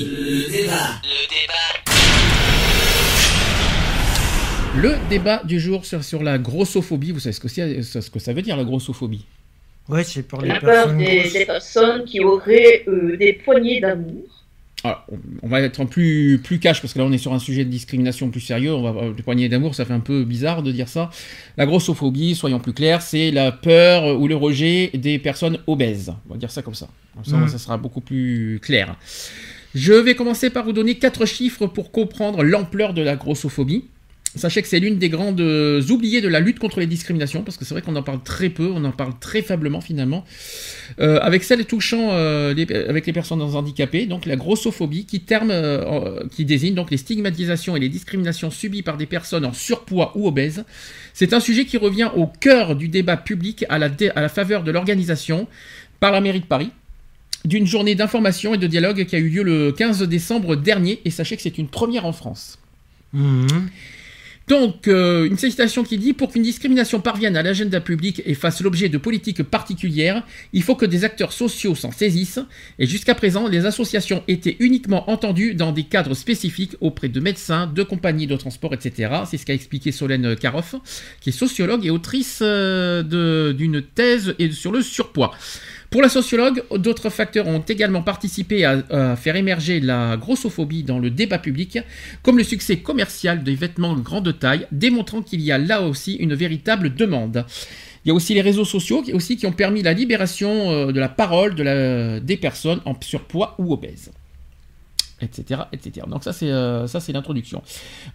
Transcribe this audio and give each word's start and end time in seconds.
Le 0.00 0.50
débat. 0.50 1.00
Le 1.04 1.28
débat. 1.28 1.92
Le 4.74 5.08
débat 5.10 5.42
du 5.44 5.60
jour 5.60 5.84
sur, 5.84 6.02
sur 6.02 6.22
la 6.22 6.38
grossophobie, 6.38 7.12
vous 7.12 7.20
savez 7.20 7.34
ce 7.34 7.40
que, 7.40 7.48
c'est- 7.48 7.82
ce 7.82 8.10
que 8.10 8.18
ça 8.18 8.32
veut 8.32 8.40
dire 8.42 8.56
la 8.56 8.64
grossophobie? 8.64 9.26
Ouais, 9.88 10.02
c'est 10.04 10.22
pour 10.26 10.40
les 10.40 10.48
La 10.48 10.60
peur 10.60 10.84
personnes 10.86 10.98
des, 10.98 11.18
grosses. 11.18 11.32
des 11.34 11.44
personnes 11.44 12.04
qui 12.04 12.20
auraient 12.20 12.84
euh, 12.88 13.16
des 13.18 13.34
poignées 13.34 13.80
d'amour. 13.80 14.24
Alors, 14.84 15.06
on- 15.42 15.46
va 15.48 15.60
être 15.60 15.78
en 15.80 15.86
plus, 15.86 16.40
plus 16.42 16.58
cash 16.58 16.80
parce 16.80 16.92
que 16.94 16.98
là 16.98 17.04
on 17.04 17.12
est 17.12 17.18
sur 17.18 17.32
un 17.34 17.38
sujet 17.38 17.64
de 17.64 17.70
discrimination 17.70 18.30
plus 18.30 18.40
sérieux. 18.40 18.72
On 18.72 18.82
va 18.90 19.12
les 19.16 19.22
poignées 19.22 19.48
d'amour, 19.48 19.74
ça 19.74 19.84
fait 19.84 19.92
un 19.92 20.00
peu 20.00 20.24
bizarre 20.24 20.62
de 20.62 20.72
dire 20.72 20.88
ça. 20.88 21.10
La 21.58 21.66
grossophobie, 21.66 22.34
soyons 22.34 22.58
plus 22.58 22.72
clairs, 22.72 23.02
c'est 23.02 23.30
la 23.30 23.52
peur 23.52 24.18
ou 24.18 24.26
le 24.26 24.34
rejet 24.36 24.90
des 24.94 25.18
personnes 25.18 25.58
obèses. 25.66 26.12
On 26.28 26.32
va 26.32 26.38
dire 26.38 26.50
ça 26.50 26.62
comme 26.62 26.74
ça. 26.74 26.88
Comme 27.14 27.24
ça, 27.24 27.36
Mm. 27.36 27.48
ça 27.48 27.58
sera 27.58 27.76
beaucoup 27.76 28.00
plus 28.00 28.58
clair. 28.62 28.96
Je 29.74 29.92
vais 29.92 30.14
commencer 30.14 30.50
par 30.50 30.64
vous 30.64 30.72
donner 30.72 30.96
quatre 30.98 31.26
chiffres 31.26 31.66
pour 31.66 31.92
comprendre 31.92 32.42
l'ampleur 32.42 32.92
de 32.94 33.02
la 33.02 33.16
grossophobie. 33.16 33.84
Sachez 34.34 34.62
que 34.62 34.68
c'est 34.68 34.80
l'une 34.80 34.98
des 34.98 35.10
grandes 35.10 35.40
oubliées 35.90 36.22
de 36.22 36.28
la 36.28 36.40
lutte 36.40 36.58
contre 36.58 36.80
les 36.80 36.86
discriminations, 36.86 37.42
parce 37.42 37.58
que 37.58 37.66
c'est 37.66 37.74
vrai 37.74 37.82
qu'on 37.82 37.96
en 37.96 38.02
parle 38.02 38.22
très 38.22 38.48
peu, 38.48 38.70
on 38.74 38.82
en 38.84 38.90
parle 38.90 39.12
très 39.20 39.42
faiblement 39.42 39.82
finalement. 39.82 40.24
Euh, 41.00 41.18
avec 41.20 41.44
celle 41.44 41.66
touchant 41.66 42.12
euh, 42.12 42.54
les- 42.54 42.66
avec 42.74 43.06
les 43.06 43.12
personnes 43.12 43.42
handicapées, 43.42 44.06
donc 44.06 44.24
la 44.24 44.36
grossophobie, 44.36 45.04
qui, 45.04 45.20
terme, 45.20 45.50
euh, 45.50 46.26
qui 46.30 46.46
désigne 46.46 46.74
donc 46.74 46.90
les 46.90 46.96
stigmatisations 46.96 47.76
et 47.76 47.80
les 47.80 47.90
discriminations 47.90 48.50
subies 48.50 48.82
par 48.82 48.96
des 48.96 49.04
personnes 49.04 49.44
en 49.44 49.52
surpoids 49.52 50.12
ou 50.14 50.26
obèses. 50.26 50.64
C'est 51.12 51.34
un 51.34 51.40
sujet 51.40 51.66
qui 51.66 51.76
revient 51.76 52.08
au 52.16 52.26
cœur 52.26 52.74
du 52.74 52.88
débat 52.88 53.18
public 53.18 53.66
à 53.68 53.78
la 53.78 54.28
faveur 54.30 54.64
de 54.64 54.70
l'organisation 54.70 55.46
par 56.00 56.10
la 56.10 56.22
mairie 56.22 56.40
de 56.40 56.46
Paris 56.46 56.70
d'une 57.44 57.66
journée 57.66 57.94
d'information 57.94 58.54
et 58.54 58.58
de 58.58 58.66
dialogue 58.66 59.04
qui 59.04 59.16
a 59.16 59.18
eu 59.18 59.28
lieu 59.28 59.42
le 59.42 59.72
15 59.72 60.02
décembre 60.02 60.56
dernier, 60.56 61.00
et 61.04 61.10
sachez 61.10 61.36
que 61.36 61.42
c'est 61.42 61.58
une 61.58 61.68
première 61.68 62.06
en 62.06 62.12
France. 62.12 62.58
Mhm. 63.12 63.68
Donc, 64.48 64.88
euh, 64.88 65.24
une 65.24 65.38
citation 65.38 65.84
qui 65.84 65.98
dit 65.98 66.12
Pour 66.14 66.32
qu'une 66.32 66.42
discrimination 66.42 67.00
parvienne 67.00 67.36
à 67.36 67.42
l'agenda 67.44 67.80
public 67.80 68.22
et 68.26 68.34
fasse 68.34 68.60
l'objet 68.60 68.88
de 68.88 68.98
politiques 68.98 69.42
particulières, 69.44 70.24
il 70.52 70.62
faut 70.64 70.74
que 70.74 70.84
des 70.84 71.04
acteurs 71.04 71.32
sociaux 71.32 71.76
s'en 71.76 71.92
saisissent. 71.92 72.40
Et 72.80 72.86
jusqu'à 72.86 73.14
présent, 73.14 73.46
les 73.46 73.66
associations 73.66 74.24
étaient 74.26 74.56
uniquement 74.58 75.08
entendues 75.10 75.54
dans 75.54 75.70
des 75.70 75.84
cadres 75.84 76.14
spécifiques 76.14 76.74
auprès 76.80 77.08
de 77.08 77.20
médecins, 77.20 77.68
de 77.68 77.82
compagnies 77.84 78.26
de 78.26 78.36
transport, 78.36 78.74
etc. 78.74 79.12
C'est 79.30 79.36
ce 79.38 79.46
qu'a 79.46 79.54
expliqué 79.54 79.92
Solène 79.92 80.34
Karoff, 80.34 80.74
qui 81.20 81.28
est 81.28 81.32
sociologue 81.32 81.86
et 81.86 81.90
autrice 81.90 82.40
euh, 82.42 83.02
de- 83.04 83.52
d'une 83.52 83.80
thèse 83.80 84.34
sur 84.50 84.72
le 84.72 84.82
surpoids. 84.82 85.32
Pour 85.92 86.00
la 86.00 86.08
sociologue, 86.08 86.64
d'autres 86.78 87.10
facteurs 87.10 87.46
ont 87.46 87.60
également 87.60 88.02
participé 88.02 88.64
à, 88.64 89.14
faire 89.14 89.36
émerger 89.36 89.78
la 89.78 90.16
grossophobie 90.16 90.84
dans 90.84 90.98
le 90.98 91.10
débat 91.10 91.38
public, 91.38 91.78
comme 92.22 92.38
le 92.38 92.44
succès 92.44 92.78
commercial 92.78 93.44
des 93.44 93.54
vêtements 93.54 93.94
de 93.94 94.00
grande 94.00 94.38
taille, 94.38 94.66
démontrant 94.72 95.20
qu'il 95.20 95.42
y 95.42 95.52
a 95.52 95.58
là 95.58 95.82
aussi 95.82 96.14
une 96.14 96.34
véritable 96.34 96.94
demande. 96.94 97.44
Il 98.04 98.08
y 98.08 98.10
a 98.10 98.14
aussi 98.14 98.32
les 98.32 98.40
réseaux 98.40 98.64
sociaux 98.64 99.02
qui, 99.02 99.12
aussi, 99.12 99.36
qui 99.36 99.46
ont 99.46 99.52
permis 99.52 99.82
la 99.82 99.92
libération 99.92 100.70
euh, 100.70 100.92
de 100.92 100.98
la 100.98 101.10
parole 101.10 101.54
de 101.54 101.62
la- 101.62 102.20
des 102.20 102.38
personnes 102.38 102.80
en 102.86 102.94
surpoids 103.00 103.54
ou 103.58 103.72
obèses. 103.74 104.10
Etc. 105.20 105.60
etc. 105.72 106.06
Donc 106.08 106.24
ça 106.24 106.32
c'est 106.32 106.50
euh, 106.50 106.88
ça, 106.88 106.98
c'est 107.00 107.12
l'introduction. 107.12 107.62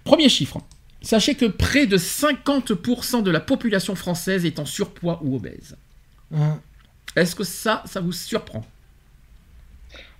Premier 0.04 0.28
chiffre. 0.30 0.58
Sachez 1.02 1.36
que 1.36 1.46
près 1.46 1.86
de 1.86 1.98
50% 1.98 3.22
de 3.24 3.32
la 3.32 3.40
population 3.40 3.96
française 3.96 4.46
est 4.46 4.60
en 4.60 4.66
surpoids 4.66 5.22
ou 5.24 5.36
obèse. 5.36 5.78
Mhm. 6.32 6.58
Est-ce 7.16 7.36
que 7.36 7.44
ça, 7.44 7.84
ça 7.86 8.00
vous 8.00 8.12
surprend 8.14 8.66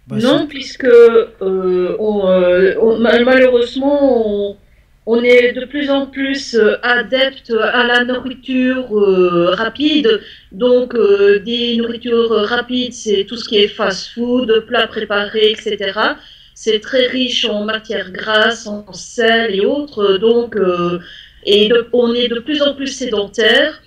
Bah, 0.08 0.18
non, 0.22 0.48
puisque 0.48 0.86
euh, 0.86 1.96
on, 2.00 2.28
euh, 2.30 2.76
on- 2.82 2.98
malheureusement, 3.00 4.52
on, 4.52 4.58
on 5.06 5.22
est 5.24 5.52
de 5.54 5.66
plus 5.66 5.90
en 5.90 6.08
plus 6.08 6.56
euh, 6.56 6.78
adepte 6.82 7.52
à 7.52 7.84
la 7.86 8.06
nourriture 8.06 8.88
euh, 8.98 9.52
rapide. 9.56 10.22
Donc, 10.54 10.96
euh, 10.96 11.40
des 11.40 11.76
nourritures 11.78 12.30
rapides, 12.48 12.94
c'est 12.94 13.26
tout 13.26 13.36
ce 13.38 13.48
qui 13.50 13.58
est 13.58 13.68
fast-food, 13.68 14.66
plats 14.68 14.88
préparés, 14.88 15.52
etc. 15.52 16.18
C'est 16.54 16.80
très 16.80 17.08
riche 17.08 17.46
en 17.46 17.66
matières 17.66 18.12
grasses, 18.12 18.66
en 18.66 18.94
sel 18.94 19.56
et 19.56 19.66
autres. 19.66 20.18
Donc, 20.18 20.56
euh, 20.56 21.00
et 21.46 21.68
de- 21.70 21.88
on 21.94 22.14
est 22.14 22.30
de 22.30 22.40
plus 22.40 22.62
en 22.62 22.74
plus 22.76 22.88
sédentaire. 22.88 23.82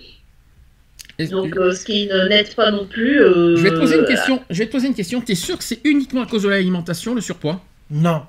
Donc, 1.29 1.57
euh, 1.57 1.73
ce 1.73 1.85
qui 1.85 2.07
ne- 2.07 2.29
n'aide 2.29 2.55
pas 2.55 2.71
non 2.71 2.87
plus. 2.87 3.21
euh, 3.21 3.57
Je 3.57 3.63
vais 3.63 3.71
te 3.71 3.79
poser 3.79 3.99
une 3.99 4.05
question. 4.07 4.41
Je 4.49 4.59
vais 4.59 4.67
te 4.67 4.73
poser 4.73 4.87
une 4.89 4.95
question. 4.95 5.21
T'es 5.21 5.35
sûr 5.35 5.59
que 5.59 5.65
c'est 5.65 5.81
uniquement 5.85 6.23
à 6.23 6.27
cause 6.27 6.45
de 6.45 6.49
l'alimentation, 6.49 7.15
le 7.15 7.21
surpoids? 7.21 7.61
Non. 7.91 8.23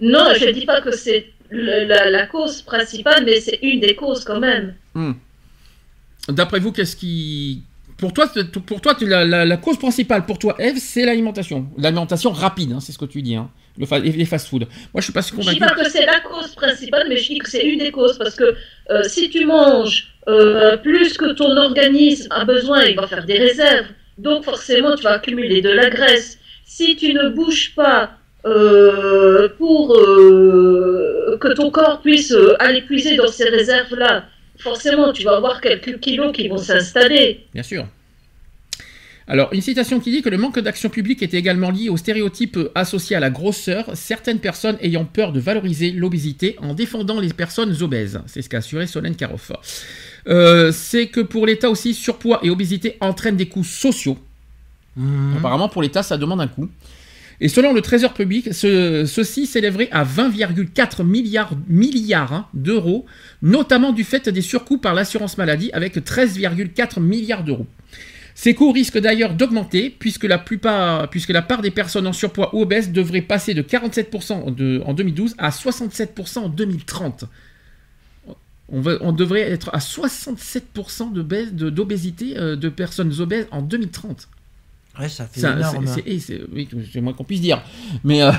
Non, 0.00 0.32
je 0.38 0.44
ne 0.46 0.50
dis 0.52 0.66
pas 0.66 0.80
que 0.80 0.90
c'est 0.96 1.26
la, 1.50 2.10
la 2.10 2.26
cause 2.26 2.62
principale, 2.62 3.24
mais 3.24 3.40
c'est 3.40 3.58
une 3.62 3.80
des 3.80 3.94
causes 3.94 4.24
quand 4.24 4.40
même. 4.40 4.74
Hmm. 4.94 5.12
D'après 6.28 6.58
vous, 6.60 6.72
qu'est-ce 6.72 6.96
qui... 6.96 7.62
Pour 7.98 8.12
toi, 8.12 8.26
pour 8.66 8.80
toi 8.82 8.94
tu- 8.94 9.06
la, 9.06 9.24
la- 9.24 9.44
la 9.46 9.56
cause 9.56 9.78
principale 9.78 10.26
pour 10.26 10.38
toi, 10.38 10.54
Eve, 10.58 10.76
c'est 10.78 11.06
l'alimentation. 11.06 11.66
L'alimentation 11.78 12.30
rapide, 12.30 12.72
hein, 12.72 12.80
c'est 12.80 12.92
ce 12.92 12.98
que 12.98 13.06
tu 13.06 13.22
dis. 13.22 13.36
Hein. 13.36 13.48
Le 13.78 13.86
fa- 13.86 13.98
les 13.98 14.24
fast-food. 14.24 14.62
Moi, 14.92 15.00
je 15.00 15.02
suis 15.02 15.12
pas 15.12 15.22
si 15.22 15.30
Je 15.32 15.36
ne 15.36 15.40
dis 15.42 15.46
convaincu. 15.58 15.60
pas 15.74 15.82
que 15.84 15.90
c'est 15.90 16.06
la 16.06 16.20
cause 16.20 16.54
principale, 16.54 17.06
mais 17.08 17.16
je 17.18 17.26
dis 17.32 17.38
que 17.38 17.50
c'est 17.50 17.62
une 17.64 17.78
des 17.78 17.90
causes. 17.90 18.16
Parce 18.18 18.34
que 18.34 18.54
euh, 18.90 19.02
si 19.04 19.28
tu 19.30 19.44
manges 19.44 20.08
euh, 20.28 20.76
plus 20.78 21.16
que 21.18 21.32
ton 21.32 21.56
organisme 21.56 22.28
a 22.30 22.44
besoin, 22.44 22.84
il 22.84 22.96
va 22.96 23.06
faire 23.06 23.24
des 23.26 23.38
réserves. 23.38 23.86
Donc 24.18 24.44
forcément, 24.44 24.94
tu 24.96 25.02
vas 25.04 25.12
accumuler 25.12 25.60
de 25.60 25.70
la 25.70 25.90
graisse. 25.90 26.38
Si 26.64 26.96
tu 26.96 27.12
ne 27.12 27.28
bouges 27.28 27.74
pas 27.74 28.12
euh, 28.46 29.48
pour 29.58 29.88
que 31.38 31.52
ton 31.54 31.70
corps 31.70 32.00
puisse 32.00 32.34
aller 32.58 32.82
puiser 32.82 33.16
dans 33.16 33.28
ces 33.28 33.48
réserves-là, 33.48 34.24
forcément, 34.58 35.12
tu 35.12 35.22
vas 35.24 35.36
avoir 35.36 35.60
quelques 35.60 36.00
kilos 36.00 36.32
qui 36.32 36.48
vont 36.48 36.56
s'installer. 36.58 37.46
Bien 37.52 37.62
sûr. 37.62 37.86
Alors, 39.28 39.52
une 39.52 39.60
citation 39.60 39.98
qui 39.98 40.12
dit 40.12 40.22
que 40.22 40.28
le 40.28 40.38
manque 40.38 40.60
d'action 40.60 40.88
publique 40.88 41.20
était 41.22 41.36
également 41.36 41.70
lié 41.72 41.88
aux 41.88 41.96
stéréotypes 41.96 42.58
associés 42.76 43.16
à 43.16 43.20
la 43.20 43.28
grosseur, 43.30 43.90
certaines 43.94 44.38
personnes 44.38 44.76
ayant 44.80 45.04
peur 45.04 45.32
de 45.32 45.40
valoriser 45.40 45.90
l'obésité 45.90 46.54
en 46.62 46.74
défendant 46.74 47.18
les 47.20 47.32
personnes 47.32 47.74
obèses. 47.82 48.20
C'est 48.26 48.40
ce 48.42 48.48
qu'a 48.48 48.58
assuré 48.58 48.86
Solène 48.86 49.16
Karoff. 49.16 49.50
Euh, 50.28 50.70
c'est 50.70 51.08
que 51.08 51.20
pour 51.20 51.44
l'État 51.46 51.70
aussi, 51.70 51.92
surpoids 51.92 52.38
et 52.44 52.50
obésité 52.50 52.96
entraînent 53.00 53.36
des 53.36 53.48
coûts 53.48 53.64
sociaux. 53.64 54.16
Mhm. 54.96 55.38
Apparemment, 55.38 55.68
pour 55.68 55.82
l'État, 55.82 56.04
ça 56.04 56.16
demande 56.18 56.40
un 56.40 56.46
coût. 56.48 56.68
Et 57.40 57.48
selon 57.48 57.72
le 57.74 57.82
Trésor 57.82 58.14
public, 58.14 58.54
ce- 58.54 59.04
ceci 59.06 59.46
s'élèverait 59.46 59.88
à 59.90 60.04
20,4 60.04 61.02
milliards, 61.04 61.52
milliards 61.68 62.32
hein, 62.32 62.46
d'euros, 62.54 63.04
notamment 63.42 63.92
du 63.92 64.04
fait 64.04 64.28
des 64.28 64.40
surcoûts 64.40 64.78
par 64.78 64.94
l'assurance 64.94 65.36
maladie 65.36 65.70
avec 65.72 65.96
13,4 66.02 67.00
milliards 67.00 67.42
d'euros. 67.44 67.66
Ces 68.38 68.54
coûts 68.54 68.70
risquent 68.70 68.98
d'ailleurs 68.98 69.32
d'augmenter 69.32 69.88
puisque 69.88 70.24
la, 70.24 70.36
plupart, 70.36 71.08
puisque 71.08 71.30
la 71.30 71.40
part 71.40 71.62
des 71.62 71.70
personnes 71.70 72.06
en 72.06 72.12
surpoids 72.12 72.54
ou 72.54 72.60
obèses 72.60 72.92
devrait 72.92 73.22
passer 73.22 73.54
de 73.54 73.62
47% 73.62 74.54
de- 74.54 74.82
en 74.84 74.92
2012 74.92 75.34
à 75.38 75.48
67% 75.50 76.38
en 76.40 76.48
2030. 76.50 77.24
On, 78.68 78.80
va- 78.82 78.98
on 79.00 79.12
devrait 79.12 79.40
être 79.40 79.70
à 79.72 79.78
67% 79.78 81.12
de 81.12 81.22
baisse- 81.22 81.54
de- 81.54 81.70
d'obésité 81.70 82.36
euh, 82.36 82.56
de 82.56 82.68
personnes 82.68 83.12
obèses 83.20 83.46
en 83.52 83.62
2030. 83.62 84.28
Ouais, 84.98 85.08
ça 85.08 85.26
fait 85.26 85.40
énorme. 85.58 85.86
c'est- 85.86 86.02
eh, 86.04 86.20
c'est- 86.20 86.40
oui, 86.52 86.68
moins 87.00 87.14
qu'on 87.14 87.24
puisse 87.24 87.40
dire. 87.40 87.62
Mais, 88.04 88.22
euh, 88.22 88.32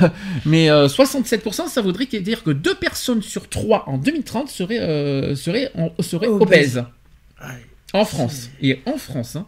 mais 0.45 0.69
euh, 0.69 0.87
67%, 0.87 1.67
ça 1.69 1.81
voudrait 1.81 2.05
dire 2.05 2.43
que 2.43 2.51
deux 2.51 2.75
personnes 2.75 3.23
sur 3.23 3.49
trois 3.49 3.83
en 3.89 3.97
2030 3.97 4.49
seraient, 4.49 4.79
euh, 4.79 5.33
seraient, 5.35 5.71
en- 5.75 5.91
seraient 6.03 6.27
Obèses. 6.27 6.77
obèses. 6.77 6.85
Ouais. 7.41 7.65
En 7.93 8.05
France. 8.05 8.49
Et 8.61 8.79
en 8.85 8.97
France. 8.97 9.35
hein. 9.37 9.45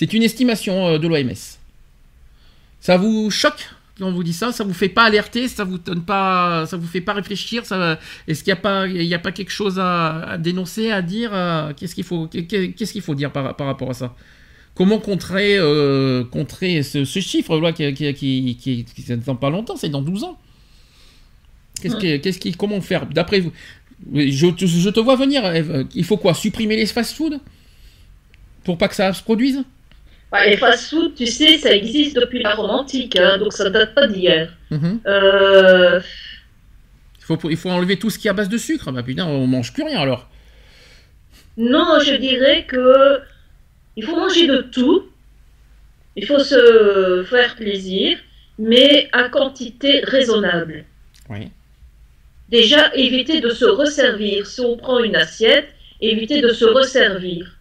C'est 0.00 0.14
une 0.14 0.22
estimation 0.22 0.86
euh, 0.88 0.98
de 0.98 1.06
l'OMS. 1.06 1.34
Ça 2.80 2.96
vous 2.96 3.30
choque 3.30 3.68
quand 3.98 4.06
on 4.06 4.12
vous 4.12 4.24
dit 4.24 4.32
ça? 4.32 4.50
Ça 4.50 4.64
vous 4.64 4.72
fait 4.72 4.88
pas 4.88 5.02
alerter? 5.04 5.46
Ça 5.46 5.62
vous 5.64 5.76
donne 5.76 6.02
pas 6.02 6.64
Ça 6.64 6.78
vous 6.78 6.86
fait 6.86 7.02
pas 7.02 7.12
réfléchir? 7.12 7.64
Est-ce 8.26 8.42
qu'il 8.42 8.50
n'y 8.50 8.58
a, 8.58 8.62
pas- 8.62 8.86
il 8.86 9.02
y 9.02 9.12
a 9.12 9.18
pas 9.18 9.30
quelque 9.30 9.50
chose 9.50 9.78
à, 9.78 10.20
à 10.22 10.38
dénoncer, 10.38 10.90
à 10.90 11.02
dire 11.02 11.32
Qu'est-ce 11.76 11.94
qu'il 11.94 12.04
faut, 12.04 12.28
qu'est- 12.28 12.72
qu'est-ce 12.72 12.92
qu'il 12.94 13.02
faut 13.02 13.14
dire 13.14 13.30
par, 13.30 13.54
par 13.56 13.66
rapport 13.66 13.90
à 13.90 13.92
ça? 13.92 14.16
Comment 14.74 15.00
contrer, 15.00 15.58
euh, 15.58 16.24
contrer 16.24 16.82
ce, 16.82 17.04
ce 17.04 17.20
chiffre-là 17.20 17.72
qui, 17.72 17.92
qui, 17.92 18.14
qui, 18.14 18.56
qui, 18.58 18.84
qui- 18.86 19.02
c'est 19.02 19.22
dans 19.22 19.36
pas 19.36 19.50
longtemps, 19.50 19.76
c'est 19.76 19.90
dans 19.90 20.00
12 20.00 20.24
ans. 20.24 20.38
Qu'est-ce 21.82 22.56
comment 22.56 22.80
faire? 22.80 23.04
D'après 23.04 23.40
vous, 23.40 23.52
je, 24.14 24.46
te- 24.46 24.64
je 24.64 24.88
te 24.88 25.00
vois 25.00 25.16
venir. 25.16 25.42
Il 25.94 26.04
faut 26.04 26.16
quoi? 26.16 26.32
Supprimer 26.32 26.76
les 26.76 26.86
fast-food 26.86 27.38
pour 28.64 28.78
pas 28.78 28.88
que 28.88 28.94
ça 28.94 29.12
se 29.12 29.22
produise? 29.22 29.62
Les 30.32 30.56
fast-food, 30.56 31.14
tu 31.16 31.26
sais, 31.26 31.58
ça 31.58 31.72
existe 31.74 32.14
depuis 32.16 32.40
la 32.42 32.54
Rome 32.54 32.70
antique, 32.70 33.16
hein, 33.16 33.38
donc 33.38 33.52
ça 33.52 33.68
date 33.68 33.94
pas 33.94 34.06
d'hier. 34.06 34.52
Mhm. 34.70 35.00
Euh, 35.06 36.00
il, 37.18 37.24
faut, 37.24 37.50
il 37.50 37.56
faut 37.56 37.70
enlever 37.70 37.98
tout 37.98 38.10
ce 38.10 38.18
qui 38.18 38.28
est 38.28 38.30
à 38.30 38.34
base 38.34 38.48
de 38.48 38.56
sucre. 38.58 38.92
Bah 38.92 39.02
putain, 39.02 39.26
on 39.26 39.46
mange 39.48 39.72
plus 39.72 39.82
rien 39.82 40.00
alors. 40.00 40.28
non, 41.56 41.98
je 42.00 42.14
dirais 42.14 42.64
que 42.66 43.18
il 43.96 44.04
faut 44.04 44.16
manger 44.16 44.46
de 44.46 44.58
tout. 44.62 45.06
Il 46.16 46.26
faut 46.26 46.38
se 46.38 47.24
faire 47.28 47.56
plaisir, 47.56 48.18
mais 48.58 49.08
à 49.12 49.28
quantité 49.28 50.00
raisonnable. 50.04 50.84
Oui. 51.28 51.50
Déjà, 52.48 52.94
éviter 52.94 53.40
de 53.40 53.50
se 53.50 53.64
resservir. 53.64 54.46
Si 54.46 54.60
on 54.60 54.76
prend 54.76 54.98
une 55.02 55.16
assiette, 55.16 55.68
éviter 56.00 56.40
de 56.40 56.50
se 56.50 56.64
resservir. 56.64 57.56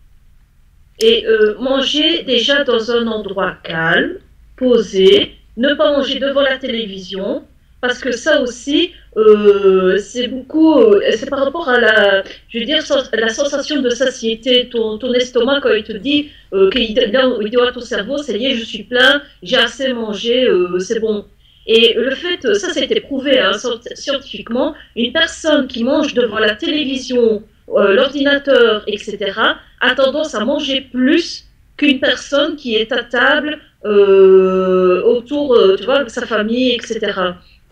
Et 1.01 1.25
euh, 1.25 1.55
manger 1.59 2.23
déjà 2.23 2.63
dans 2.63 2.91
un 2.91 3.07
endroit 3.07 3.55
calme, 3.63 4.15
posé, 4.57 5.33
ne 5.57 5.73
pas 5.73 5.91
manger 5.97 6.19
devant 6.19 6.41
la 6.41 6.57
télévision, 6.57 7.43
parce 7.81 7.99
que 7.99 8.11
ça 8.11 8.41
aussi, 8.41 8.91
euh, 9.15 9.97
c'est 9.97 10.27
beaucoup, 10.27 10.73
euh, 10.77 11.01
c'est 11.15 11.29
par 11.29 11.39
rapport 11.45 11.69
à 11.69 11.79
la, 11.79 12.23
je 12.49 12.59
veux 12.59 12.65
dire, 12.65 12.83
la 13.13 13.29
sensation 13.29 13.81
de 13.81 13.89
satiété. 13.89 14.67
Ton, 14.69 14.97
ton 14.97 15.13
estomac, 15.13 15.61
quand 15.61 15.71
il 15.71 15.83
te 15.83 15.93
dit, 15.93 16.29
euh, 16.53 16.69
qu'il 16.69 16.81
il 16.81 17.49
dit 17.49 17.57
à 17.57 17.71
ton 17.71 17.79
cerveau, 17.79 18.17
c'est 18.17 18.37
lié, 18.37 18.55
je 18.55 18.65
suis 18.65 18.83
plein, 18.83 19.21
j'ai 19.41 19.55
assez 19.57 19.93
mangé, 19.93 20.45
c'est 20.79 20.99
bon. 20.99 21.25
Et 21.67 21.93
le 21.93 22.11
fait, 22.15 22.41
ça, 22.55 22.73
ça 22.73 22.81
a 22.81 22.99
prouvé 23.01 23.39
hein, 23.39 23.51
scient- 23.53 23.95
scientifiquement, 23.95 24.73
une 24.95 25.13
personne 25.13 25.67
qui 25.67 25.83
mange 25.83 26.13
devant 26.13 26.39
la 26.39 26.55
télévision, 26.55 27.43
euh, 27.77 27.93
l'ordinateur, 27.93 28.83
etc., 28.87 29.17
a 29.81 29.95
tendance 29.95 30.35
à 30.35 30.43
manger 30.45 30.81
plus 30.81 31.45
qu'une 31.77 31.99
personne 31.99 32.55
qui 32.55 32.75
est 32.75 32.91
à 32.91 33.03
table 33.03 33.59
euh, 33.85 35.01
autour, 35.03 35.53
euh, 35.55 35.75
tu 35.77 35.85
vois, 35.85 36.03
de 36.03 36.09
sa 36.09 36.25
famille, 36.25 36.71
etc. 36.71 36.99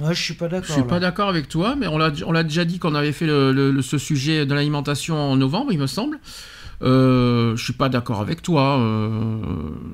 Je 0.09 0.13
suis 0.13 0.35
pas 0.35 0.45
Je 0.45 0.51
d'accord. 0.51 0.75
suis 0.75 0.83
pas 0.83 0.99
d'accord 0.99 1.27
avec 1.29 1.49
toi, 1.49 1.75
mais 1.77 1.87
on 1.87 1.97
l'a, 1.97 2.11
on 2.25 2.31
l'a 2.31 2.43
déjà 2.43 2.65
dit 2.65 2.77
qu'on 2.79 2.93
avait 2.95 3.11
fait 3.11 3.25
le- 3.25 3.51
le- 3.51 3.71
le- 3.71 3.81
ce 3.81 3.97
sujet 3.97 4.45
de 4.45 4.53
l'alimentation 4.53 5.15
en 5.17 5.35
novembre, 5.35 5.71
il 5.71 5.79
me 5.79 5.87
semble. 5.87 6.19
Euh, 6.83 7.55
je 7.55 7.63
suis 7.63 7.73
pas 7.73 7.89
d'accord 7.89 8.21
avec 8.21 8.41
toi. 8.43 8.77
Euh, 8.79 9.39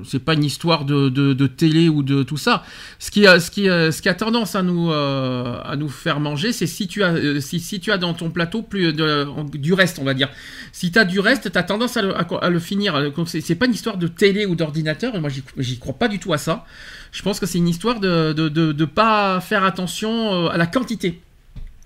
c'est 0.04 0.18
pas 0.18 0.34
une 0.34 0.44
histoire 0.44 0.84
de, 0.84 1.46
télé 1.46 1.88
ou 1.88 2.02
de 2.02 2.22
tout 2.22 2.36
ça. 2.36 2.62
Ce 2.98 3.10
qui 3.10 3.26
a, 3.26 3.40
ce 3.40 3.50
qui, 3.50 3.68
a- 3.68 3.90
ce 3.90 4.02
qui 4.02 4.08
a 4.08 4.14
tendance 4.14 4.54
à 4.54 4.62
nous, 4.62 4.90
euh, 4.90 5.58
à 5.64 5.76
nous 5.76 5.88
faire 5.88 6.20
manger, 6.20 6.52
c'est 6.52 6.66
si 6.66 6.86
tu 6.86 7.02
as, 7.02 7.14
euh, 7.14 7.40
si, 7.40 7.80
tu 7.80 7.90
as 7.90 7.98
dans 7.98 8.12
ton 8.14 8.30
plateau 8.30 8.62
plus 8.62 8.92
du 8.92 9.72
reste, 9.72 9.98
on 9.98 10.04
va 10.04 10.14
dire. 10.14 10.28
Si 10.72 10.92
tu 10.92 10.98
as 10.98 11.04
du 11.04 11.20
reste, 11.20 11.50
tu 11.50 11.58
as 11.58 11.62
tendance 11.62 11.96
à 11.96 12.02
le, 12.02 12.14
à- 12.16 12.50
le 12.50 12.58
finir. 12.58 13.00
C'est, 13.26 13.54
pas 13.54 13.66
une 13.66 13.72
histoire 13.74 13.96
de 13.96 14.06
télé 14.08 14.44
ou 14.46 14.54
d'ordinateur. 14.54 15.18
Moi, 15.20 15.30
j'y, 15.58 15.78
crois 15.78 15.94
pas 15.94 16.08
du 16.08 16.18
tout 16.18 16.32
à 16.32 16.38
ça. 16.38 16.64
Je 17.12 17.22
pense 17.22 17.40
que 17.40 17.46
c'est 17.46 17.58
une 17.58 17.68
histoire 17.68 18.00
de 18.00 18.32
de, 18.32 18.48
de, 18.48 18.72
de 18.72 18.84
pas 18.84 19.40
faire 19.40 19.64
attention 19.64 20.46
euh, 20.46 20.48
à 20.48 20.56
la 20.58 20.66
quantité 20.66 21.20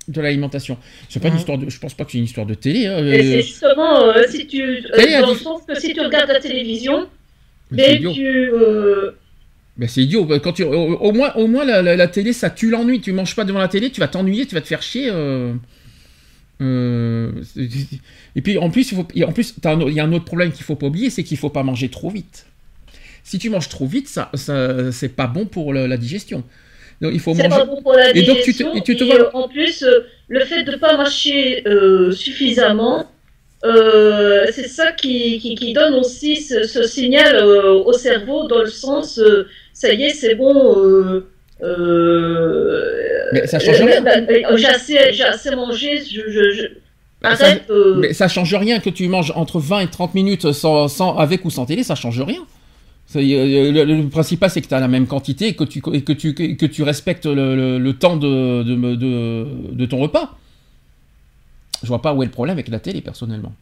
de 0.08 0.20
l'alimentation. 0.20 0.78
C'est 1.08 1.20
pas 1.20 1.28
une 1.28 1.34
Mhm. 1.34 1.38
histoire 1.40 1.58
de. 1.58 1.69
Je 1.70 1.78
pense 1.78 1.94
pas 1.94 2.05
que 2.05 2.12
c'est 2.12 2.19
une 2.19 2.25
histoire 2.25 2.46
de 2.46 2.55
télé. 2.55 2.87
hein, 2.87 2.99
Et 2.99 3.19
euh, 3.19 3.22
c'est 3.22 3.43
justement, 3.43 4.02
euh, 4.08 4.22
si 4.28 4.46
tu, 4.46 4.62
euh, 4.62 5.20
dans 5.20 5.31
le 5.31 5.37
sens 5.37 5.60
que 5.69 5.78
si 5.78 5.93
tu 5.93 6.00
regardes 6.00 6.31
la 6.31 6.40
télévision, 6.40 7.06
mais 7.70 8.00
c'est 8.00 8.12
tu, 8.14 8.26
euh, 8.26 9.10
Ben, 9.76 9.88
c'est 9.88 10.02
idiot. 10.02 10.25
Ben, 10.25 10.40
Quand 10.40 10.52
tu, 10.55 10.64
au, 10.64 10.72
au 10.75 11.12
moins, 11.12 11.32
au 11.34 11.46
moins 11.46 11.64
la, 11.64 11.82
la- 11.82 11.94
la 11.94 12.08
télé, 12.08 12.32
ça 12.32 12.50
tue 12.50 12.70
l'ennui. 12.70 13.00
Tu 13.00 13.12
manges 13.12 13.37
pas 13.37 13.44
devant 13.44 13.60
la 13.60 13.69
télé, 13.69 13.90
tu 13.90 14.00
vas 14.00 14.08
t'ennuyer, 14.08 14.44
tu 14.46 14.55
vas 14.55 14.60
te 14.60 14.66
faire 14.66 14.82
chier. 14.82 15.08
euh, 15.12 15.52
euh, 16.61 17.31
c'est- 17.44 17.69
et 18.34 18.43
puis 18.43 18.58
en 18.58 18.70
plus, 18.70 18.90
il 18.90 18.96
faut, 18.96 19.06
en 19.26 19.32
plus, 19.32 19.54
il 19.88 19.93
y 19.93 20.00
a 20.00 20.04
un 20.04 20.12
autre 20.12 20.25
problème 20.25 20.50
qu'il 20.52 20.64
faut 20.64 20.75
pas 20.75 20.87
oublier, 20.87 21.11
c'est 21.11 21.22
qu'il 21.22 21.37
faut 21.37 21.50
pas 21.50 21.62
manger 21.62 21.88
trop 21.88 22.11
vite. 22.11 22.46
Si 23.22 23.38
tu 23.38 23.50
manges 23.50 23.69
trop 23.69 23.87
vite, 23.87 24.08
ça, 24.08 24.31
ça 24.34 24.90
c'est 24.90 25.11
pas 25.11 25.26
bon 25.26 25.44
pour 25.46 25.72
la 25.75 25.96
digestion. 25.96 26.43
Donc 27.00 27.12
il 27.14 27.20
faut 27.20 27.34
manger. 27.34 27.48
pas 27.48 27.64
bon 27.64 27.80
pour 27.82 27.92
la 27.92 28.10
Et 28.16 28.22
donc, 28.22 28.38
tu 28.42 28.54
te- 28.54 28.76
et 28.76 28.80
tu 28.82 28.96
te 28.96 29.04
et, 29.04 29.06
vois- 29.06 29.34
en 29.36 29.48
plus, 29.48 29.82
euh, 29.82 30.00
le 30.28 30.40
fait 30.44 30.64
de 30.64 30.72
ne 30.72 30.76
pas 30.76 30.96
mâcher 30.96 31.62
euh, 31.68 32.10
suffisamment, 32.12 33.06
euh, 33.64 34.46
c'est 34.52 34.68
ça 34.68 34.92
qui, 34.92 35.38
qui, 35.38 35.54
qui 35.54 35.72
donne 35.72 35.94
aussi 35.94 36.36
ce, 36.36 36.64
ce 36.64 36.82
signal 36.84 37.36
euh, 37.36 37.72
au 37.84 37.92
cerveau 37.92 38.46
dans 38.48 38.60
le 38.60 38.66
sens, 38.70 39.20
ça 39.72 39.92
y 39.92 40.04
est, 40.04 40.10
c'est 40.10 40.34
bon. 40.34 41.22
Mais 43.32 43.46
ça 43.46 43.58
change 43.58 43.80
rien. 43.82 44.00
bah, 44.02 44.12
j'ai 44.56 44.66
assez, 44.66 44.98
assez 44.98 45.54
mangé, 45.54 45.98
je, 45.98 46.22
je, 46.30 46.50
je- 46.52 46.66
ça- 47.36 47.44
arrête. 47.46 47.64
euh, 47.70 47.94
Mais 47.98 48.12
ça 48.12 48.28
change 48.28 48.54
rien 48.54 48.80
que 48.80 48.90
tu 48.90 49.06
manges 49.08 49.32
entre 49.34 49.58
20 49.60 49.80
et 49.80 49.86
30 49.88 50.14
minutes 50.14 50.52
sans, 50.52 50.88
sans- 50.88 51.16
avec 51.16 51.44
ou 51.44 51.50
sans 51.50 51.66
télé, 51.66 51.82
ça 51.82 51.94
change 51.94 52.20
rien. 52.22 52.40
Le, 53.14 53.84
le 53.84 54.08
principal, 54.08 54.50
c'est 54.50 54.60
que 54.60 54.69
tu 54.69 54.75
as 54.75 54.81
la 54.81 54.88
même 54.88 55.06
quantité 55.06 55.49
et 55.49 55.56
que 55.56 55.64
tu, 55.64 55.82
et 55.94 56.02
que 56.05 56.12
tu, 56.12 56.34
que 56.34 56.66
tu 56.66 56.82
respectes 56.82 57.25
le, 57.26 57.56
le- 57.56 57.78
le 57.78 57.93
temps 57.96 58.16
de, 58.16 58.62
de, 58.62 58.94
de- 58.96 59.46
de 59.72 59.87
ton 59.87 59.96
repas. 59.99 60.37
Je 61.82 61.88
vois 61.88 62.02
pas 62.02 62.12
où 62.12 62.22
est 62.22 62.26
le 62.26 62.32
problème 62.32 62.55
avec 62.56 62.69
la 62.69 62.81
télé, 62.81 63.00
personnellement. 63.00 63.55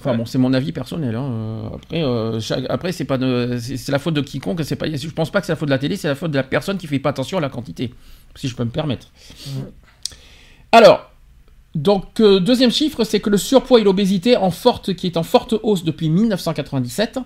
Enfin 0.00 0.14
bon, 0.16 0.26
c'est 0.26 0.38
mon 0.38 0.52
avis 0.52 0.72
personnel. 0.72 1.14
hein. 1.14 1.24
Euh, 1.30 1.68
Après, 1.74 2.02
euh, 2.02 2.40
chaque- 2.40 2.66
après 2.68 2.92
c'est 2.92 3.04
pas 3.06 3.18
c'est 3.58 3.88
la 3.92 3.98
faute 3.98 4.14
de 4.14 4.20
quiconque. 4.20 4.60
C'est 4.64 4.76
pas, 4.76 4.86
je 4.94 5.08
pense 5.08 5.30
pas 5.30 5.40
que 5.40 5.46
c'est 5.46 5.52
la 5.52 5.56
faute 5.56 5.68
de 5.68 5.74
la 5.74 5.78
télé, 5.78 5.96
c'est 5.96 6.08
la 6.08 6.14
faute 6.14 6.30
de 6.32 6.36
la 6.36 6.42
personne 6.42 6.76
qui 6.78 6.86
fait 6.86 6.98
pas 6.98 7.10
attention 7.10 7.38
à 7.38 7.40
la 7.40 7.48
quantité, 7.48 7.94
si 8.34 8.48
je 8.48 8.56
peux 8.56 8.64
me 8.64 8.70
permettre. 8.70 9.08
Alors, 10.72 11.10
donc, 11.76 12.20
euh, 12.20 12.40
deuxième 12.40 12.72
chiffre, 12.72 13.04
c'est 13.04 13.20
que 13.20 13.28
le 13.28 13.36
surpoids 13.36 13.78
et 13.80 13.84
l'obésité 13.84 14.34
en 14.38 14.50
forte, 14.50 14.94
qui 14.94 15.06
est 15.06 15.18
en 15.18 15.22
forte 15.22 15.54
hausse 15.62 15.84
depuis 15.84 16.08
1997. 16.08 17.18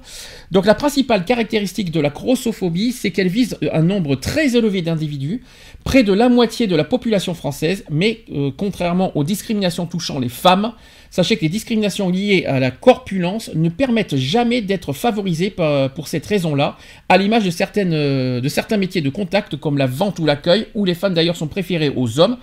Donc, 0.50 0.67
la 0.67 0.75
principale 0.75 1.25
caractéristique 1.25 1.93
de 1.93 2.00
la 2.00 2.08
grossophobie, 2.08 2.91
c'est 2.91 3.12
qu'elle 3.12 3.29
vise 3.29 3.56
un 3.73 3.82
nombre 3.82 4.17
très 4.17 4.56
élevé 4.56 4.82
d'individus, 4.82 5.44
près 5.85 6.02
de 6.02 6.12
la 6.12 6.29
moitié 6.29 6.67
de 6.67 6.75
la 6.75 6.82
population 6.82 7.32
française, 7.32 7.85
mais 7.91 8.25
euh, 8.32 8.50
contrairement 8.56 9.17
aux 9.17 9.23
discriminations 9.23 9.87
touchant 9.87 10.19
les 10.19 10.29
femmes, 10.29 10.73
sachez 11.11 11.37
que 11.37 11.43
les 11.43 11.49
discriminations 11.49 12.08
liées 12.08 12.44
à 12.44 12.58
la 12.58 12.73
corpulence 12.73 13.53
ne 13.55 13.69
permettent 13.69 14.17
jamais 14.17 14.62
d'être 14.62 14.93
favorisées 14.93 15.55
pour 15.94 16.08
cette 16.08 16.26
raison-là, 16.26 16.76
à 17.08 17.19
l'image 17.19 17.44
de, 17.44 17.50
certaines, 17.50 17.93
euh, 17.93 18.41
de 18.41 18.49
certains 18.49 18.79
métiers 18.79 19.00
de 19.00 19.11
contact 19.11 19.55
comme 19.55 19.79
la 19.79 19.87
vente 19.87 20.19
ou 20.19 20.26
l'accueil, 20.26 20.67
où 20.75 20.84
les 20.84 20.94
femmes 20.94 21.15
d'ailleurs 21.15 21.36
sont 21.36 21.48
préférées 21.48 21.93
aux 21.94 22.19
hommes. 22.19 22.36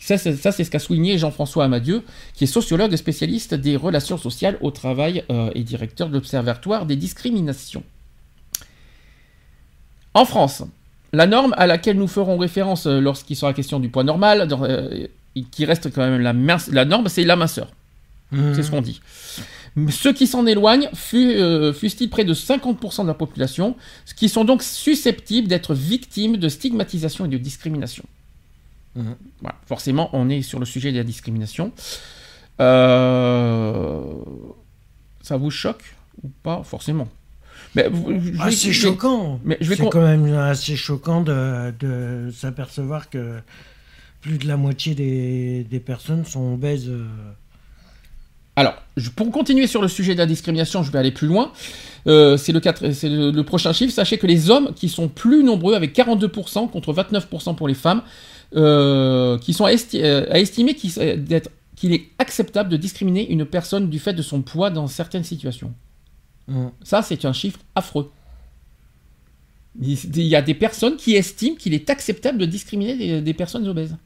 Ça, 0.00 0.16
c'est 0.18 0.36
ça, 0.36 0.52
c'est 0.52 0.64
ce 0.64 0.70
qu'a 0.70 0.78
souligné 0.78 1.18
Jean-François 1.18 1.64
Amadieu, 1.64 2.02
qui 2.34 2.44
est 2.44 2.46
sociologue 2.48 2.92
et 2.92 2.96
spécialiste 2.96 3.54
des 3.54 3.76
relations 3.76 4.16
sociales 4.18 4.56
au 4.60 4.70
travail 4.70 5.24
euh, 5.30 5.50
et 5.54 5.62
directeur 5.64 6.08
de 6.08 6.14
l'Observatoire 6.14 6.86
des 6.86 6.96
discriminations. 6.96 7.82
En 10.14 10.24
France, 10.24 10.62
la 11.12 11.26
norme 11.26 11.54
à 11.56 11.66
laquelle 11.66 11.96
nous 11.96 12.08
ferons 12.08 12.38
référence 12.38 12.86
euh, 12.86 13.00
lorsqu'il 13.00 13.36
sera 13.36 13.52
question 13.52 13.80
du 13.80 13.88
poids 13.88 14.04
normal, 14.04 14.48
euh, 14.52 15.06
qui 15.50 15.64
reste 15.64 15.92
quand 15.92 16.02
même 16.08 16.20
la, 16.20 16.32
mince- 16.32 16.70
la 16.72 16.84
norme, 16.84 17.08
c'est 17.08 17.24
la 17.24 17.36
minceur. 17.36 17.70
Mhm. 18.32 18.54
C'est 18.54 18.62
ce 18.62 18.70
qu'on 18.70 18.82
dit. 18.82 19.00
Ceux 19.90 20.12
qui 20.12 20.26
s'en 20.26 20.44
éloignent, 20.46 20.88
euh, 21.14 21.72
fussent-ils 21.72 22.10
près 22.10 22.24
de 22.24 22.34
50% 22.34 23.02
de 23.02 23.06
la 23.08 23.14
population, 23.14 23.76
qui 24.16 24.28
sont 24.28 24.44
donc 24.44 24.62
susceptibles 24.62 25.46
d'être 25.46 25.72
victimes 25.74 26.36
de 26.36 26.48
stigmatisation 26.48 27.26
et 27.26 27.28
de 27.28 27.38
discrimination. 27.38 28.04
Mhm. 28.98 29.14
Voilà. 29.40 29.56
Forcément, 29.66 30.10
on 30.12 30.28
est 30.28 30.42
sur 30.42 30.58
le 30.58 30.66
sujet 30.66 30.92
de 30.92 30.98
la 30.98 31.04
discrimination. 31.04 31.72
Euh, 32.60 34.02
Ça 35.22 35.36
vous 35.36 35.50
choque 35.50 35.94
ou 36.22 36.30
pas 36.42 36.62
Forcément? 36.64 37.06
Mais, 37.74 37.88
vous- 37.88 38.12
je 38.18 38.32
Ah, 38.40 38.46
vais- 38.46 38.52
c'est 38.56 38.72
choquant. 38.72 39.40
mais 39.44 39.58
je 39.60 39.68
vais 39.68 39.76
c'est 39.76 39.82
con- 39.82 39.90
quand 39.90 40.00
même 40.00 40.32
assez 40.34 40.74
choquant 40.76 41.20
de, 41.20 41.72
de 41.78 42.30
s'apercevoir 42.32 43.10
que 43.10 43.40
plus 44.22 44.38
de 44.38 44.46
la 44.48 44.56
moitié 44.56 44.94
des, 44.94 45.64
des 45.70 45.80
personnes 45.80 46.24
sont 46.24 46.54
obèses. 46.54 46.90
Alors, 48.56 48.74
pour 49.16 49.30
continuer 49.30 49.66
sur 49.66 49.82
le 49.82 49.88
sujet 49.88 50.14
de 50.14 50.18
la 50.18 50.26
discrimination, 50.26 50.82
je 50.82 50.90
vais 50.90 50.98
aller 50.98 51.12
plus 51.12 51.28
loin. 51.28 51.52
Euh, 52.06 52.36
c'est 52.38 52.52
le, 52.52 52.60
quatre- 52.60 52.90
c'est 52.92 53.08
le, 53.08 53.30
le 53.30 53.44
prochain 53.44 53.72
chiffre. 53.72 53.92
Sachez 53.92 54.18
que 54.18 54.26
les 54.26 54.50
hommes 54.50 54.72
qui 54.74 54.88
sont 54.88 55.08
plus 55.08 55.44
nombreux, 55.44 55.74
avec 55.74 55.94
42% 55.94 56.68
contre 56.70 56.92
29% 56.94 57.54
pour 57.54 57.68
les 57.68 57.74
femmes, 57.74 58.02
euh, 58.56 59.38
qui 59.38 59.52
sont 59.52 59.64
à, 59.66 59.72
esti- 59.72 60.02
euh, 60.02 60.26
à 60.30 60.38
estimer 60.38 60.74
qu'il 60.74 60.90
d'être- 61.24 61.50
qu'il 61.76 61.92
est 61.92 62.06
acceptable 62.18 62.70
de 62.70 62.76
discriminer 62.76 63.30
une 63.30 63.44
personne 63.44 63.88
du 63.88 63.98
fait 63.98 64.12
de 64.14 64.22
son 64.22 64.42
poids 64.42 64.70
dans 64.70 64.86
certaines 64.88 65.24
situations. 65.24 65.72
Mhm. 66.48 66.70
Ça, 66.82 67.02
c'est 67.02 67.24
un 67.24 67.32
chiffre 67.32 67.60
affreux. 67.74 68.10
Il 69.80 70.22
y 70.26 70.34
a 70.34 70.42
des 70.42 70.54
personnes 70.54 70.96
qui 70.96 71.14
estiment 71.14 71.54
qu'il 71.56 71.72
est 71.74 71.88
acceptable 71.88 72.38
de 72.38 72.46
discriminer 72.46 72.96
des, 72.96 73.20
des 73.20 73.34
personnes 73.34 73.66
obèses. 73.68 73.96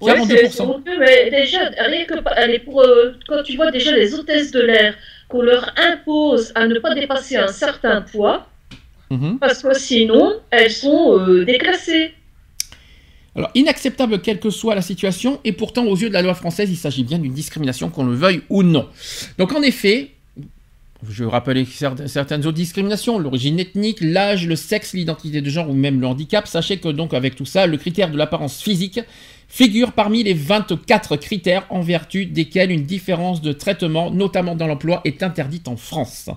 Ouais, 0.00 0.12
42%. 0.14 0.82
c'est 0.84 0.98
mais 0.98 1.30
déjà, 1.30 1.58
rien 1.86 2.04
que 2.04 2.14
allez, 2.30 2.58
pour, 2.58 2.80
euh, 2.80 3.12
quand 3.28 3.42
tu 3.44 3.54
vois 3.54 3.70
déjà 3.70 3.92
les 3.92 4.12
hôtesses 4.14 4.50
de 4.50 4.60
l'air, 4.60 4.94
qu'on 5.28 5.42
leur 5.42 5.72
impose 5.76 6.50
à 6.56 6.66
ne 6.66 6.78
pas 6.80 6.94
dépasser 6.94 7.36
un 7.36 7.46
certain 7.48 8.02
poids, 8.02 8.48
Mhm. 9.10 9.38
parce 9.38 9.62
que 9.62 9.72
sinon, 9.78 10.40
elles 10.50 10.72
sont 10.72 11.18
euh, 11.20 11.44
déclassées. 11.44 12.14
Alors, 13.36 13.50
inacceptable 13.54 14.20
quelle 14.20 14.40
que 14.40 14.50
soit 14.50 14.74
la 14.74 14.82
situation, 14.82 15.38
et 15.44 15.52
pourtant, 15.52 15.84
aux 15.84 15.96
yeux 15.96 16.08
de 16.08 16.14
la 16.14 16.22
loi 16.22 16.34
française, 16.34 16.68
il 16.70 16.76
s'agit 16.76 17.04
bien 17.04 17.18
d'une 17.18 17.32
discrimination, 17.32 17.88
qu'on 17.88 18.04
le 18.04 18.14
veuille 18.14 18.42
ou 18.48 18.62
non. 18.62 18.88
Donc, 19.38 19.52
en 19.52 19.62
effet, 19.62 20.10
je 21.08 21.24
cer- 21.24 22.06
certaines 22.08 22.40
autres 22.40 22.56
discriminations, 22.56 23.18
l'origine 23.18 23.58
ethnique, 23.60 23.98
l'âge, 24.00 24.46
le 24.46 24.56
sexe, 24.56 24.92
l'identité 24.94 25.40
de 25.40 25.48
genre 25.48 25.70
ou 25.70 25.74
même 25.74 26.00
le 26.00 26.06
handicap. 26.06 26.46
Sachez 26.46 26.78
que, 26.78 26.88
donc, 26.88 27.14
avec 27.14 27.36
tout 27.36 27.46
ça, 27.46 27.66
le 27.66 27.76
critère 27.76 28.10
de 28.10 28.18
l'apparence 28.18 28.60
physique 28.62 29.00
figure 29.48 29.92
parmi 29.92 30.22
les 30.22 30.34
24 30.34 31.16
critères 31.16 31.66
en 31.70 31.80
vertu 31.80 32.26
desquels 32.26 32.70
une 32.70 32.84
différence 32.84 33.40
de 33.40 33.52
traitement, 33.52 34.10
notamment 34.10 34.54
dans 34.54 34.66
l'emploi, 34.66 35.00
est 35.04 35.22
interdite 35.22 35.68
en 35.68 35.76
France. 35.76 36.28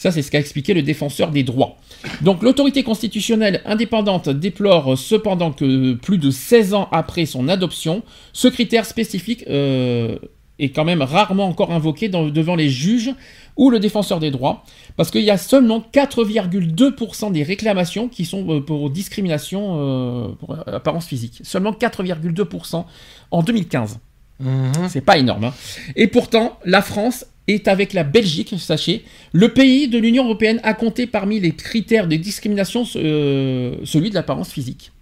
Ça, 0.00 0.12
c'est 0.12 0.22
ce 0.22 0.30
qu'a 0.30 0.38
expliqué 0.38 0.72
le 0.74 0.82
défenseur 0.82 1.30
des 1.32 1.42
droits. 1.42 1.76
Donc 2.22 2.42
l'autorité 2.44 2.84
constitutionnelle 2.84 3.60
indépendante 3.66 4.28
déplore 4.28 4.96
cependant 4.96 5.50
que 5.52 5.94
plus 5.94 6.18
de 6.18 6.30
16 6.30 6.72
ans 6.72 6.88
après 6.92 7.26
son 7.26 7.48
adoption, 7.48 8.02
ce 8.32 8.46
critère 8.48 8.86
spécifique 8.86 9.44
euh, 9.48 10.16
est 10.60 10.70
quand 10.70 10.84
même 10.84 11.02
rarement 11.02 11.46
encore 11.48 11.72
invoqué 11.72 12.08
dans- 12.08 12.28
devant 12.28 12.54
les 12.54 12.68
juges 12.68 13.10
ou 13.56 13.70
le 13.70 13.80
défenseur 13.80 14.20
des 14.20 14.30
droits, 14.30 14.62
parce 14.96 15.10
qu'il 15.10 15.22
y 15.24 15.30
a 15.32 15.36
seulement 15.36 15.84
4,2% 15.92 17.32
des 17.32 17.42
réclamations 17.42 18.08
qui 18.08 18.24
sont 18.24 18.48
euh, 18.48 18.60
pour 18.60 18.90
discrimination 18.90 19.74
euh, 19.78 20.28
pour 20.38 20.56
apparence 20.68 21.06
physique. 21.06 21.40
Seulement 21.42 21.72
4,2% 21.72 22.84
en 23.32 23.42
2015. 23.42 23.98
Mhm. 24.40 24.72
C'est 24.88 25.00
pas 25.00 25.18
énorme. 25.18 25.44
hein. 25.44 25.54
Et 25.96 26.06
pourtant, 26.06 26.58
la 26.64 26.82
France 26.82 27.26
est 27.48 27.66
avec 27.66 27.92
la 27.94 28.04
Belgique, 28.04 28.54
sachez, 28.58 29.04
le 29.32 29.48
pays 29.48 29.88
de 29.88 29.98
l'Union 29.98 30.24
européenne 30.24 30.60
à 30.62 30.74
compter 30.74 31.06
parmi 31.06 31.40
les 31.40 31.52
critères 31.52 32.06
de 32.06 32.16
discrimination 32.16 32.84
euh, 32.96 33.76
celui 33.84 34.10
de 34.10 34.14
l'apparence 34.14 34.52
physique. 34.52 34.92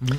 Mhm. 0.00 0.16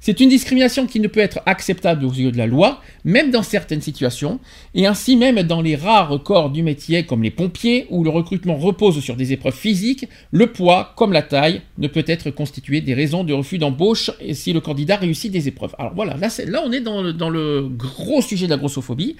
C'est 0.00 0.20
une 0.20 0.28
discrimination 0.28 0.86
qui 0.86 1.00
ne 1.00 1.08
peut 1.08 1.20
être 1.20 1.40
acceptable 1.46 2.04
aux 2.04 2.12
yeux 2.12 2.30
de 2.30 2.36
la 2.36 2.46
loi, 2.46 2.82
même 3.06 3.30
dans 3.30 3.42
certaines 3.42 3.80
situations, 3.80 4.38
et 4.74 4.86
ainsi 4.86 5.16
même 5.16 5.42
dans 5.44 5.62
les 5.62 5.76
rares 5.76 6.22
corps 6.22 6.50
du 6.50 6.62
métier 6.62 7.06
comme 7.06 7.22
les 7.22 7.30
pompiers, 7.30 7.86
où 7.88 8.04
le 8.04 8.10
recrutement 8.10 8.56
repose 8.56 9.00
sur 9.00 9.16
des 9.16 9.32
épreuves 9.32 9.56
physiques, 9.56 10.06
le 10.30 10.48
poids, 10.48 10.92
comme 10.96 11.14
la 11.14 11.22
taille, 11.22 11.62
ne 11.78 11.88
peut 11.88 12.04
être 12.06 12.28
constitué 12.28 12.82
des 12.82 12.92
raisons 12.92 13.24
de 13.24 13.32
refus 13.32 13.56
d'embauche 13.56 14.10
et 14.20 14.34
si 14.34 14.52
le 14.52 14.60
candidat 14.60 14.96
réussit 14.96 15.32
des 15.32 15.48
épreuves. 15.48 15.74
Alors 15.78 15.94
voilà, 15.94 16.18
là, 16.18 16.62
on 16.66 16.70
est 16.70 16.82
dans 16.82 17.00
le, 17.00 17.14
dans 17.14 17.30
le 17.30 17.66
gros 17.70 18.20
sujet 18.20 18.44
de 18.44 18.50
la 18.50 18.58
grossophobie. 18.58 19.16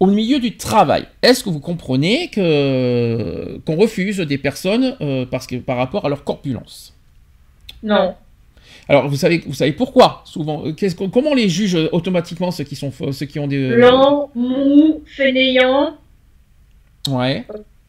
Au 0.00 0.06
milieu 0.06 0.38
du 0.40 0.56
travail, 0.56 1.04
est-ce 1.22 1.44
que 1.44 1.50
vous 1.50 1.60
comprenez 1.60 2.28
que 2.28 3.58
qu'on 3.66 3.76
refuse 3.76 4.16
des 4.18 4.38
personnes 4.38 4.96
euh, 5.02 5.26
parce 5.30 5.46
que 5.46 5.56
par 5.56 5.76
rapport 5.76 6.06
à 6.06 6.08
leur 6.08 6.24
corpulence? 6.24 6.94
Non. 7.82 8.14
Alors 8.88 9.08
vous 9.08 9.16
savez, 9.16 9.42
vous 9.46 9.52
savez 9.54 9.72
pourquoi? 9.72 10.22
Souvent 10.24 10.64
euh, 10.66 10.72
qu'est-ce 10.72 10.96
qu'on- 10.96 11.10
Comment 11.10 11.30
on 11.30 11.34
les 11.34 11.48
juge 11.50 11.76
euh, 11.76 11.88
automatiquement 11.92 12.50
ceux 12.50 12.64
qui 12.64 12.76
sont 12.76 12.90
ceux 13.12 13.26
qui 13.26 13.38
ont 13.38 13.46
des 13.46 13.68
Lent, 13.76 14.30
mou, 14.34 15.02
fainéant. 15.04 15.96
Ouais. 17.08 17.44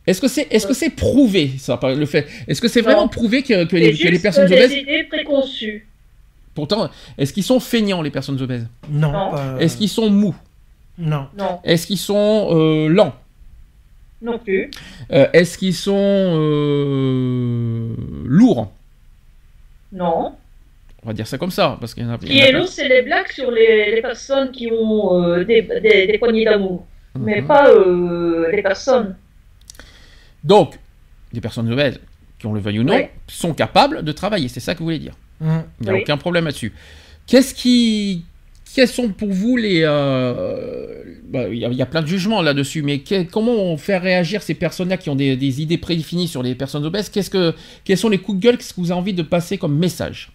Est-ce 0.06 0.20
que 0.20 0.28
c'est 0.28 0.48
est-ce 0.52 0.68
que 0.68 0.74
c'est 0.74 0.90
prouvé 0.90 1.52
ça 1.60 1.80
le 1.84 2.06
fait? 2.06 2.28
Est-ce 2.48 2.60
que 2.60 2.68
c'est 2.68 2.82
vraiment 2.82 3.08
prouvé 3.08 3.42
que, 3.42 3.64
que 3.66 3.76
les, 3.78 3.94
que 3.98 4.04
les 4.04 4.12
juste 4.12 4.22
personnes 4.24 4.48
des 4.50 4.56
obèses 4.56 4.74
idées 4.74 5.04
préconçues. 5.06 5.88
pourtant 6.54 6.90
est-ce 7.18 7.32
qu'ils 7.32 7.44
sont 7.44 7.60
feignants 7.60 8.02
les 8.02 8.12
personnes 8.12 8.42
obèses? 8.42 8.68
Non. 8.90 9.14
Est-ce 9.60 9.78
qu'ils 9.78 9.90
sont 9.90 10.10
mous? 10.10 10.36
Non. 11.02 11.28
Non, 11.38 11.60
Est-ce 11.64 11.88
qu'ils 11.88 11.98
sont 11.98 12.48
euh, 12.52 12.88
lents? 12.88 13.16
Non 14.22 14.38
plus. 14.38 14.70
Euh, 15.12 15.28
Est-ce 15.34 15.58
qu'ils 15.58 15.74
sont 15.74 15.98
euh, 16.92 17.96
lourds? 18.26 18.72
Non. 19.92 20.36
On 21.04 21.08
va 21.08 21.14
dire 21.14 21.26
ça 21.26 21.38
comme 21.40 21.50
ça 21.52 21.78
parce 21.80 21.94
qu'il 21.96 22.04
y 22.04 22.06
en 22.06 22.12
a. 22.14 22.18
Qui 22.20 22.38
est 22.40 22.52
lourd, 22.52 22.68
c'est 22.68 22.88
les 22.88 23.02
blagues 23.02 23.32
sur 23.32 23.50
les, 23.50 23.96
les 23.96 24.02
personnes 24.02 24.52
qui 24.52 24.70
ont 24.72 25.20
euh, 25.24 25.44
des, 25.44 25.64
des, 25.64 26.06
des 26.08 26.18
poignées 26.20 26.46
d'amour, 26.46 26.86
mais 27.18 27.42
Mhm. 27.42 27.48
pas 27.48 27.68
euh, 27.70 28.52
les 28.52 28.62
personnes. 28.62 29.16
Donc, 30.44 30.78
des 31.34 31.42
personnes 31.42 31.72
obèses, 31.72 32.00
qu'on 32.42 32.54
le 32.54 32.60
veuille 32.60 32.80
ou 32.80 32.84
non, 32.84 33.00
sont 33.28 33.54
capables 33.56 34.04
de 34.04 34.12
travailler. 34.12 34.48
C'est 34.48 34.60
ça 34.60 34.74
que 34.74 34.80
vous 34.80 34.86
voulez 34.86 35.00
dire? 35.00 35.16
Mhm. 35.40 35.64
Il 35.80 35.84
n'y 35.86 35.90
a 35.90 35.94
Oui. 35.94 36.02
aucun 36.04 36.18
problème 36.18 36.46
là-dessus. 36.46 36.74
Qu'est-ce 37.26 37.56
qui. 37.56 38.26
Quels 38.74 38.88
sont 38.88 39.10
pour 39.10 39.30
vous 39.32 39.58
les. 39.58 39.82
euh, 39.84 41.04
bah, 41.26 41.48
Il 41.50 41.58
y, 41.58 41.66
a- 41.66 41.70
il 41.70 41.76
y 41.76 41.82
a 41.82 41.86
plein 41.86 42.02
de 42.02 42.08
jugements 42.08 42.42
là-dessus, 42.42 42.82
mais 42.84 43.00
que- 43.00 43.24
comment 43.24 43.52
on 43.54 43.78
fait 43.78 43.98
réagir 43.98 44.42
ces 44.44 44.54
personnes-là 44.54 44.98
qui 44.98 45.10
ont 45.10 45.16
des, 45.16 45.36
des 45.36 45.62
idées 45.62 45.78
prédéfinies 45.78 46.28
sur 46.28 46.42
les 46.44 46.56
personnes 46.56 46.86
obèses? 46.86 47.10
Qu'est-ce 47.10 47.30
que, 47.30 47.54
Quels 47.84 47.98
sont 47.98 48.10
les 48.10 48.18
coups 48.20 48.38
de 48.40 48.44
gueule 48.44 48.58
que 48.58 48.64
vous 48.78 48.92
avez 48.92 49.00
envie 49.00 49.14
de 49.14 49.24
passer 49.24 49.58
comme 49.58 49.78
message? 49.78 50.32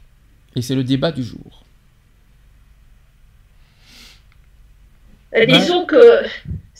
Et 0.55 0.62
c'est 0.62 0.75
le 0.75 0.85
débat 0.85 1.12
du 1.12 1.23
jour. 1.23 1.64
Euh, 5.35 5.45
disons 5.47 5.85
que 5.85 5.97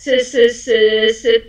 c'est 0.07 1.43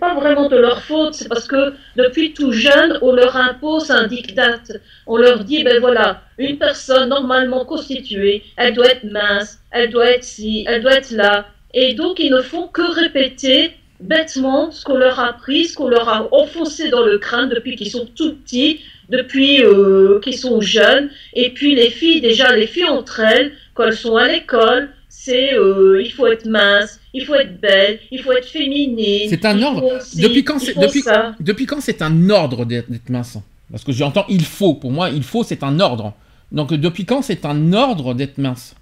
pas 0.00 0.14
vraiment 0.14 0.48
de 0.48 0.56
leur 0.56 0.82
faute, 0.82 1.14
c'est 1.14 1.28
parce 1.28 1.46
que 1.46 1.72
depuis 1.96 2.32
tout 2.34 2.52
jeune, 2.52 2.98
on 3.02 3.12
leur 3.12 3.36
impose 3.36 3.90
un 3.90 4.06
diktat. 4.06 4.62
On 5.06 5.16
leur 5.16 5.44
dit, 5.44 5.62
ben 5.64 5.80
voilà, 5.80 6.22
une 6.38 6.58
personne 6.58 7.08
normalement 7.08 7.64
constituée, 7.64 8.42
elle 8.56 8.74
doit 8.74 8.88
être 8.88 9.04
mince, 9.04 9.60
elle 9.70 9.90
doit 9.90 10.10
être 10.10 10.24
ci, 10.24 10.64
elle 10.68 10.82
doit 10.82 10.94
être 10.94 11.12
là. 11.12 11.46
Et 11.72 11.94
donc, 11.94 12.18
ils 12.18 12.30
ne 12.30 12.40
font 12.40 12.68
que 12.68 12.82
répéter 12.82 13.72
bêtement 14.00 14.70
ce 14.70 14.84
qu'on 14.84 14.96
leur 14.96 15.20
a 15.20 15.30
appris, 15.30 15.66
ce 15.66 15.76
qu'on 15.76 15.88
leur 15.88 16.08
a 16.08 16.28
enfoncé 16.32 16.88
dans 16.88 17.04
le 17.04 17.18
crâne 17.18 17.48
depuis 17.48 17.76
qu'ils 17.76 17.90
sont 17.90 18.06
tout 18.16 18.34
petits, 18.34 18.80
depuis 19.08 19.62
euh, 19.62 20.20
qu'ils 20.20 20.38
sont 20.38 20.60
jeunes. 20.60 21.10
Et 21.34 21.50
puis 21.50 21.74
les 21.74 21.90
filles, 21.90 22.20
déjà, 22.20 22.54
les 22.54 22.66
filles 22.66 22.88
entre 22.88 23.20
elles, 23.20 23.52
quand 23.74 23.84
elles 23.84 23.96
sont 23.96 24.16
à 24.16 24.28
l'école, 24.28 24.90
c'est 25.08 25.54
euh, 25.54 26.02
il 26.02 26.12
faut 26.12 26.26
être 26.26 26.46
mince, 26.46 27.00
il 27.14 27.24
faut 27.24 27.34
être 27.36 27.60
belle, 27.60 28.00
il 28.10 28.20
faut 28.20 28.32
être 28.32 28.46
féminine. 28.48 29.28
C'est 29.30 29.44
un 29.44 29.62
ordre. 29.62 29.98
Depuis 30.16 30.44
quand 30.44 30.58
c'est- 30.58 30.78
depuis-. 30.78 31.04
Depuis 31.40 31.66
quand 31.66 31.80
c'est 31.80 32.02
un 32.02 32.28
ordre 32.30 32.64
d'être 32.64 32.90
mince 33.08 33.38
Parce 33.70 33.84
que 33.84 33.92
j'entends 33.92 34.26
il 34.28 34.44
faut. 34.44 34.74
Pour 34.74 34.90
moi, 34.90 35.08
il 35.10 35.22
faut, 35.22 35.42
c'est 35.44 35.62
un 35.62 35.80
ordre. 35.80 36.12
Donc 36.52 36.74
depuis 36.74 37.04
quand 37.06 37.22
c'est 37.22 37.44
un 37.46 37.72
ordre 37.72 38.12
d'être 38.14 38.36
mince? 38.38 38.74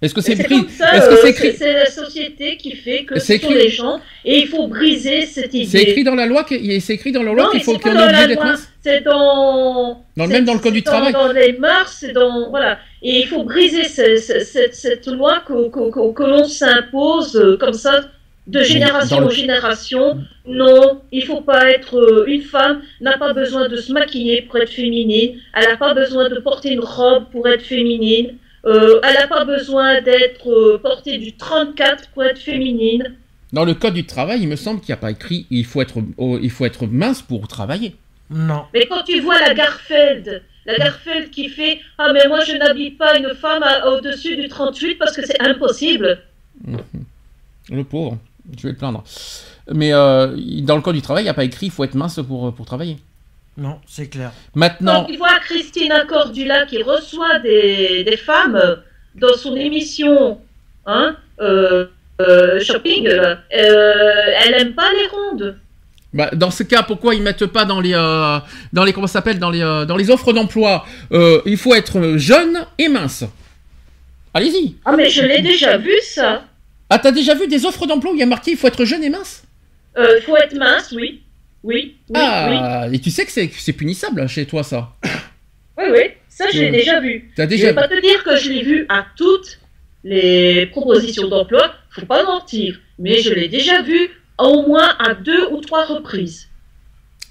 Est-ce 0.00 0.14
que 0.14 0.20
c'est 0.20 0.36
que 0.36 0.54
euh, 0.54 1.16
c'est 1.22 1.30
écrit 1.30 1.52
c'est 1.58 1.72
la 1.72 1.90
société 1.90 2.56
qui 2.56 2.70
fait 2.76 3.04
que 3.04 3.18
ce 3.18 3.26
sont 3.26 3.32
écrit- 3.32 3.54
les 3.54 3.68
gens 3.68 3.98
et 4.24 4.38
il 4.38 4.46
faut 4.46 4.68
briser 4.68 5.26
cette 5.26 5.52
idée. 5.54 5.66
C'est 5.66 5.82
écrit 5.82 6.04
dans 6.04 6.14
la 6.14 6.26
loi 6.26 6.44
que- 6.44 6.54
c'est 6.78 6.94
écrit 6.94 7.10
dans 7.10 7.24
la 7.24 7.32
loi 7.32 7.50
qu'il 7.50 7.62
faut 7.64 7.76
qu'on 7.78 7.90
est 7.90 7.94
la 7.94 8.26
d'être 8.28 8.44
mince? 8.44 8.68
C'est 8.84 9.00
dans... 9.00 10.04
Même 10.16 10.44
dans 10.44 10.54
le 10.54 10.60
code 10.60 10.74
du 10.74 10.84
travail. 10.84 11.12
Dans 11.12 11.32
les 11.32 11.52
mœurs, 11.58 11.88
c'est 11.98 12.12
dans... 12.12 12.48
Voilà. 12.48 12.78
Et 13.02 13.20
il 13.20 13.26
faut 13.26 13.44
briser 13.44 13.84
ce- 13.84 14.16
ce- 14.16 14.40
cette, 14.40 14.74
cette 14.74 15.06
loi 15.06 15.40
que, 15.46 15.68
que, 15.68 15.90
que- 15.90 16.12
que 16.12 16.22
l'on 16.24 16.44
s'impose 16.44 17.36
euh, 17.36 17.56
comme 17.56 17.72
ça, 17.74 18.02
de 18.46 18.62
génération 18.62 19.20
le- 19.20 19.26
en 19.26 19.30
génération. 19.30 20.18
Non, 20.46 21.02
il 21.12 21.24
faut 21.24 21.42
pas 21.42 21.70
être... 21.70 21.96
euh, 21.98 22.24
une 22.26 22.42
femme 22.42 22.80
n'a 23.00 23.18
pas 23.18 23.32
besoin 23.32 23.68
de 23.68 23.76
se 23.76 23.92
maquiller 23.92 24.42
pour 24.42 24.56
être 24.58 24.70
féminine. 24.72 25.38
Elle 25.54 25.68
n'a 25.68 25.76
pas 25.76 25.94
besoin 25.94 26.28
de 26.28 26.38
porter 26.40 26.72
une 26.72 26.80
robe 26.80 27.24
pour 27.30 27.46
être 27.46 27.62
féminine. 27.62 28.36
Euh, 28.66 29.00
elle 29.04 29.14
n'a 29.14 29.26
pas 29.28 29.44
besoin 29.44 30.00
d'être 30.00 30.50
euh, 30.50 30.78
portée 30.82 31.18
du 31.18 31.36
34 31.36 32.08
pour 32.12 32.24
être 32.24 32.38
féminine. 32.38 33.14
Dans 33.52 33.64
le 33.64 33.74
code 33.74 33.94
du 33.94 34.04
travail, 34.04 34.40
il 34.42 34.48
me 34.48 34.56
semble 34.56 34.80
qu'il 34.80 34.88
n'y 34.90 34.94
a 34.98 35.00
pas 35.00 35.10
écrit 35.10 35.46
il 35.50 35.64
faut 35.64 35.80
être 35.80 35.94
oh, 36.18 36.38
il 36.42 36.50
faut 36.50 36.66
être 36.66 36.86
mince 36.86 37.22
pour 37.22 37.46
travailler. 37.48 37.94
Non. 38.30 38.62
Mais 38.74 38.86
quand 38.86 39.02
tu 39.04 39.20
vois 39.20 39.38
la 39.40 39.54
Garfeld, 39.54 40.42
la 40.66 40.76
Garfeld 40.76 41.30
qui 41.30 41.48
fait 41.48 41.80
Ah, 41.98 42.12
mais 42.12 42.26
moi 42.28 42.40
je 42.40 42.52
n'habille 42.52 42.92
pas 42.92 43.16
une 43.18 43.34
femme 43.34 43.64
au-dessus 43.86 44.36
du 44.36 44.48
38 44.48 44.96
parce 44.96 45.16
que 45.16 45.24
c'est 45.26 45.40
impossible. 45.40 46.20
Le 47.70 47.84
pauvre, 47.84 48.16
je 48.56 48.62
vais 48.62 48.70
le 48.70 48.76
plaindre. 48.76 49.04
Mais 49.70 49.92
euh, 49.92 50.34
dans 50.62 50.76
le 50.76 50.80
code 50.80 50.94
du 50.94 51.02
travail, 51.02 51.24
il 51.24 51.26
n'y 51.26 51.30
a 51.30 51.34
pas 51.34 51.44
écrit 51.44 51.66
il 51.66 51.72
faut 51.72 51.84
être 51.84 51.94
mince 51.94 52.18
pour, 52.26 52.54
pour 52.54 52.64
travailler. 52.64 52.96
Non, 53.58 53.80
c'est 53.86 54.08
clair. 54.08 54.32
Maintenant, 54.54 55.02
Quand 55.02 55.12
tu 55.12 55.18
vois 55.18 55.36
Christina 55.40 56.04
Cordula 56.06 56.64
qui 56.64 56.82
reçoit 56.82 57.40
des, 57.40 58.04
des 58.04 58.16
femmes 58.16 58.78
dans 59.16 59.34
son 59.34 59.56
émission 59.56 60.40
hein, 60.86 61.16
euh, 61.40 61.86
euh, 62.20 62.60
shopping, 62.60 63.08
euh, 63.08 63.34
elle 63.50 64.54
aime 64.54 64.74
pas 64.74 64.90
les 64.92 65.06
rondes. 65.08 65.58
Bah, 66.18 66.30
dans 66.34 66.50
ce 66.50 66.64
cas, 66.64 66.82
pourquoi 66.82 67.14
ils 67.14 67.22
mettent 67.22 67.46
pas 67.46 67.64
dans 67.64 67.80
les 67.80 67.94
euh, 67.94 68.40
dans 68.72 68.82
les 68.82 68.92
comment 68.92 69.06
s'appelle 69.06 69.38
dans 69.38 69.50
les 69.50 69.62
euh, 69.62 69.84
dans 69.84 69.96
les 69.96 70.10
offres 70.10 70.32
d'emploi 70.32 70.84
euh, 71.12 71.40
il 71.46 71.56
faut 71.56 71.76
être 71.76 72.16
jeune 72.16 72.66
et 72.76 72.88
mince. 72.88 73.22
Allez-y. 74.34 74.74
Ah, 74.84 74.96
mais 74.96 75.10
je 75.10 75.22
l'ai 75.22 75.42
déjà 75.42 75.78
vu 75.78 75.94
ça. 76.02 76.42
Ah, 76.90 76.98
t'as 76.98 77.12
déjà 77.12 77.36
vu 77.36 77.46
des 77.46 77.64
offres 77.64 77.86
d'emploi 77.86 78.10
où 78.10 78.14
il 78.16 78.18
y 78.18 78.24
a 78.24 78.26
marqué 78.26 78.50
il 78.50 78.56
faut 78.56 78.66
être 78.66 78.84
jeune 78.84 79.04
et 79.04 79.10
mince? 79.10 79.44
Il 79.96 80.22
faut 80.26 80.36
être 80.36 80.56
mince, 80.56 80.90
oui. 80.90 81.22
Oui, 81.62 81.96
oui, 82.08 82.16
oui. 82.16 82.16
Ah, 82.16 82.88
et 82.92 82.98
tu 82.98 83.10
sais 83.12 83.24
que 83.24 83.30
c'est 83.30 83.48
c'est 83.56 83.72
punissable 83.72 84.28
chez 84.28 84.44
toi 84.44 84.64
ça. 84.64 84.90
Oui, 85.78 85.84
oui. 85.92 86.02
Ça, 86.28 86.46
je 86.52 86.58
l'ai 86.58 86.70
déjà 86.72 86.98
vu. 86.98 87.30
T'as 87.36 87.44
Je 87.44 87.50
déjà 87.50 87.66
vais 87.68 87.74
pas 87.74 87.86
te 87.86 88.00
dire 88.00 88.24
que 88.24 88.36
je 88.36 88.48
l'ai 88.50 88.64
vu 88.64 88.86
à 88.88 89.06
toutes 89.16 89.60
les 90.02 90.66
propositions 90.66 91.28
d'emploi, 91.28 91.74
faut 91.90 92.06
pas 92.06 92.24
mentir, 92.24 92.80
mais 92.98 93.18
je 93.18 93.32
l'ai 93.32 93.48
déjà 93.48 93.82
vu 93.82 94.10
au 94.38 94.66
moins 94.66 94.94
à 94.98 95.14
deux 95.14 95.48
ou 95.52 95.60
trois 95.60 95.84
reprises. 95.86 96.48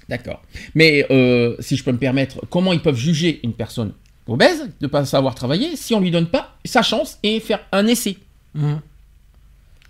D'accord. 0.08 0.42
Mais 0.74 1.06
euh, 1.10 1.54
si 1.60 1.76
je 1.76 1.84
peux 1.84 1.92
me 1.92 1.98
permettre, 1.98 2.40
comment 2.50 2.72
ils 2.72 2.80
peuvent 2.80 2.96
juger 2.96 3.40
une 3.42 3.52
personne 3.52 3.92
obèse 4.26 4.60
de 4.62 4.72
ne 4.82 4.86
pas 4.88 5.04
savoir 5.04 5.34
travailler 5.34 5.76
si 5.76 5.94
on 5.94 6.00
lui 6.00 6.10
donne 6.10 6.28
pas 6.28 6.56
sa 6.64 6.82
chance 6.82 7.18
et 7.22 7.40
faire 7.40 7.60
un 7.72 7.86
essai? 7.86 8.16
Mhm. 8.54 8.80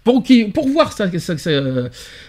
pour, 0.04 0.66
voir 0.68 0.92
ça, 0.92 1.10
ça- 1.18 1.37
ça- 1.38 1.50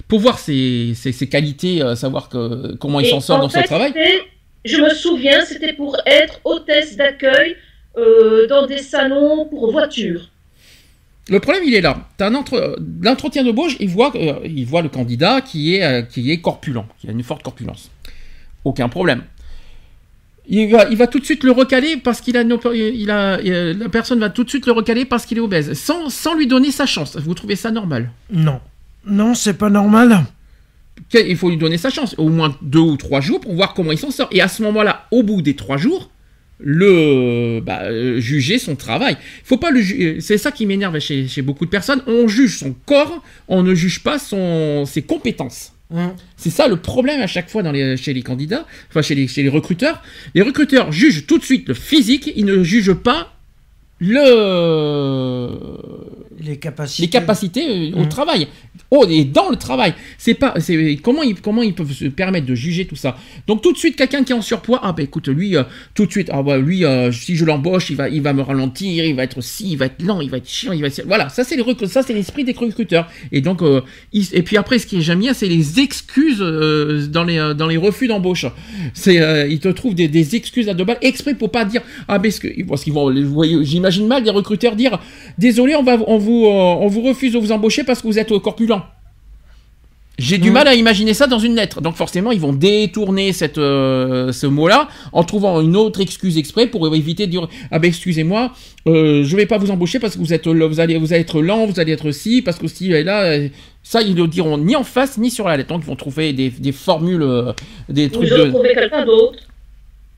pour 0.07 0.19
voir 0.19 0.37
ses, 0.37 0.93
ses- 0.95 1.11
ses 1.13 1.29
qualités, 1.29 1.81
euh, 1.81 1.95
savoir 1.95 2.27
que, 2.29 2.75
comment 2.75 2.99
il 2.99 3.05
Et 3.05 3.09
s'en 3.09 3.21
sort 3.21 3.37
en 3.37 3.43
dans 3.43 3.49
son 3.49 3.59
fait, 3.61 3.65
travail. 3.67 3.93
c'était- 3.93 4.21
Je 4.65 4.77
me 4.81 4.89
souviens, 4.89 5.45
c'était 5.45 5.71
pour 5.73 5.95
être 6.05 6.41
hôtesse 6.43 6.97
d'accueil 6.97 7.55
euh, 7.97 8.45
dans 8.47 8.65
des 8.67 8.79
salons 8.79 9.45
pour 9.45 9.71
voitures. 9.71 10.29
Le 11.29 11.39
problème, 11.39 11.63
il 11.65 11.73
est 11.75 11.81
là. 11.81 12.07
T'as 12.17 12.29
un 12.29 12.35
entre... 12.35 12.77
L'entretien 13.01 13.43
de 13.43 13.51
bauche, 13.51 13.75
il 13.79 13.89
voit, 13.89 14.11
euh, 14.15 14.39
il 14.45 14.65
voit 14.65 14.81
le 14.81 14.89
candidat 14.89 15.41
qui 15.41 15.75
est, 15.75 15.83
euh, 15.83 16.01
qui 16.01 16.31
est 16.31 16.41
corpulent, 16.41 16.83
qui 16.99 17.07
a 17.07 17.11
une 17.11 17.23
forte 17.23 17.43
corpulence. 17.43 17.91
Aucun 18.65 18.89
problème. 18.89 19.23
Il 20.47 20.71
va, 20.71 20.89
il 20.89 20.97
va 20.97 21.05
tout 21.05 21.19
de 21.19 21.25
suite 21.25 21.43
le 21.43 21.51
recaler 21.51 21.97
parce 21.97 22.21
qu'il 22.21 22.35
a, 22.35 22.41
une 22.41 22.53
op- 22.53 22.73
il 22.73 23.11
a, 23.11 23.39
la 23.39 23.89
personne 23.89 24.19
va 24.19 24.31
tout 24.31 24.43
de 24.43 24.49
suite 24.49 24.65
le 24.65 24.71
recaler 24.71 25.05
parce 25.05 25.27
qu'il 25.27 25.37
est 25.37 25.41
obèse, 25.41 25.73
sans, 25.73 26.09
sans 26.09 26.33
lui 26.33 26.47
donner 26.47 26.71
sa 26.71 26.87
chance. 26.87 27.17
Vous 27.17 27.35
trouvez 27.35 27.55
ça 27.55 27.69
normal? 27.69 28.09
Non. 28.31 28.59
Non, 29.05 29.35
c'est 29.35 29.53
pas 29.53 29.69
normal. 29.69 30.23
Il 31.13 31.37
faut 31.37 31.51
lui 31.51 31.57
donner 31.57 31.77
sa 31.77 31.91
chance, 31.91 32.15
au 32.17 32.29
moins 32.29 32.57
deux 32.63 32.79
ou 32.79 32.97
trois 32.97 33.21
jours 33.21 33.39
pour 33.39 33.53
voir 33.53 33.75
comment 33.75 33.91
il 33.91 33.99
s'en 33.99 34.09
sort. 34.09 34.27
Et 34.31 34.41
à 34.41 34.47
ce 34.47 34.63
moment-là, 34.63 35.05
au 35.11 35.21
bout 35.21 35.43
des 35.43 35.55
trois 35.55 35.77
jours, 35.77 36.09
le 36.59 37.61
bah, 37.61 37.83
euh, 37.83 38.19
juger 38.19 38.59
son 38.59 38.75
travail. 38.75 39.17
Il 39.19 39.45
faut 39.45 39.57
pas 39.57 39.71
le 39.71 39.81
ju- 39.81 40.17
C'est 40.19 40.37
ça 40.37 40.51
qui 40.51 40.65
m'énerve 40.65 40.99
chez, 40.99 41.27
chez 41.27 41.41
beaucoup 41.41 41.65
de 41.65 41.69
personnes. 41.69 42.01
On 42.07 42.27
juge 42.27 42.57
son 42.57 42.73
corps, 42.85 43.23
on 43.47 43.63
ne 43.63 43.73
juge 43.75 44.03
pas 44.03 44.19
son, 44.19 44.85
ses 44.85 45.01
compétences. 45.01 45.71
Mhm. 45.91 46.11
C'est 46.37 46.49
ça 46.51 46.67
le 46.67 46.75
problème 46.75 47.21
à 47.21 47.27
chaque 47.27 47.49
fois 47.49 47.63
dans 47.63 47.71
les, 47.71 47.97
chez 47.97 48.13
les 48.13 48.21
candidats, 48.21 48.67
enfin 48.89 49.01
chez 49.01 49.15
les, 49.15 49.27
chez 49.27 49.41
les 49.41 49.49
recruteurs. 49.49 50.03
Les 50.35 50.41
recruteurs 50.43 50.91
jugent 50.91 51.25
tout 51.25 51.37
de 51.39 51.43
suite 51.43 51.67
le 51.67 51.73
physique, 51.73 52.31
ils 52.35 52.45
ne 52.45 52.63
jugent 52.63 52.93
pas 52.93 53.33
le 53.99 55.67
Les 56.41 56.57
capacités. 56.57 57.03
les 57.03 57.09
capacités 57.09 57.65
euh, 57.67 57.95
au 57.95 57.99
Mhm. 58.03 58.09
travail. 58.09 58.47
Oh, 58.91 59.05
et 59.09 59.23
dans 59.25 59.49
le 59.49 59.55
travail. 59.57 59.93
C'est 60.17 60.33
pas, 60.33 60.53
c'est 60.59 60.97
comment 61.03 61.21
ils, 61.21 61.35
comment 61.39 61.61
ils 61.61 61.73
peuvent 61.73 61.91
se 61.91 62.05
permettre 62.05 62.45
de 62.47 62.55
juger 62.55 62.85
tout 62.85 62.95
ça? 62.95 63.17
Donc 63.47 63.61
tout 63.61 63.71
de 63.73 63.77
suite, 63.77 63.95
quelqu'un 63.95 64.23
qui 64.23 64.31
est 64.31 64.35
en 64.35 64.41
surpoids, 64.41 64.79
ah 64.83 64.93
ben 64.93 65.03
écoute, 65.03 65.27
lui, 65.27 65.55
euh, 65.55 65.63
tout 65.93 66.05
de 66.05 66.11
suite, 66.11 66.29
ah 66.31 66.41
bah 66.41 66.57
lui, 66.57 66.85
euh, 66.85 67.11
si 67.11 67.35
je 67.35 67.45
l'embauche, 67.45 67.89
il 67.89 67.95
va, 67.97 68.09
il 68.09 68.21
va 68.21 68.33
me 68.33 68.41
ralentir, 68.41 69.03
il 69.05 69.15
va 69.15 69.23
être 69.23 69.41
si, 69.41 69.71
il 69.71 69.77
va 69.77 69.85
être 69.87 70.01
lent, 70.01 70.21
il 70.21 70.29
va 70.29 70.37
être 70.37 70.47
chiant, 70.49 70.71
il 70.71 70.81
va 70.81 70.87
être, 70.87 71.03
voilà, 71.05 71.29
ça 71.29 71.43
c'est 71.43 71.55
les 71.55 71.87
ça 71.87 72.03
c'est 72.03 72.13
l'esprit 72.13 72.43
des 72.45 72.53
recruteurs. 72.53 73.07
Et 73.31 73.41
donc, 73.41 73.61
euh, 73.61 73.81
ils- 74.13 74.33
et 74.33 74.41
puis 74.41 74.57
après, 74.57 74.79
ce 74.79 74.87
qui 74.87 74.97
est 74.97 75.01
j'aime 75.01 75.19
bien, 75.19 75.33
c'est 75.33 75.47
les 75.47 75.79
excuses 75.79 76.39
dans 76.39 77.23
les, 77.23 77.53
dans 77.57 77.67
les 77.67 77.77
refus 77.77 78.07
d'embauche. 78.07 78.45
C'est, 78.93 79.47
ils 79.49 79.59
te 79.59 79.67
trouvent 79.69 79.95
des, 79.95 80.07
des 80.07 80.35
excuses 80.35 80.69
à 80.69 80.73
deux 80.73 80.83
balles 80.85 80.97
exprès 81.01 81.35
pour 81.35 81.51
pas 81.51 81.65
dire, 81.65 81.81
ah 82.07 82.17
ben 82.19 82.31
ce 82.31 82.39
que, 82.39 82.63
parce 82.63 82.83
qu'ils 82.83 82.93
vont, 82.93 83.13
vous 83.13 83.33
voyez, 83.33 83.63
j'imagine 83.63 84.07
mal 84.07 84.23
des 84.23 84.29
recruteurs 84.29 84.75
dire, 84.75 84.99
désolé, 85.37 85.75
on 85.75 85.83
va, 85.83 85.97
on 86.07 86.17
vous, 86.29 86.45
euh, 86.45 86.83
on 86.85 86.87
vous 86.87 87.01
refuse 87.01 87.33
de 87.33 87.39
vous 87.39 87.51
embaucher 87.51 87.83
parce 87.83 88.01
que 88.01 88.07
vous 88.07 88.19
êtes 88.19 88.31
euh, 88.31 88.39
corpulent. 88.39 88.81
J'ai 90.21 90.37
du 90.37 90.49
Mhm. 90.49 90.53
mal 90.53 90.67
à 90.67 90.75
imaginer 90.75 91.13
ça 91.13 91.27
dans 91.27 91.39
une 91.39 91.55
lettre. 91.55 91.79
Donc 91.79 91.95
forcément, 91.95 92.31
ils 92.33 92.41
vont 92.41 92.51
détourner 92.51 93.31
cette, 93.31 93.57
euh, 93.57 94.33
ce 94.33 94.47
mot-là 94.47 94.89
en 95.13 95.23
trouvant 95.23 95.61
une 95.61 95.77
autre 95.77 96.01
excuse 96.01 96.37
exprès 96.37 96.67
pour 96.67 96.93
éviter 96.93 97.25
de 97.25 97.31
dire 97.31 97.47
ah 97.71 97.79
ben 97.79 97.87
excusez-moi, 97.87 98.51
euh, 98.87 99.23
je 99.23 99.35
vais 99.37 99.45
pas 99.45 99.57
vous 99.57 99.71
embaucher 99.71 99.97
parce 99.97 100.15
que 100.15 100.19
vous 100.19 100.33
êtes 100.33 100.45
là, 100.47 100.67
vous 100.67 100.81
allez 100.81 100.97
vous 100.97 101.13
allez 101.13 101.21
être 101.21 101.41
lent, 101.41 101.65
vous 101.67 101.79
allez 101.79 101.93
être 101.93 102.11
si 102.11 102.41
parce 102.41 102.57
que 102.59 102.67
si 102.67 102.91
et 102.91 103.03
là 103.05 103.21
euh, 103.23 103.47
ça 103.81 104.01
ils 104.01 104.13
le 104.13 104.27
diront 104.27 104.57
ni 104.57 104.75
en 104.75 104.83
face 104.83 105.17
ni 105.17 105.31
sur 105.31 105.47
la 105.47 105.55
lettre. 105.55 105.69
Donc 105.69 105.83
ils 105.85 105.87
vont 105.87 105.95
trouver 105.95 106.33
des, 106.33 106.49
des 106.49 106.73
formules, 106.73 107.21
euh, 107.23 107.53
des 107.87 108.09
trucs 108.09 108.27
je 108.27 108.35
de. 108.35 108.49
trouvais 108.49 108.73
quelqu'un 108.73 109.05
d'autre. 109.05 109.39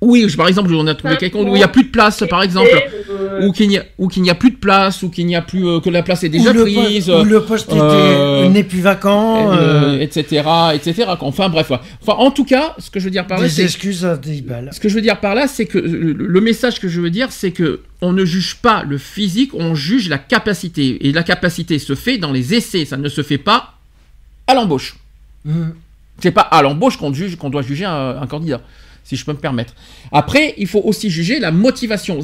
Oui, 0.02 0.26
par 0.36 0.48
exemple, 0.48 0.74
on 0.74 0.88
a 0.88 0.96
trouvé 0.96 1.16
quelqu'un 1.18 1.40
où 1.40 1.56
il 1.56 1.60
y 1.60 1.64
a 1.64 1.68
plus 1.68 1.84
de 1.84 1.90
place, 1.90 2.24
par 2.30 2.42
exemple, 2.42 2.70
Euh, 3.10 3.46
ou 3.46 3.52
qu'il 3.52 3.68
n'y 3.70 3.78
a 3.78 3.84
ou 4.00 4.08
qu'il 4.08 4.24
n'y 4.24 4.30
a 4.32 4.36
plus 4.36 4.50
de 4.52 4.56
place, 4.56 5.04
ou 5.04 5.10
qu'il 5.10 5.26
n'y 5.28 5.36
a 5.36 5.42
plus 5.42 5.66
euh, 5.68 5.80
que 5.80 5.90
la 5.90 6.02
place 6.02 6.24
est 6.24 6.30
déjà 6.30 6.50
ou 6.50 6.54
le, 6.54 6.64
prise. 6.64 7.10
ou 7.10 7.24
le 7.24 7.42
poste 7.44 7.72
euh, 7.72 8.48
n'est 8.50 8.64
plus 8.64 8.82
vacant. 8.82 9.52
euh, 9.52 9.96
euh, 9.96 10.00
etc., 10.00 10.44
etc. 10.74 11.06
Enfin 11.20 11.50
bref, 11.50 11.70
ouais. 11.70 11.78
enfin 12.02 12.14
en 12.18 12.32
tout 12.32 12.46
cas, 12.46 12.74
ce 12.80 12.90
que 12.90 13.00
je 13.00 13.06
veux 13.06 13.12
dire 13.12 13.28
par 13.28 13.38
là, 13.38 13.44
des 13.44 13.50
c'est 13.50 13.64
excuses 13.64 14.06
à 14.06 14.18
10 14.18 14.42
balles. 14.42 14.70
ce 14.74 14.80
que 14.80 14.90
je 14.90 14.96
veux 14.96 15.02
dire 15.02 15.20
par 15.20 15.36
là, 15.36 15.48
c'est 15.48 15.66
que 15.66 15.78
le, 15.78 16.14
le 16.14 16.42
message 16.42 16.80
que 16.80 16.88
je 16.88 17.00
veux 17.00 17.10
dire, 17.12 17.32
c'est 17.32 17.52
que 17.52 17.82
on 18.02 18.12
ne 18.12 18.26
juge 18.26 18.56
pas 18.56 18.84
le 18.88 18.98
physique, 18.98 19.52
on 19.54 19.76
juge 19.76 20.10
la 20.10 20.18
capacité, 20.18 21.08
et 21.08 21.12
la 21.12 21.24
capacité 21.24 21.78
se 21.80 21.94
fait 21.96 22.18
dans 22.18 22.32
les 22.32 22.54
essais, 22.56 22.86
ça 22.86 22.98
ne 22.98 23.08
se 23.10 23.22
fait 23.22 23.38
pas 23.38 23.76
à 24.48 24.56
l'embauche. 24.56 24.96
Mhm. 25.46 25.74
C'est 26.22 26.32
pas 26.32 26.42
à 26.42 26.62
l'embauche 26.64 26.98
qu'on 26.98 27.14
juge, 27.14 27.36
qu'on 27.36 27.50
doit 27.50 27.62
juger 27.62 27.86
un, 27.86 28.18
un 28.22 28.28
candidat, 28.28 28.62
si 29.04 29.16
je 29.16 29.26
peux 29.26 29.34
me 29.34 29.38
permettre. 29.38 29.74
Après, 30.12 30.54
il 30.58 30.68
faut 30.68 30.82
aussi 30.84 31.10
juger 31.10 31.40
la 31.40 31.52
motivation. 31.52 32.20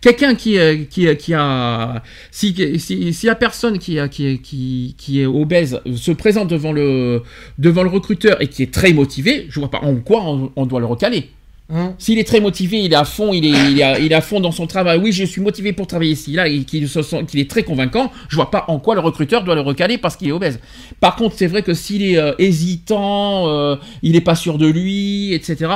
Quelqu'un 0.00 0.34
qui, 0.34 0.58
euh, 0.58 0.84
qui, 0.88 1.06
euh, 1.06 1.14
qui 1.14 1.34
a, 1.34 2.02
si, 2.30 2.54
si, 2.78 3.12
si 3.12 3.26
la 3.26 3.34
personne 3.34 3.78
qui, 3.78 3.98
a- 3.98 4.08
qui, 4.08 4.26
est- 4.26 4.38
qui, 4.38 4.94
qui 4.98 5.20
est 5.20 5.26
obèse 5.26 5.80
se 5.96 6.10
présente 6.12 6.48
devant 6.48 6.72
le, 6.72 7.22
devant 7.58 7.82
le 7.82 7.90
recruteur 7.90 8.40
et 8.42 8.48
qui 8.48 8.62
est 8.62 8.72
très 8.72 8.92
motivé, 8.92 9.46
je 9.48 9.60
vois 9.60 9.70
pas 9.70 9.80
en 9.82 9.96
quoi 9.96 10.22
on, 10.24 10.50
on 10.56 10.66
doit 10.66 10.80
le 10.80 10.86
recaler. 10.86 11.30
Mhm. 11.70 11.94
S'il 11.98 12.18
est 12.18 12.24
très 12.24 12.40
motivé, 12.40 12.78
il 12.82 12.92
est 12.94 12.96
à 12.96 13.04
fond, 13.04 13.34
il 13.34 13.44
est, 13.44 13.70
il 13.70 13.78
est, 13.80 13.82
à, 13.82 13.98
il 13.98 14.10
est 14.10 14.14
à 14.14 14.22
fond 14.22 14.40
dans 14.40 14.52
son 14.52 14.66
travail. 14.66 14.98
Oui, 15.02 15.12
je 15.12 15.24
suis 15.24 15.42
motivé 15.42 15.74
pour 15.74 15.86
travailler 15.86 16.12
ici, 16.12 16.32
là, 16.32 16.48
et 16.48 16.60
qu'il 16.64 16.88
se 16.88 17.02
sent- 17.02 17.24
qu'il 17.28 17.40
est 17.40 17.50
très 17.50 17.62
convaincant. 17.62 18.10
Je 18.30 18.36
vois 18.36 18.50
pas 18.50 18.64
en 18.68 18.78
quoi 18.78 18.94
le 18.94 19.02
recruteur 19.02 19.44
doit 19.44 19.54
le 19.54 19.60
recaler 19.60 19.98
parce 19.98 20.16
qu'il 20.16 20.28
est 20.28 20.32
obèse. 20.32 20.60
Par 20.98 21.14
contre, 21.16 21.36
c'est 21.36 21.46
vrai 21.46 21.60
que 21.62 21.74
s'il 21.74 22.02
est 22.02 22.16
euh, 22.16 22.32
hésitant, 22.38 23.48
euh, 23.48 23.76
il 24.02 24.16
est 24.16 24.22
pas 24.22 24.34
sûr 24.34 24.56
de 24.56 24.66
lui, 24.66 25.34
etc. 25.34 25.70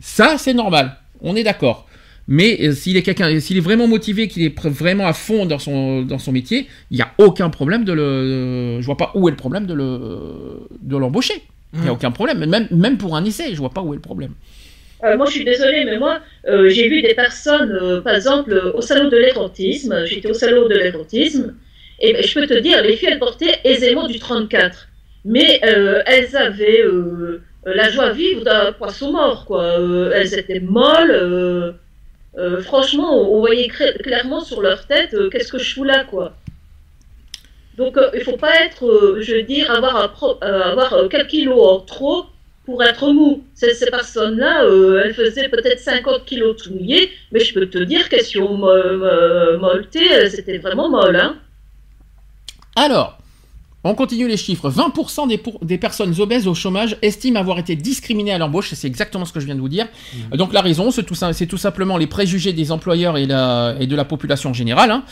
Ça, 0.00 0.36
c'est 0.38 0.54
normal. 0.54 0.96
On 1.20 1.36
est 1.36 1.42
d'accord. 1.44 1.86
Mais 2.28 2.58
euh, 2.62 2.72
s'il 2.72 2.96
est 2.96 3.02
quelqu'un, 3.02 3.40
s'il 3.40 3.56
est 3.56 3.60
vraiment 3.60 3.88
motivé, 3.88 4.28
qu'il 4.28 4.42
est 4.44 4.54
vraiment 4.66 5.06
à 5.06 5.12
fond 5.12 5.46
dans 5.46 5.58
son 5.58 6.02
dans 6.02 6.18
son 6.18 6.30
métier, 6.32 6.68
il 6.90 6.98
y 6.98 7.02
a 7.02 7.10
aucun 7.18 7.50
problème 7.50 7.84
de 7.84 7.92
le. 7.92 8.80
Je 8.80 8.86
vois 8.86 8.96
pas 8.96 9.10
où 9.14 9.26
est 9.28 9.32
le 9.32 9.36
problème 9.36 9.66
de 9.66 9.74
le 9.74 10.60
de 10.80 10.96
l'embaucher. 10.96 11.34
Il 11.72 11.80
y 11.80 11.82
a 11.82 11.86
Mhm. 11.86 11.90
aucun 11.92 12.10
problème. 12.12 12.44
Même 12.46 12.68
même 12.70 12.98
pour 12.98 13.16
un 13.16 13.24
essai, 13.24 13.50
je 13.52 13.58
vois 13.58 13.70
pas 13.70 13.80
où 13.80 13.92
est 13.94 13.96
le 13.96 14.02
problème. 14.02 14.32
Euh, 15.02 15.16
moi, 15.16 15.26
je 15.26 15.32
suis 15.32 15.44
désolée, 15.44 15.84
mais 15.86 15.98
moi, 15.98 16.20
euh, 16.46 16.68
j'ai 16.68 16.86
vu 16.88 17.00
des 17.00 17.14
personnes, 17.14 17.70
euh, 17.72 18.00
par 18.02 18.14
exemple, 18.14 18.52
euh, 18.52 18.72
au 18.74 18.82
salon 18.82 19.08
de 19.08 19.16
l'érotisme. 19.16 20.04
J'étais 20.04 20.28
au 20.28 20.34
salon 20.34 20.68
de 20.68 20.74
l'érotisme. 20.74 21.54
Et 22.00 22.12
ben, 22.12 22.22
je 22.22 22.34
peux 22.34 22.46
te 22.46 22.58
dire, 22.58 22.82
les 22.82 22.96
filles, 22.96 23.08
elles 23.12 23.18
portaient 23.18 23.58
aisément 23.64 24.06
du 24.06 24.18
34. 24.18 24.88
Mais 25.24 25.60
euh, 25.64 26.02
elles 26.06 26.36
avaient 26.36 26.82
euh, 26.82 27.40
la 27.64 27.90
joie 27.90 28.10
vive 28.12 28.42
d'un 28.42 28.72
poisson 28.72 29.12
mort, 29.12 29.44
quoi. 29.44 29.62
Euh, 29.78 30.12
elles 30.14 30.38
étaient 30.38 30.60
molles. 30.60 31.10
euh, 31.10 31.72
euh, 32.38 32.62
franchement, 32.62 33.20
on 33.32 33.40
voyait 33.40 33.68
clairement 33.68 34.40
sur 34.40 34.62
leur 34.62 34.86
tête, 34.86 35.14
euh, 35.14 35.28
qu'est-ce 35.30 35.50
que 35.50 35.58
je 35.58 35.74
fous 35.74 35.84
là, 35.84 36.04
quoi. 36.04 36.34
Donc, 37.76 37.96
euh, 37.96 38.10
il 38.14 38.20
faut 38.22 38.36
pas 38.36 38.54
être, 38.64 38.86
euh, 38.86 39.20
je 39.20 39.36
veux 39.36 39.42
dire, 39.42 39.70
avoir, 39.70 39.96
un 39.96 40.08
pro- 40.08 40.38
euh, 40.44 40.76
euh, 40.92 41.08
quelques 41.08 41.28
kilos 41.28 41.84
trop 41.86 42.26
pour 42.64 42.82
être 42.84 43.12
mou. 43.12 43.44
Ces, 43.54 43.74
personnes-là, 43.90 44.64
euh, 44.64 45.02
elles 45.04 45.14
faisaient 45.14 45.48
peut-être 45.48 45.80
50 45.80 46.24
kilos 46.24 46.56
tout 46.62 46.72
mouillées, 46.72 47.10
mais 47.32 47.40
je 47.40 47.52
peux 47.52 47.66
te 47.68 47.78
dire 47.78 48.08
qu'elles 48.08 48.24
si 48.24 48.38
on 48.38 48.56
molleté, 48.58 50.28
c'était 50.28 50.58
vraiment 50.58 50.88
molle, 50.88 51.16
hein. 51.16 51.36
Alors, 52.76 53.19
on 53.82 53.94
continue 53.94 54.28
les 54.28 54.36
chiffres. 54.36 54.68
20% 54.70 55.28
des, 55.28 55.38
pour- 55.38 55.58
des 55.64 55.78
personnes 55.78 56.14
obèses 56.20 56.46
au 56.46 56.54
chômage 56.54 56.96
estiment 57.00 57.40
avoir 57.40 57.58
été 57.58 57.76
discriminées 57.76 58.32
à 58.32 58.38
l'embauche. 58.38 58.72
C'est 58.74 58.86
exactement 58.86 59.24
ce 59.24 59.32
que 59.32 59.40
je 59.40 59.46
viens 59.46 59.54
de 59.54 59.60
vous 59.60 59.70
dire. 59.70 59.86
Donc 60.34 60.52
la 60.52 60.60
raison, 60.60 60.90
c'est 60.90 61.02
tout, 61.46 61.56
simplement 61.56 61.96
les 61.96 62.06
préjugés 62.06 62.52
des 62.52 62.72
employeurs 62.72 63.16
et, 63.16 63.24
la- 63.26 63.74
et 63.80 63.86
de 63.86 63.96
la 63.96 64.04
population 64.04 64.52
générale, 64.52 64.90
hein, 64.90 65.02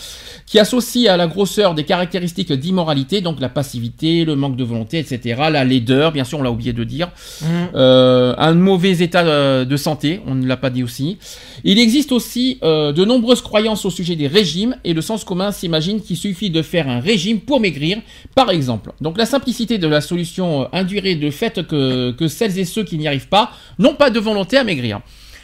qui 0.44 0.59
associent 0.59 1.11
à 1.12 1.16
la 1.16 1.26
grosseur 1.26 1.74
des 1.74 1.85
caractéristiques 1.85 2.52
d'immoralité, 2.52 3.20
donc 3.22 3.40
la 3.40 3.48
passivité, 3.48 4.24
le 4.26 4.37
manque 4.37 4.57
de 4.57 4.64
volonté, 4.64 4.98
etc. 4.98 5.40
La 5.50 5.64
laideur, 5.64 6.12
bien 6.12 6.24
sûr, 6.24 6.38
on 6.38 6.42
l'a 6.42 6.50
oublié 6.50 6.74
de 6.74 6.85
dire. 6.85 7.09
Mhm. 7.42 7.48
Euh, 7.74 8.35
un 8.37 8.52
mauvais 8.54 8.98
état 8.98 9.24
euh, 9.26 9.64
de 9.64 9.76
santé, 9.78 10.20
on 10.26 10.35
ne 10.35 10.46
l'a 10.46 10.59
pas 10.59 10.68
dit 10.70 10.83
aussi. 10.83 11.16
Il 11.64 11.78
existe 11.78 12.12
aussi 12.12 12.59
euh, 12.62 12.92
de 12.92 13.04
nombreuses 13.07 13.40
croyances 13.40 13.85
au 13.87 13.90
sujet 13.90 14.14
des 14.14 14.26
régimes 14.28 14.76
et 14.85 14.92
le 14.92 15.00
sens 15.00 15.24
commun 15.24 15.52
s'imagine 15.52 16.02
qu'il 16.02 16.16
suffit 16.18 16.50
de 16.50 16.61
faire 16.61 16.87
un 16.88 17.00
régime 17.00 17.40
pour 17.40 17.61
maigrir, 17.61 17.98
par 18.35 18.50
exemple. 18.50 18.58
Donc 19.01 19.18
la 19.18 19.27
simplicité 19.27 19.79
de 19.79 19.87
la 19.87 20.01
solution 20.01 20.62
euh, 20.62 20.64
induirait 20.73 21.14
le 21.14 21.31
fait 21.31 21.66
que, 21.66 22.12
que 22.12 22.29
celles 22.29 22.59
et 22.59 22.64
ceux 22.64 22.85
qui 22.85 22.99
n'y 22.99 23.07
arrivent 23.07 23.29
pas 23.29 23.53
n'ont 23.79 23.94
pas 23.94 24.11
de 24.11 24.21
volonté 24.21 24.57
à 24.57 24.64
maigrir. 24.64 25.01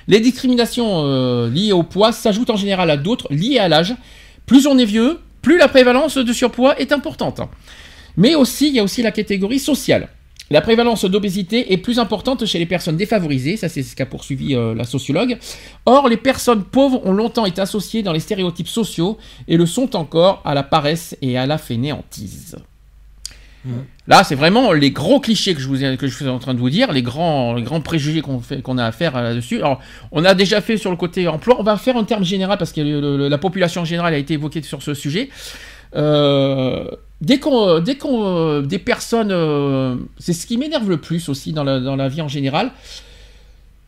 Les 0.07 0.20
discriminations 0.20 1.05
euh, 1.05 1.48
liées 1.48 1.72
au 1.72 1.83
poids 1.83 2.12
s'ajoutent 2.12 2.50
en 2.50 2.57
général 2.57 2.90
à 2.90 2.96
d'autres 2.96 3.33
liées 3.33 3.59
à 3.59 3.68
l'âge. 3.68 3.94
Plus 4.46 4.66
on 4.66 4.77
est 4.79 4.85
vieux, 4.85 5.18
plus 5.40 5.59
la 5.59 5.68
prévalence 5.68 6.16
de 6.16 6.33
surpoids 6.33 6.79
est 6.79 6.92
importante. 6.92 7.40
Mais 8.16 8.35
aussi, 8.35 8.68
il 8.68 8.74
y 8.74 8.81
a 8.81 8.85
aussi 8.85 9.03
la 9.03 9.12
catégorie 9.12 9.59
sociale. 9.59 10.09
La 10.50 10.61
prévalence 10.61 11.07
d'obésité 11.07 11.72
est 11.72 11.79
plus 11.79 11.98
importante 11.98 12.44
chez 12.44 12.59
les 12.59 12.66
personnes 12.66 12.98
défavorisées, 12.98 13.57
ça 13.57 13.70
c'est 13.70 13.83
ce 13.83 13.96
qu'a 13.96 14.05
poursuivi 14.05 14.55
euh, 14.55 14.74
la 14.74 14.85
sociologue. 14.85 15.38
Or, 15.87 16.09
les 16.09 16.18
personnes 16.18 16.64
pauvres 16.64 17.00
ont 17.07 17.12
longtemps 17.12 17.46
été 17.46 17.62
associées 17.62 18.03
dans 18.03 18.12
les 18.12 18.20
stéréotypes 18.20 18.68
sociaux 18.68 19.16
et 19.48 19.57
le 19.57 19.64
sont 19.64 19.96
encore 19.96 20.42
à 20.44 20.53
la 20.53 20.62
paresse 20.62 21.16
et 21.22 21.38
à 21.38 21.46
la 21.46 21.57
fainéantise. 21.57 22.57
Mmh. 23.64 23.72
Là, 24.09 24.24
c'est 24.24 24.35
vraiment 24.35 24.72
les 24.72 24.90
gros 24.90 25.20
clichés 25.20 25.55
que 25.55 25.61
je, 25.61 25.66
vous 25.66 25.79
que 25.96 26.07
je 26.07 26.14
suis 26.14 26.29
en 26.29 26.38
train 26.38 26.53
de 26.53 26.59
vous 26.59 26.68
dire, 26.68 26.92
les 26.92 27.03
grands, 27.03 27.59
grands 27.61 27.81
préjugés 27.81 28.20
qu'on 28.20 28.42
qu'on 28.62 28.77
a 28.77 28.85
à 28.85 28.92
faire 28.92 29.16
euh, 29.16 29.22
là-dessus. 29.22 29.59
Alors, 29.59 29.81
on 30.12 30.24
a 30.24 30.35
déjà 30.35 30.61
fait 30.61 30.77
sur 30.77 30.90
le 30.90 30.96
côté 30.96 31.27
emploi, 31.29 31.57
on 31.59 31.62
va 31.62 31.77
faire 31.77 31.96
un 31.96 32.05
terme 32.05 32.24
général 32.24 32.59
parce 32.59 32.72
que 32.72 32.81
la 32.81 33.38
population 33.38 33.85
générale 33.85 34.14
a 34.14 34.18
été 34.18 34.35
évoquée 34.35 34.62
sur 34.62 34.83
ce 34.83 34.92
sujet. 34.92 35.31
Euh, 35.96 36.90
dès 37.20 37.38
qu'on, 37.38 37.81
dès 37.81 37.96
qu'on, 37.96 38.61
des 38.61 38.79
personnes, 38.79 39.33
euh, 39.33 39.96
c'est 40.18 40.33
ce 40.33 40.46
qui 40.46 40.59
m'énerve 40.59 40.88
le 40.90 40.98
plus 40.98 41.29
aussi 41.29 41.53
dans 41.53 41.64
la, 41.64 41.81
dans 41.81 41.96
la 41.96 42.09
vie 42.09 42.20
en 42.20 42.29
général, 42.29 42.70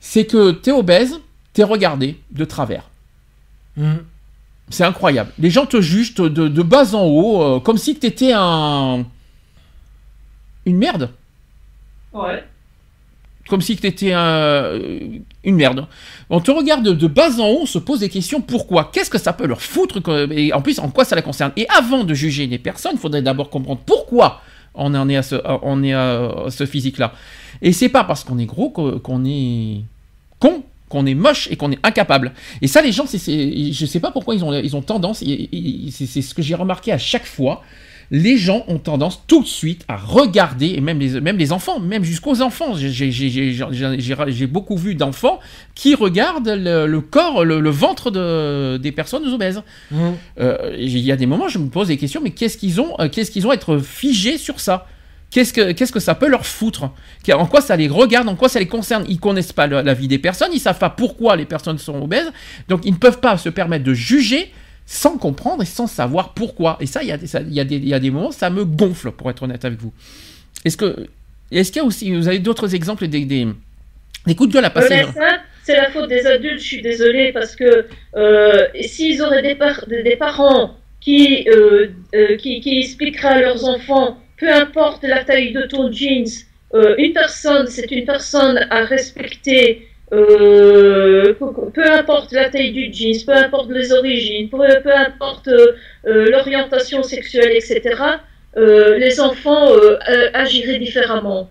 c'est 0.00 0.24
que 0.24 0.52
t'es 0.52 0.72
obèse, 0.72 1.18
t'es 1.52 1.64
regardé 1.64 2.16
de 2.30 2.44
travers. 2.44 2.88
Mmh. 3.76 3.94
C'est 4.70 4.84
incroyable. 4.84 5.30
Les 5.38 5.50
gens 5.50 5.66
te 5.66 5.80
jugent 5.80 6.14
de, 6.14 6.28
de 6.28 6.62
bas 6.62 6.94
en 6.94 7.04
haut, 7.04 7.42
euh, 7.42 7.60
comme 7.60 7.78
si 7.78 7.96
t'étais 7.96 8.32
un, 8.34 9.04
une 10.66 10.76
merde. 10.76 11.10
Ouais 12.12 12.44
comme 13.48 13.60
si 13.60 13.76
tu 13.76 13.86
étais 13.86 14.12
une 14.12 15.24
merde. 15.44 15.86
On 16.30 16.40
te 16.40 16.50
regarde 16.50 16.84
de, 16.84 17.06
bas 17.06 17.40
en 17.40 17.48
haut, 17.48 17.60
on 17.62 17.66
se 17.66 17.78
pose 17.78 18.00
des 18.00 18.08
questions. 18.08 18.40
Pourquoi? 18.40 18.90
Qu'est-ce 18.92 19.10
que 19.10 19.18
ça 19.18 19.32
peut 19.32 19.46
leur 19.46 19.62
foutre 19.62 20.00
Et 20.32 20.52
en 20.52 20.60
plus, 20.62 20.78
en 20.78 20.90
quoi 20.90 21.04
ça 21.04 21.16
la 21.16 21.22
concerne? 21.22 21.52
Et 21.56 21.66
avant 21.68 22.04
de 22.04 22.14
juger 22.14 22.46
les 22.46 22.58
personnes, 22.58 22.92
il 22.94 22.98
faudrait 22.98 23.22
d'abord 23.22 23.50
comprendre 23.50 23.80
pourquoi 23.84 24.40
on 24.74 24.94
en 24.94 25.08
est 25.08 25.16
à 25.16 25.22
ce, 25.22 25.36
on 25.62 25.82
est 25.82 25.94
à 25.94 26.46
ce 26.50 26.66
physique-là. 26.66 27.12
Et 27.62 27.72
c'est 27.72 27.88
pas 27.88 28.04
parce 28.04 28.24
qu'on 28.24 28.38
est 28.38 28.46
gros 28.46 28.70
qu'on 28.70 29.24
est 29.24 29.80
con, 30.38 30.62
qu'on 30.88 31.06
est 31.06 31.14
moche 31.14 31.48
et 31.50 31.56
qu'on 31.56 31.72
est 31.72 31.78
incapable. 31.82 32.32
Et 32.60 32.66
ça, 32.66 32.82
les 32.82 32.92
gens, 32.92 33.06
c'est, 33.06 33.18
je 33.18 33.86
sais 33.86 34.00
pas 34.00 34.10
pourquoi 34.10 34.34
ils 34.34 34.44
ont, 34.44 34.52
ils 34.52 34.76
ont 34.76 34.82
tendance, 34.82 35.18
c'est 35.20 36.22
ce 36.22 36.34
que 36.34 36.42
j'ai 36.42 36.54
remarqué 36.54 36.92
à 36.92 36.98
chaque 36.98 37.24
fois, 37.24 37.62
les 38.10 38.36
gens 38.36 38.64
ont 38.68 38.78
tendance 38.78 39.22
tout 39.26 39.42
de 39.42 39.48
suite 39.48 39.84
à 39.88 39.96
regarder, 39.96 40.74
et 40.76 40.80
même 40.80 40.98
les, 40.98 41.20
même 41.20 41.36
les 41.36 41.52
enfants, 41.52 41.80
même 41.80 42.04
jusqu'aux 42.04 42.40
enfants. 42.42 42.74
J'ai 42.76 44.46
beaucoup 44.46 44.76
vu 44.76 44.94
d'enfants 44.94 45.40
qui 45.74 45.94
regardent 45.94 46.48
le, 46.56 47.00
corps, 47.00 47.44
le, 47.44 47.70
ventre 47.70 48.10
de, 48.10 48.76
des 48.76 48.92
personnes 48.92 49.26
obèses. 49.26 49.62
Mmh. 49.90 50.10
Euh, 50.40 50.76
il 50.78 50.98
y 50.98 51.12
a 51.12 51.16
des 51.16 51.26
moments, 51.26 51.48
je 51.48 51.58
me 51.58 51.68
pose 51.68 51.88
des 51.88 51.96
questions, 51.96 52.20
mais 52.22 52.30
qu'est-ce 52.30 52.58
qu'ils 52.58 52.80
ont, 52.80 52.94
euh, 53.00 53.08
qu'est-ce 53.08 53.30
qu'ils 53.30 53.46
ont 53.46 53.50
à 53.50 53.54
être 53.54 53.78
figés 53.78 54.38
sur 54.38 54.60
ça? 54.60 54.86
Qu'est-ce 55.30 55.52
que, 55.52 55.72
qu'est-ce 55.72 55.92
que 55.92 56.00
ça 56.00 56.14
peut 56.14 56.28
leur 56.28 56.46
foutre? 56.46 56.90
En 57.34 57.46
quoi 57.46 57.60
ça 57.60 57.76
les 57.76 57.88
regarde 57.88 58.28
En 58.28 58.36
quoi 58.36 58.48
ça 58.48 58.60
les 58.60 58.68
concerne? 58.68 59.04
Ils 59.08 59.18
connaissent 59.18 59.52
pas 59.52 59.66
la, 59.66 59.82
la 59.82 59.92
vie 59.92 60.06
des 60.06 60.18
personnes, 60.18 60.50
ils 60.52 60.60
savent 60.60 60.78
pas 60.78 60.90
pourquoi 60.90 61.34
les 61.34 61.44
personnes 61.44 61.78
sont 61.78 62.00
obèses, 62.00 62.30
donc 62.68 62.82
ils 62.84 62.92
ne 62.92 62.96
peuvent 62.96 63.20
pas 63.20 63.36
se 63.36 63.48
permettre 63.48 63.84
de 63.84 63.92
juger 63.92 64.52
sans 64.86 65.18
comprendre 65.18 65.62
et 65.62 65.66
sans 65.66 65.86
savoir 65.86 66.32
pourquoi. 66.32 66.78
Et 66.80 66.86
ça, 66.86 67.02
il 67.02 67.08
y, 67.08 67.12
a 67.12 67.18
il, 67.40 67.52
y 67.52 67.60
a 67.60 67.64
des, 67.64 67.76
il 67.76 67.88
y 67.88 67.94
a 67.94 67.98
des 67.98 68.10
moments, 68.10 68.30
ça 68.30 68.50
me 68.50 68.64
gonfle, 68.64 69.10
pour 69.10 69.28
être 69.30 69.42
honnête 69.42 69.64
avec 69.64 69.80
vous. 69.80 69.92
Est-ce 70.64 70.76
que, 70.76 71.08
est-ce 71.50 71.72
qu'il 71.72 71.82
y 71.82 71.84
a 71.84 71.86
aussi, 71.86 72.14
vous 72.14 72.28
avez 72.28 72.38
d'autres 72.38 72.74
exemples 72.74 73.08
des, 73.08 73.24
des, 73.24 73.46
des, 74.26 74.34
coups 74.34 74.48
de 74.48 74.54
gueule 74.54 74.64
à 74.64 74.70
passer 74.70 75.04
C'est 75.64 75.76
la 75.76 75.90
faute 75.90 76.08
des 76.08 76.24
adultes, 76.26 76.60
je 76.60 76.64
suis 76.64 76.82
désolée, 76.82 77.32
parce 77.32 77.56
que 77.56 77.86
euh, 78.16 78.66
s'ils 78.82 79.20
auraient 79.20 79.42
des, 79.42 79.58
des, 80.02 80.16
parents 80.16 80.76
qui, 81.00 81.48
euh, 81.48 81.88
euh, 82.14 82.36
qui, 82.36 82.60
qui 82.60 82.78
expliqueraient 82.78 83.28
à 83.28 83.40
leurs 83.40 83.64
enfants, 83.64 84.18
peu 84.38 84.52
importe 84.52 85.02
la 85.02 85.24
taille 85.24 85.52
de 85.52 85.62
ton 85.62 85.90
jeans, 85.90 86.26
euh, 86.74 86.94
une 86.98 87.12
personne, 87.12 87.66
c'est 87.68 87.90
une 87.90 88.04
personne 88.04 88.66
à 88.70 88.84
respecter 88.84 89.88
euh, 90.12 91.34
peu 91.34 91.92
importe 91.92 92.32
la 92.32 92.48
taille 92.48 92.72
du 92.72 92.92
jeans, 92.92 93.24
peu 93.26 93.32
importe 93.32 93.70
les 93.70 93.92
origines, 93.92 94.48
peu, 94.48 94.58
peu 94.82 94.94
importe 94.94 95.48
euh, 95.48 95.72
euh, 96.06 96.30
l'orientation 96.30 97.02
sexuelle, 97.02 97.52
etc., 97.52 98.00
les 98.58 99.20
enfants 99.20 99.68
agiraient 100.32 100.78
différemment. 100.78 101.50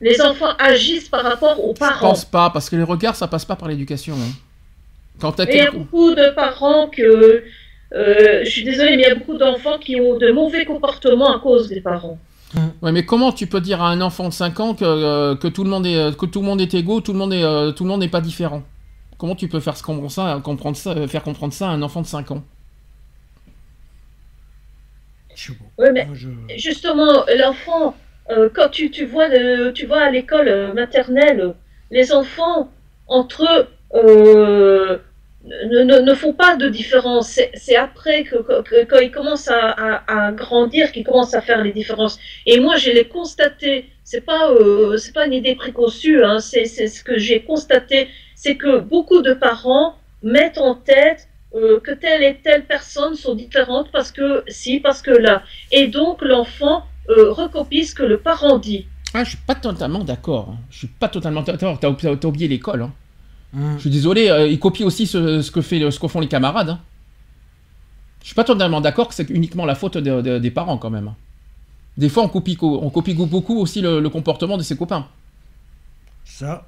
Les 0.00 0.20
enfants 0.20 0.52
agissent 0.56 1.08
par 1.08 1.24
rapport 1.24 1.64
aux 1.64 1.74
parents. 1.74 1.94
Je 1.96 2.00
pense 2.00 2.24
pas, 2.24 2.48
parce 2.50 2.70
que 2.70 2.76
les 2.76 2.84
regards, 2.84 3.16
ça 3.16 3.26
passe 3.26 3.44
pas 3.44 3.56
par 3.56 3.68
l'éducation. 3.68 4.14
Hein. 4.14 5.32
Il 5.48 5.56
y 5.56 5.60
a 5.60 5.72
beaucoup 5.72 6.14
de 6.14 6.32
parents 6.32 6.86
que... 6.86 7.42
je 7.90 8.48
suis 8.48 8.62
désolée, 8.62 8.94
mais 8.94 9.02
il 9.02 9.08
y 9.08 9.10
a 9.10 9.16
beaucoup 9.16 9.36
d'enfants 9.36 9.78
qui 9.80 10.00
ont 10.00 10.16
de 10.16 10.30
mauvais 10.30 10.64
comportements 10.64 11.34
à 11.34 11.40
cause 11.40 11.68
des 11.68 11.80
parents. 11.80 12.20
Ouais, 12.82 12.92
mais 12.92 13.04
comment 13.04 13.32
tu 13.32 13.46
peux 13.46 13.60
dire 13.60 13.82
à 13.82 13.90
un 13.90 14.00
enfant 14.00 14.28
de 14.28 14.32
5 14.32 14.60
ans 14.60 14.74
que, 14.74 14.84
euh, 14.84 15.34
que, 15.34 15.48
tout, 15.48 15.64
le 15.64 15.70
monde 15.70 15.86
est, 15.86 15.96
euh, 15.96 16.12
que 16.12 16.26
tout 16.26 16.40
le 16.40 16.46
monde 16.46 16.60
est 16.60 16.74
égaux, 16.74 17.00
tout 17.00 17.12
le 17.12 17.18
monde 17.18 17.32
est, 17.32 17.42
euh, 17.42 17.72
tout 17.72 17.84
le 17.84 17.90
monde 17.90 18.00
n'est 18.00 18.08
pas 18.08 18.20
différent? 18.20 18.62
Comment 19.18 19.34
tu 19.34 19.48
peux 19.48 19.60
faire 19.60 19.80
comprendre 19.82 20.10
ça, 20.10 20.40
comprendre 20.42 20.76
ça, 20.76 21.08
faire 21.08 21.22
comprendre 21.22 21.52
ça 21.52 21.68
à 21.68 21.72
un 21.72 21.82
enfant 21.82 22.00
de 22.02 22.06
5 22.06 22.30
ans? 22.30 22.42
Oui, 25.78 25.88
mais 25.92 26.06
justement, 26.56 27.24
l'enfant, 27.36 27.96
quand 28.54 28.68
tu, 28.70 28.90
tu, 28.90 29.04
vois, 29.04 29.28
tu 29.74 29.86
vois 29.86 30.02
à 30.02 30.10
l'école 30.10 30.72
maternelle, 30.74 31.54
les 31.90 32.12
enfants, 32.12 32.70
entre 33.08 33.68
eux, 33.94 35.00
ne, 35.82 36.14
font 36.14 36.32
pas 36.32 36.56
de 36.56 36.68
différence. 36.68 37.40
C'est 37.54 37.76
après 37.76 38.24
que, 38.24 38.36
quand 38.84 38.98
ils 38.98 39.10
commencent 39.10 39.48
à, 39.50 40.32
grandir 40.32 40.92
qu'ils 40.92 41.04
commencent 41.04 41.34
à 41.34 41.40
faire 41.40 41.62
les 41.62 41.72
différences. 41.72 42.18
Et 42.46 42.60
moi, 42.60 42.76
je 42.76 42.90
l'ai 42.90 43.08
constaté. 43.08 43.90
C'est 44.04 44.20
pas 44.20 44.50
euh, 44.50 44.98
c'est 44.98 45.14
pas 45.14 45.26
une 45.26 45.32
idée 45.32 45.54
préconçue. 45.54 46.22
Hein, 46.22 46.38
c'est 46.38 46.66
ce 46.66 47.02
que 47.02 47.18
j'ai 47.18 47.42
constaté, 47.42 48.08
c'est 48.34 48.56
que 48.56 48.78
beaucoup 48.78 49.22
de 49.22 49.32
parents 49.32 49.96
mettent 50.22 50.58
en 50.58 50.74
tête 50.74 51.28
euh, 51.54 51.80
que 51.80 51.92
telle 51.92 52.22
et 52.22 52.34
telle 52.42 52.64
personne 52.64 53.14
sont 53.14 53.34
différentes 53.34 53.90
parce 53.92 54.10
que 54.10 54.42
si, 54.48 54.80
parce 54.80 55.02
que 55.02 55.10
là. 55.10 55.42
Et 55.70 55.86
donc 55.86 56.20
l'enfant 56.22 56.84
euh, 57.08 57.30
recopie 57.30 57.84
ce 57.84 57.94
que 57.94 58.02
le 58.02 58.18
parent 58.18 58.58
dit. 58.58 58.86
Ah, 59.14 59.22
je 59.22 59.30
suis 59.30 59.38
pas 59.38 59.54
totalement 59.54 60.02
d'accord. 60.02 60.48
Hein. 60.50 60.58
Je 60.70 60.78
suis 60.78 60.86
pas 60.88 61.08
totalement 61.08 61.42
d'accord. 61.42 61.78
T'as 61.78 61.88
as 61.88 62.26
oublié 62.26 62.48
l'école. 62.48 62.82
Hein. 62.82 62.92
Je 63.54 63.80
suis 63.80 63.90
désolé, 63.90 64.28
euh, 64.28 64.48
ils 64.48 64.58
copient 64.58 64.86
aussi 64.86 65.06
ce, 65.06 65.50
que 65.50 65.60
fait, 65.60 65.90
ce 65.90 66.06
font 66.08 66.20
les 66.20 66.28
camarades. 66.28 66.70
Hein. 66.70 66.80
Je 68.20 68.26
suis 68.26 68.34
pas 68.34 68.44
totalement 68.44 68.80
d'accord 68.80 69.08
que 69.08 69.14
c'est 69.14 69.28
uniquement 69.30 69.66
la 69.66 69.74
faute 69.74 69.98
des 69.98 70.50
parents 70.50 70.78
quand 70.78 70.90
même. 70.90 71.12
Des 71.96 72.08
fois, 72.08 72.24
on 72.24 72.28
copie, 72.28 72.58
on 72.60 72.90
copie 72.90 73.14
beaucoup 73.14 73.58
aussi 73.58 73.80
le, 73.80 74.08
comportement 74.08 74.56
de 74.56 74.62
ses 74.62 74.76
copains. 74.76 75.06
Ça. 76.24 76.66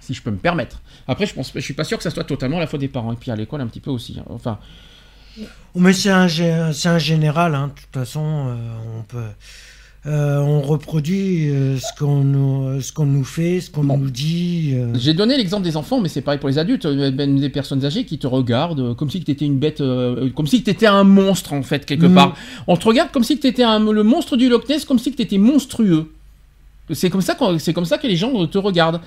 Si 0.00 0.14
je 0.14 0.22
peux 0.22 0.30
me 0.30 0.38
permettre. 0.38 0.80
Après, 1.06 1.26
je 1.26 1.34
pense, 1.34 1.52
je 1.54 1.60
suis 1.60 1.74
pas 1.74 1.84
sûr 1.84 1.98
que 1.98 2.02
ça 2.02 2.10
soit 2.10 2.24
totalement 2.24 2.58
la 2.58 2.66
faute 2.66 2.80
des 2.80 2.88
parents. 2.88 3.12
Et 3.12 3.16
puis 3.16 3.30
à 3.30 3.36
l'école, 3.36 3.60
un 3.60 3.66
petit 3.66 3.80
peu 3.80 3.90
aussi. 3.90 4.16
Hein. 4.18 4.24
Enfin. 4.30 4.58
Mais 5.74 5.92
c'est 5.92 6.10
un, 6.10 6.26
un, 6.26 6.98
général, 6.98 7.54
hein. 7.54 7.68
de 7.68 7.72
toute 7.72 7.92
façon, 7.92 8.48
euh, 8.48 8.98
on 8.98 9.02
peut. 9.02 9.28
Euh, 10.06 10.38
on 10.38 10.60
reproduit 10.60 11.50
euh, 11.50 11.78
ce 11.78 11.98
qu'on 11.98 12.22
nous, 12.22 12.80
ce 12.80 12.92
qu'on 12.92 13.06
nous 13.06 13.24
fait, 13.24 13.60
ce 13.60 13.70
qu'on 13.70 13.82
nous 13.82 14.08
dit. 14.08 14.74
Euh. 14.74 14.92
J'ai 14.94 15.14
donné 15.14 15.36
l'exemple 15.36 15.64
des 15.64 15.76
enfants, 15.76 16.00
mais 16.00 16.08
c'est 16.08 16.20
pareil 16.20 16.38
pour 16.38 16.48
les 16.48 16.58
adultes, 16.58 16.86
ben, 16.86 17.40
des 17.40 17.48
personnes 17.48 17.84
âgées 17.84 18.04
qui 18.04 18.18
te 18.18 18.28
regardent 18.28 18.94
comme 18.94 19.10
si 19.10 19.24
tu 19.24 19.32
étais 19.32 19.46
une 19.46 19.58
bête, 19.58 19.82
comme 20.36 20.46
si 20.46 20.62
tu 20.62 20.70
étais 20.70 20.86
un 20.86 21.02
monstre 21.02 21.54
en 21.54 21.62
fait 21.62 21.84
quelque 21.84 22.06
mm. 22.06 22.14
part. 22.14 22.36
On 22.68 22.76
te 22.76 22.86
regarde 22.86 23.10
comme 23.10 23.24
si 23.24 23.40
tu 23.40 23.48
étais 23.48 23.64
le 23.64 24.02
monstre 24.02 24.36
du 24.36 24.48
Loch 24.48 24.68
Ness, 24.68 24.84
comme 24.84 25.00
si 25.00 25.12
tu 25.12 25.22
étais 25.22 25.38
monstrueux. 25.38 26.12
C'est 26.92 27.10
comme 27.10 27.20
ça 27.20 27.36
c'est 27.58 27.72
comme 27.72 27.84
ça 27.84 27.98
que 27.98 28.06
les 28.06 28.16
gens 28.16 28.46
te 28.46 28.58
regardent. 28.58 29.00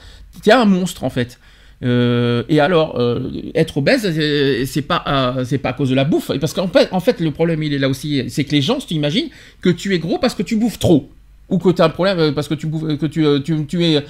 Tu 0.43 0.49
es 0.49 0.53
un 0.53 0.65
monstre 0.65 1.05
en 1.05 1.09
fait. 1.09 1.39
Euh, 1.82 2.44
et 2.50 2.60
alors, 2.60 3.00
euh, 3.00 3.32
être 3.56 3.78
obèse, 3.78 4.06
euh, 4.06 4.63
c'est 4.65 4.82
pas, 4.82 5.36
c'est 5.46 5.58
pas 5.58 5.70
à 5.70 5.74
cause 5.74 5.89
de 5.89 5.96
la 5.96 6.04
bouffe. 6.04 6.32
Parce 6.39 6.54
qu'en 6.54 6.68
fait, 6.68 6.89
en 6.92 7.00
fait, 7.00 7.20
le 7.20 7.32
problème, 7.32 7.63
il 7.63 7.74
est 7.74 7.80
là 7.80 7.89
aussi. 7.89 8.24
C'est 8.30 8.44
que 8.44 8.52
les 8.52 8.62
gens, 8.62 8.78
tu 8.80 8.94
imagines 8.94 9.30
que 9.62 9.70
tu 9.70 9.94
es 9.96 10.00
gros 10.00 10.18
parce 10.18 10.36
que 10.36 10.44
tu 10.44 10.56
bouffes 10.56 10.80
trop. 10.80 11.10
Ou 11.50 11.58
que 11.58 11.70
tu 11.70 11.82
as 11.82 11.86
un 11.86 11.89
problème 11.89 12.34
parce 12.36 12.48
que 12.48 12.54
tu 12.54 12.68
bouffes, 12.68 12.98
que 12.98 13.08
tu, 13.08 13.26
tu, 13.44 13.65
tu 13.65 13.84
es 13.84 14.04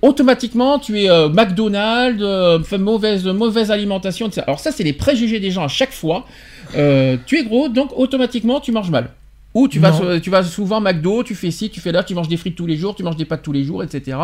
automatiquement, 0.00 0.80
tu 0.80 0.98
es 0.98 1.28
McDonald's, 1.28 2.72
mauvaise, 2.72 3.24
mauvaise 3.26 3.70
alimentation. 3.70 4.26
Etc. 4.26 4.42
Alors, 4.46 4.58
ça, 4.58 4.72
c'est 4.72 4.82
les 4.82 4.92
préjugés 4.92 5.38
des 5.38 5.50
gens 5.50 5.64
à 5.64 5.68
chaque 5.68 5.92
fois. 5.92 6.26
tu 6.72 7.38
es 7.38 7.44
gros, 7.44 7.68
donc 7.68 7.96
automatiquement, 7.96 8.58
tu 8.60 8.72
manges 8.72 8.90
mal. 8.90 9.10
Ou 9.54 9.68
tu 9.68 9.78
vas, 9.80 10.18
tu 10.18 10.30
vas 10.30 10.42
souvent 10.42 10.80
McDo, 10.80 11.22
tu 11.22 11.34
fais 11.34 11.50
ci, 11.50 11.68
tu 11.68 11.78
fais 11.78 11.92
là, 11.92 12.02
tu 12.02 12.14
manges 12.14 12.28
des 12.28 12.38
frites 12.38 12.56
tous 12.56 12.66
les 12.66 12.78
jours, 12.78 12.94
tu 12.94 13.02
manges 13.02 13.16
des 13.16 13.26
pâtes 13.26 13.42
tous 13.42 13.52
les 13.52 13.64
jours, 13.64 13.84
etc. 13.84 14.16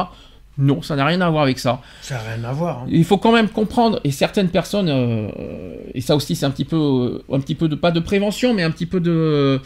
Non, 0.58 0.82
ça 0.82 0.96
n'a 0.96 1.06
rien 1.06 1.20
à 1.20 1.30
voir 1.30 1.44
avec 1.44 1.60
ça. 1.60 1.80
Ça 2.02 2.14
n'a 2.16 2.34
rien 2.34 2.44
à 2.44 2.52
voir. 2.52 2.80
Hein. 2.80 2.88
Il 2.90 3.04
faut 3.04 3.16
quand 3.16 3.30
même 3.32 3.48
comprendre, 3.48 4.00
et 4.02 4.10
certaines 4.10 4.48
personnes, 4.48 4.88
euh, 4.88 5.28
et 5.94 6.00
ça 6.00 6.16
aussi 6.16 6.34
c'est 6.34 6.46
un 6.46 6.50
petit 6.50 6.64
peu, 6.64 6.76
euh, 6.76 7.34
un 7.34 7.38
petit 7.38 7.54
peu 7.54 7.68
de 7.68 7.76
pas 7.76 7.92
de 7.92 8.00
prévention, 8.00 8.54
mais 8.54 8.64
un 8.64 8.72
petit 8.72 8.86
peu 8.86 8.98
de, 8.98 9.60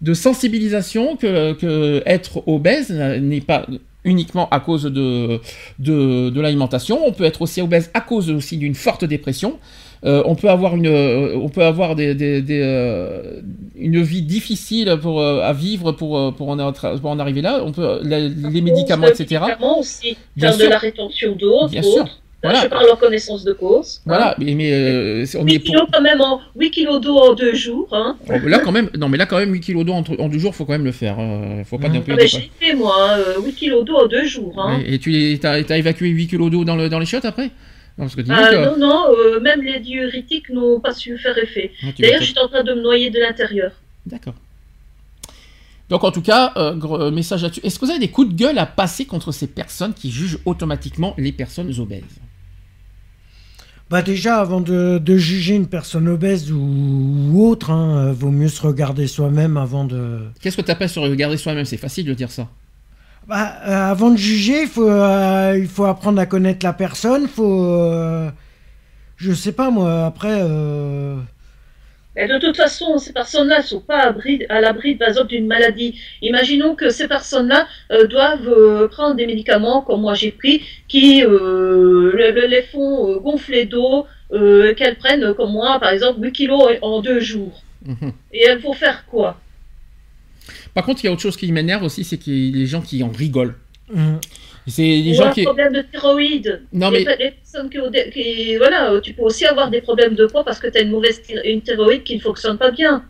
de 0.00 0.14
sensibilisation 0.14 1.16
que, 1.16 1.52
que 1.54 2.00
être 2.06 2.46
obèse 2.46 2.90
n'est 2.92 3.40
pas 3.40 3.66
uniquement 4.04 4.48
à 4.50 4.60
cause 4.60 4.84
de, 4.84 5.40
de, 5.80 6.30
de 6.30 6.40
l'alimentation. 6.40 7.00
On 7.04 7.12
peut 7.12 7.24
être 7.24 7.42
aussi 7.42 7.60
obèse 7.60 7.90
à 7.92 8.00
cause 8.00 8.30
aussi 8.30 8.56
d'une 8.56 8.76
forte 8.76 9.04
dépression. 9.04 9.58
Euh, 10.06 10.22
on 10.24 10.34
peut 10.36 10.48
avoir 10.48 10.76
une, 10.76 10.86
euh, 10.86 11.34
on 11.36 11.48
peut 11.48 11.64
avoir 11.64 11.96
des, 11.96 12.14
des- 12.14 12.40
des, 12.40 12.60
euh, 12.62 13.40
une 13.76 14.00
vie 14.02 14.22
difficile 14.22 14.96
pour, 15.02 15.20
euh, 15.20 15.40
à 15.42 15.52
vivre 15.52 15.92
pour, 15.92 16.16
euh, 16.16 16.30
pour, 16.30 16.48
en, 16.50 16.72
pour 16.72 17.10
en 17.10 17.18
arriver 17.18 17.42
là. 17.42 17.60
On 17.64 17.72
peut, 17.72 17.98
la- 18.02 18.20
les 18.20 18.60
médicaments, 18.60 19.08
etc. 19.08 19.40
médicaments 19.46 19.80
aussi. 19.80 20.16
Bien 20.36 20.48
faire 20.50 20.58
sûr. 20.58 20.66
de 20.66 20.70
la 20.70 20.78
rétention 20.78 21.36
d'eau, 21.36 21.66
Bien 21.68 21.82
sûr. 21.82 22.04
Voilà. 22.42 22.60
Je 22.62 22.68
parle 22.68 22.88
en 22.92 22.96
connaissance 22.96 23.42
de 23.42 23.52
cause. 23.54 24.02
Voilà, 24.06 24.36
mais, 24.38 24.54
mais, 24.54 24.70
euh, 24.72 25.24
on 25.40 25.46
est 25.48 25.52
8 25.54 25.58
pour- 25.60 25.74
kilos 25.74 25.88
quand 25.92 26.02
même 26.02 26.20
en 26.20 26.38
8 26.56 26.70
kilos 26.70 27.00
d'eau 27.00 27.16
en 27.16 27.34
deux 27.34 27.54
jours. 27.54 27.88
Hein. 27.90 28.16
Oh, 28.28 28.34
là 28.46 28.60
quand 28.60 28.70
même, 28.70 28.88
non 28.96 29.08
mais 29.08 29.16
là 29.18 29.26
quand 29.26 29.38
même 29.38 29.52
8 29.52 29.60
kilos 29.60 29.84
d'eau 29.84 29.94
en, 29.94 30.04
en 30.18 30.28
deux 30.28 30.38
jours, 30.38 30.54
faut 30.54 30.64
quand 30.64 30.74
même 30.74 30.84
le 30.84 30.92
faire. 30.92 31.16
euh, 31.18 31.64
faut 31.64 31.78
pas 31.78 31.88
non 31.88 32.00
plus 32.02 32.14
Ah 32.16 32.24
j'ai 32.26 32.50
fait 32.60 32.74
moi 32.74 32.94
hein, 33.00 33.18
euh, 33.38 33.42
8 33.44 33.52
kilos 33.54 33.84
d'eau 33.84 33.96
en 33.96 34.06
deux 34.06 34.26
jours. 34.26 34.54
Hein. 34.58 34.78
Ouais, 34.78 34.92
Et 34.94 34.98
tu 35.00 35.36
t'as 35.40 35.60
t'as 35.64 35.78
évacué 35.78 36.08
8 36.08 36.28
kilos 36.28 36.50
d'eau 36.52 36.64
dans, 36.64 36.76
le, 36.76 36.88
dans 36.88 37.00
les 37.00 37.06
chiottes 37.06 37.24
après? 37.24 37.50
Non, 37.98 38.06
que 38.08 38.20
Ah, 38.28 38.50
euh, 38.52 38.76
non, 38.76 38.76
non, 38.76 39.04
euh, 39.10 39.40
même 39.40 39.62
les 39.62 39.80
diurétiques 39.80 40.50
n'ont 40.50 40.80
pas 40.80 40.92
su 40.92 41.16
faire 41.18 41.36
effet. 41.38 41.72
ah, 41.82 41.86
D'ailleurs, 41.98 42.20
vas- 42.20 42.24
j'étais 42.26 42.40
en 42.40 42.48
train 42.48 42.62
de 42.62 42.74
me 42.74 42.82
noyer 42.82 43.10
de 43.10 43.18
l'intérieur. 43.18 43.72
D'accord. 44.04 44.34
Donc 45.88 46.02
en 46.04 46.10
tout 46.10 46.20
cas, 46.22 46.52
euh, 46.56 46.74
gros, 46.74 47.10
message 47.10 47.42
là-dessus. 47.42 47.60
Est-ce 47.62 47.78
que 47.78 47.84
vous 47.84 47.90
avez 47.92 48.00
des 48.00 48.10
coups 48.10 48.28
de 48.28 48.34
gueule 48.34 48.58
à 48.58 48.66
passer 48.66 49.04
contre 49.06 49.30
ces 49.32 49.46
personnes 49.46 49.94
qui 49.94 50.10
jugent 50.10 50.38
automatiquement 50.44 51.14
les 51.16 51.32
personnes 51.32 51.72
obèses? 51.78 52.02
Bah 53.88 54.02
déjà, 54.02 54.40
avant 54.40 54.60
de, 54.60 54.98
de 54.98 55.16
juger 55.16 55.54
une 55.54 55.68
personne 55.68 56.08
obèse 56.08 56.50
ou, 56.50 56.58
ou 56.58 57.46
autre, 57.48 57.70
hein, 57.70 58.12
vaut 58.12 58.32
mieux 58.32 58.48
se 58.48 58.60
regarder 58.60 59.06
soi-même 59.06 59.56
avant 59.56 59.84
de... 59.84 60.22
Qu'est-ce 60.40 60.56
que 60.56 60.62
tu 60.62 60.72
appelles 60.72 60.88
se 60.88 60.98
regarder 60.98 61.36
soi-même? 61.36 61.64
C'est 61.64 61.76
facile 61.76 62.04
de 62.04 62.12
dire 62.14 62.32
ça. 62.32 62.48
Bah, 63.26 63.56
euh, 63.66 63.90
avant 63.90 64.10
de 64.10 64.16
juger, 64.16 64.62
il 64.62 64.68
faut, 64.68 64.88
euh, 64.88 65.56
il 65.58 65.66
faut 65.68 65.84
apprendre 65.84 66.20
à 66.20 66.26
connaître 66.26 66.64
la 66.64 66.72
personne, 66.72 67.26
faut... 67.26 67.64
euh, 67.64 68.30
je 69.16 69.32
sais 69.32 69.52
pas 69.52 69.70
moi, 69.70 70.06
après... 70.06 70.40
euh, 70.42 71.16
Mais 72.16 72.28
de 72.28 72.38
toute 72.38 72.56
façon, 72.56 72.98
ces 72.98 73.12
personnes-là 73.12 73.58
ne 73.58 73.62
sont 73.64 73.80
pas 73.80 73.98
à, 74.04 74.12
bri- 74.12 74.46
à 74.48 74.60
l'abri, 74.60 74.94
par 74.96 75.08
exemple, 75.08 75.28
d'une 75.28 75.46
maladie. 75.46 76.00
Imaginons 76.22 76.74
que 76.74 76.88
ces 76.90 77.08
personnes-là 77.08 77.66
euh, 77.92 78.06
doivent 78.06 78.48
euh, 78.48 78.88
prendre 78.88 79.16
des 79.16 79.26
médicaments, 79.26 79.82
comme 79.82 80.00
moi 80.00 80.14
j'ai 80.14 80.30
pris, 80.32 80.62
qui 80.88 81.22
euh, 81.24 82.10
le- 82.14 82.30
le- 82.32 82.46
les 82.46 82.62
font 82.62 83.10
euh, 83.10 83.18
gonfler 83.20 83.66
d'eau, 83.66 84.06
euh, 84.32 84.74
qu'elles 84.74 84.96
prennent, 84.96 85.34
comme 85.34 85.52
moi, 85.52 85.78
par 85.80 85.90
exemple, 85.90 86.20
8 86.22 86.32
kilos 86.32 86.62
en 86.82 87.00
deux 87.02 87.20
jours. 87.20 87.66
Mhm. 87.84 88.12
Et 88.32 88.44
elles 88.46 88.58
vont 88.60 88.72
faire 88.72 89.06
quoi? 89.06 89.42
Par 90.74 90.84
contre, 90.84 91.02
il 91.04 91.06
y 91.06 91.08
a 91.08 91.12
autre 91.12 91.22
chose 91.22 91.36
qui 91.36 91.50
m'énerve 91.52 91.82
aussi, 91.84 92.04
c'est 92.04 92.18
a 92.18 92.30
les 92.30 92.66
gens 92.66 92.80
qui 92.80 93.02
en 93.02 93.08
rigolent. 93.10 93.54
hum, 93.94 94.20
C'est 94.68 94.82
les 94.82 95.12
Ou 95.12 95.14
gens 95.14 95.26
un 95.26 95.30
qui. 95.32 95.44
problème 95.44 95.72
de 95.72 95.82
thyroïde. 95.82 96.62
Non, 96.72 96.90
les, 96.90 97.04
mais- 97.04 97.16
les 97.18 97.30
personnes 97.30 97.70
qui, 97.70 97.78
ont 97.78 97.88
des- 97.88 98.10
qui- 98.10 98.56
voilà, 98.56 98.98
tu 99.00 99.12
peux 99.12 99.22
aussi 99.22 99.44
avoir 99.46 99.70
des 99.70 99.80
problèmes 99.80 100.16
de 100.16 100.26
poids 100.26 100.44
parce 100.44 100.58
que 100.58 100.66
tu 100.66 100.76
as 100.78 100.80
une 100.80 100.90
mauvaise 100.90 101.22
thy- 101.22 101.38
une 101.44 101.60
thyroïde 101.62 102.02
qui 102.02 102.16
ne 102.16 102.20
fonctionne 102.20 102.58
pas 102.58 102.72
bien. 102.72 103.04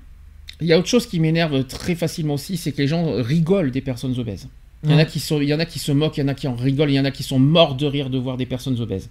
Il 0.60 0.66
y 0.66 0.72
a 0.74 0.78
autre 0.78 0.88
chose 0.88 1.06
qui 1.06 1.18
m'énerve 1.18 1.64
très 1.64 1.94
facilement 1.94 2.34
aussi, 2.34 2.58
c'est 2.58 2.72
que 2.72 2.78
les 2.78 2.86
gens 2.88 3.12
rigolent 3.22 3.70
des 3.70 3.80
personnes 3.80 4.18
obèses. 4.18 4.48
Il 4.84 4.90
y, 4.90 4.94
en 4.94 4.98
a 4.98 5.02
hum. 5.02 5.06
qui 5.06 5.18
sont, 5.18 5.40
il 5.40 5.48
y 5.48 5.54
en 5.54 5.58
a 5.58 5.64
qui 5.64 5.78
se 5.78 5.92
moquent, 5.92 6.18
il 6.18 6.20
y 6.20 6.24
en 6.24 6.28
a 6.28 6.34
qui 6.34 6.46
en 6.46 6.54
rigolent, 6.54 6.90
il 6.90 6.96
y 6.96 7.00
en 7.00 7.04
a 7.06 7.10
qui 7.10 7.22
sont 7.22 7.38
morts 7.38 7.74
de 7.74 7.86
rire 7.86 8.10
de 8.10 8.18
voir 8.18 8.36
des 8.36 8.44
personnes 8.46 8.78
obèses. 8.80 9.08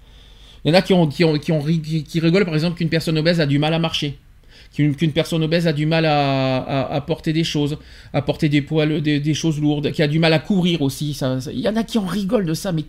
Il 0.64 0.70
y 0.70 0.72
en 0.72 0.78
a 0.78 0.82
qui, 0.84 0.94
ont, 0.94 1.08
qui, 1.08 1.24
ont, 1.24 1.38
qui, 1.40 1.52
ont 1.52 1.62
qui 1.64 2.20
rigolent 2.20 2.46
par 2.46 2.54
exemple 2.54 2.78
qu'une 2.78 2.90
personne 2.90 3.18
obèse 3.18 3.40
a 3.42 3.46
du 3.48 3.58
mal 3.60 3.74
à 3.74 3.80
marcher. 3.80 4.18
Qu'une 4.76 5.14
personne 5.14 5.42
obèse 5.44 5.68
a 5.68 5.74
du 5.74 5.86
mal 5.86 6.06
à, 6.06 6.58
à- 6.58 6.94
à 6.96 7.02
porter 7.02 7.32
des 7.34 7.46
choses, 7.46 7.78
à 8.14 8.22
porter 8.22 8.50
des 8.50 8.62
poids, 8.62 8.86
des, 8.86 9.20
des 9.22 9.34
choses 9.34 9.60
lourdes, 9.62 9.92
qui 9.94 10.04
a 10.04 10.08
du 10.08 10.20
mal 10.20 10.34
à 10.34 10.40
courir 10.40 10.82
aussi. 10.82 11.14
Ça, 11.14 11.40
ça- 11.40 11.52
il 11.54 11.60
y 11.62 11.70
en 11.70 11.76
a 11.78 11.84
qui 11.84 11.98
en 11.98 12.06
rigolent 12.06 12.46
de 12.46 12.54
ça, 12.54 12.72
mais, 12.74 12.84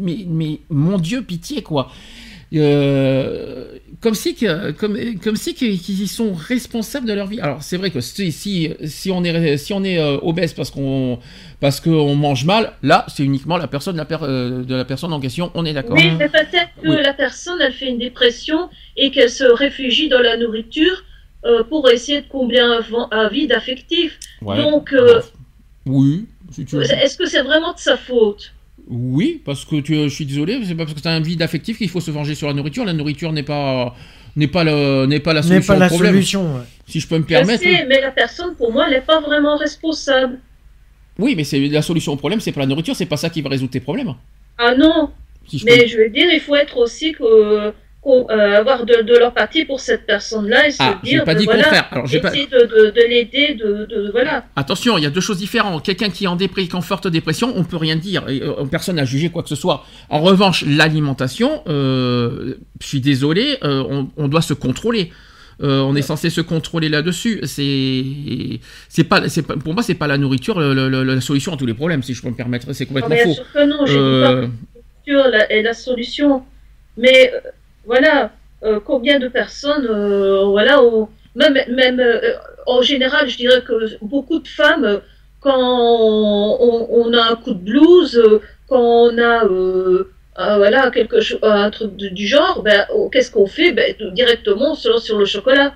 mais, 0.00 0.18
mais 0.28 0.58
mon 0.68 0.98
Dieu, 0.98 1.22
pitié 1.22 1.62
quoi. 1.62 1.90
Euh, 2.54 3.78
comme 4.00 4.14
si, 4.14 4.34
que, 4.34 4.70
comme, 4.72 4.96
comme 5.22 5.36
si 5.36 5.54
qu'ils 5.54 6.08
sont 6.08 6.32
responsables 6.32 7.06
de 7.06 7.12
leur 7.12 7.26
vie. 7.26 7.40
Alors 7.40 7.62
c'est 7.62 7.76
vrai 7.76 7.90
que 7.90 8.00
si, 8.00 8.32
si, 8.32 8.70
si 8.84 9.10
on 9.10 9.22
est, 9.24 9.56
si 9.58 9.72
on 9.72 9.84
est 9.84 9.98
euh, 9.98 10.16
obèse 10.22 10.54
parce 10.54 10.70
qu'on 10.70 11.18
parce 11.60 11.80
qu'on 11.80 12.14
mange 12.14 12.44
mal, 12.44 12.72
là 12.82 13.04
c'est 13.08 13.24
uniquement 13.24 13.56
la 13.58 13.66
personne 13.66 13.96
la 13.96 14.04
per- 14.04 14.18
euh, 14.22 14.64
de 14.64 14.74
la 14.74 14.84
personne 14.84 15.12
en 15.12 15.20
question. 15.20 15.50
On 15.54 15.64
est 15.66 15.72
d'accord. 15.74 15.96
Oui, 15.96 16.10
mais 16.18 16.28
peut-être 16.28 16.70
que 16.82 16.88
Oui. 16.88 16.96
la 17.04 17.12
personne, 17.12 17.58
elle 17.60 17.72
fait 17.72 17.88
une 17.88 17.98
dépression 17.98 18.70
et 18.96 19.10
qu'elle 19.10 19.30
se 19.30 19.44
réfugie 19.44 20.08
dans 20.08 20.20
la 20.20 20.36
nourriture 20.36 21.04
euh, 21.48 21.64
pour 21.64 21.88
essayer 21.90 22.20
de 22.22 22.26
combler 22.28 22.58
un, 22.60 23.28
vide 23.28 23.52
affectif. 23.52 24.18
Ouais. 24.42 24.56
Donc, 24.58 24.92
euh, 24.92 25.20
Oui. 25.86 26.26
si 26.50 26.64
tu 26.64 26.76
veux. 26.76 26.82
est-ce 26.82 27.16
que 27.16 27.26
c'est 27.26 27.42
vraiment 27.42 27.72
de 27.72 27.78
sa 27.78 27.96
faute? 27.96 28.52
Oui, 28.88 29.42
parce 29.44 29.64
que 29.64 29.80
tu, 29.80 29.94
je 29.94 30.08
suis 30.08 30.24
désolé, 30.26 30.58
c'est 30.64 30.74
pas 30.74 30.84
parce 30.84 30.94
que 30.94 31.00
tu 31.00 31.08
as 31.08 31.12
un 31.12 31.20
vide 31.20 31.42
affectif 31.42 31.76
qu'il 31.78 31.88
faut 31.90 32.00
se 32.00 32.10
venger 32.10 32.34
sur 32.34 32.46
la 32.48 32.54
nourriture. 32.54 32.84
La 32.84 32.92
nourriture 32.94 33.32
n'est 33.32 33.42
pas 33.42 33.94
n'est 34.36 34.46
pas 34.46 34.62
le 34.64 35.04
n'est 35.06 35.20
pas 35.20 35.32
la 35.34 35.40
N'est 35.40 35.48
solution 35.48 35.72
pas 35.74 35.78
la 35.78 35.86
au 35.86 35.88
problème. 35.88 36.12
solution. 36.14 36.54
ouais. 36.56 36.62
Si 36.86 37.00
je 37.00 37.08
peux 37.08 37.16
me 37.16 37.22
Je 37.22 37.26
permettre. 37.28 37.62
sais, 37.62 37.84
mais 37.86 38.00
la 38.00 38.10
personne, 38.12 38.54
pour 38.56 38.72
moi, 38.72 38.84
elle 38.86 38.94
n'est 38.94 39.00
pas 39.02 39.20
vraiment 39.20 39.56
responsable. 39.56 40.38
Oui, 41.18 41.34
mais 41.36 41.44
c'est 41.44 41.58
la 41.68 41.82
solution 41.82 42.12
au 42.12 42.16
problème, 42.16 42.40
c'est 42.40 42.52
pas 42.52 42.60
la 42.60 42.66
nourriture, 42.66 42.94
c'est 42.96 43.04
pas 43.06 43.16
ça 43.18 43.28
qui 43.28 43.42
va 43.42 43.50
résoudre 43.50 43.72
tes 43.72 43.80
problèmes. 43.80 44.14
Ah 44.56 44.74
non, 44.74 45.10
Si 45.46 45.58
je 45.58 45.66
peux- 45.66 45.72
mais 45.74 45.86
je 45.88 45.98
veux 45.98 46.08
dire, 46.10 46.28
il 46.32 46.40
faut 46.40 46.54
être 46.56 46.76
aussi 46.78 47.12
que, 47.12 47.72
euh, 48.30 48.56
avoir 48.58 48.86
de, 48.86 49.02
de 49.02 49.18
l'empathie 49.18 49.64
pour 49.64 49.80
cette 49.80 50.06
personne-là 50.06 50.68
et 50.68 50.70
se 50.70 50.76
Ah, 50.80 50.98
dire, 51.02 51.24
pas 51.24 51.34
de, 51.34 51.40
dit 51.40 51.44
voilà. 51.46 51.68
Alors 51.90 52.06
pas. 52.20 52.30
de, 52.30 52.60
de, 52.66 52.90
de 52.90 53.00
l'aider, 53.08 53.54
de, 53.54 53.86
voilà. 54.12 54.44
Attention, 54.56 54.96
il 54.98 55.04
y 55.04 55.06
a 55.06 55.10
deux 55.10 55.20
choses 55.20 55.38
différentes. 55.38 55.84
Quelqu'un 55.84 56.08
qui 56.08 56.24
est 56.24 56.28
en 56.28 56.36
est 56.38 56.74
en 56.74 56.80
forte 56.80 57.08
dépression, 57.08 57.52
on 57.56 57.64
peut 57.64 57.76
rien 57.76 57.96
dire. 57.96 58.28
Et, 58.28 58.40
euh, 58.42 58.64
personne 58.70 58.96
n'a 58.96 59.04
jugé 59.04 59.30
quoi 59.30 59.42
que 59.42 59.48
ce 59.48 59.56
soit. 59.56 59.84
En 60.10 60.20
revanche, 60.20 60.64
l'alimentation, 60.66 61.62
euh, 61.68 62.54
je 62.80 62.86
suis 62.86 63.00
désolé, 63.00 63.58
euh, 63.64 63.82
on, 63.88 64.08
on 64.16 64.28
doit 64.28 64.42
se 64.42 64.54
contrôler. 64.54 65.12
Euh, 65.60 65.80
on 65.80 65.96
est 65.96 66.02
censé 66.02 66.30
se 66.30 66.40
contrôler 66.40 66.88
là-dessus. 66.88 67.40
C'est, 67.42 68.04
c'est 68.88 69.02
pas, 69.04 69.28
c'est 69.28 69.42
pas, 69.42 69.56
pour 69.56 69.74
moi, 69.74 69.82
c'est 69.82 69.94
pas 69.96 70.06
la 70.06 70.16
nourriture 70.16 70.60
le- 70.60 70.88
le- 70.88 71.02
la 71.02 71.20
solution 71.20 71.52
à 71.52 71.56
tous 71.56 71.66
les 71.66 71.74
problèmes, 71.74 72.02
si 72.04 72.14
je 72.14 72.22
peux 72.22 72.28
me 72.28 72.34
permettre. 72.36 72.72
C'est 72.72 72.84
Non, 72.84 73.00
complètement 73.00 73.14
bien 73.16 73.24
faux. 73.24 73.34
sûr 73.34 73.52
que 73.52 73.64
non, 73.66 73.84
je 73.84 73.92
dis 73.92 73.98
pas 73.98 74.32
Euh, 74.32 74.46
que 75.04 75.10
la 75.12 75.18
nourriture 75.18 75.46
est 75.50 75.62
la 75.62 75.74
solution. 75.74 76.44
Mais 76.96 77.32
euh, 77.34 77.40
voilà, 77.92 78.30
euh, 78.64 78.78
combien 78.90 79.18
de 79.18 79.28
personnes, 79.28 79.86
euh, 79.90 80.44
voilà, 80.56 80.74
ont- 80.82 81.08
même, 81.34 81.56
même 81.82 81.98
euh, 82.00 82.20
en 82.66 82.80
général, 82.82 83.28
je 83.28 83.36
dirais 83.36 83.62
que 83.68 83.74
beaucoup 84.02 84.38
de 84.38 84.48
femmes, 84.60 85.00
quand 85.40 85.56
on, 85.58 86.86
on 86.90 87.12
a 87.14 87.22
un 87.32 87.36
coup 87.36 87.54
de 87.54 87.64
blues, 87.70 88.20
quand 88.68 88.80
on 88.80 89.18
a 89.18 89.34
un, 90.40 90.56
voilà, 90.62 90.90
quelque 90.90 91.20
chose, 91.20 91.38
un 91.42 91.70
truc 91.70 91.96
de- 91.96 92.08
du 92.08 92.26
genre, 92.26 92.62
ben, 92.62 92.80
oh, 92.94 93.08
qu'est-ce 93.10 93.30
qu'on 93.30 93.46
fait? 93.46 93.72
Ben, 93.72 93.94
Directement 94.12 94.74
sur, 94.74 95.00
sur 95.00 95.18
le 95.18 95.24
chocolat. 95.24 95.74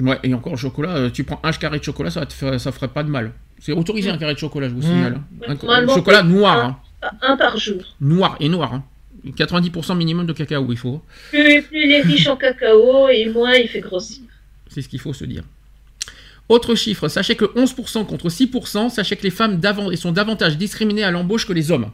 ouais, 0.00 0.18
et 0.22 0.34
encore 0.34 0.52
le 0.54 0.58
chocolat, 0.58 1.10
tu 1.12 1.24
prends 1.24 1.40
un 1.42 1.52
carré 1.52 1.78
de 1.78 1.84
chocolat, 1.84 2.10
ça, 2.10 2.26
faire- 2.26 2.58
ça 2.60 2.72
ferait 2.72 2.88
pas 2.88 3.02
de 3.02 3.08
mal. 3.10 3.32
C'est 3.58 3.72
autorisé 3.72 4.10
un 4.10 4.18
carré 4.18 4.34
de 4.34 4.38
chocolat, 4.38 4.68
je 4.68 4.74
vous 4.74 4.80
Mmh. 4.80 4.92
signale. 4.94 5.20
hein. 5.48 5.54
Un- 5.68 5.94
chocolat 5.94 6.22
noir, 6.22 6.56
un- 6.56 6.76
hein. 7.02 7.10
Un 7.22 7.36
par 7.36 7.56
jour. 7.56 7.80
noir 8.00 8.36
et 8.40 8.48
noir. 8.48 8.74
hein. 8.74 8.82
90% 9.26 9.96
minimum 9.96 10.26
de 10.26 10.32
cacao, 10.32 10.66
il 10.70 10.78
faut. 10.78 11.02
Plus, 11.30 11.62
plus 11.62 11.84
il 11.84 11.92
est 11.92 12.02
riche 12.02 12.26
en 12.26 12.36
cacao 12.36 13.08
et 13.08 13.26
moins 13.28 13.54
il 13.54 13.68
fait 13.68 13.80
grossir. 13.80 14.22
C'est 14.68 14.82
ce 14.82 14.88
qu'il 14.88 15.00
faut 15.00 15.12
se 15.12 15.24
dire. 15.24 15.42
Autre 16.48 16.74
chiffre, 16.74 17.08
sachez 17.08 17.36
que 17.36 17.44
11% 17.44 18.06
contre 18.06 18.28
6%, 18.28 18.90
sachez 18.90 19.16
que 19.16 19.22
les 19.22 19.30
femmes 19.30 19.60
d'avant- 19.60 19.94
sont 19.94 20.10
davantage 20.10 20.58
discriminées 20.58 21.04
à 21.04 21.10
l'embauche 21.10 21.46
que 21.46 21.52
les 21.52 21.70
hommes. 21.70 21.90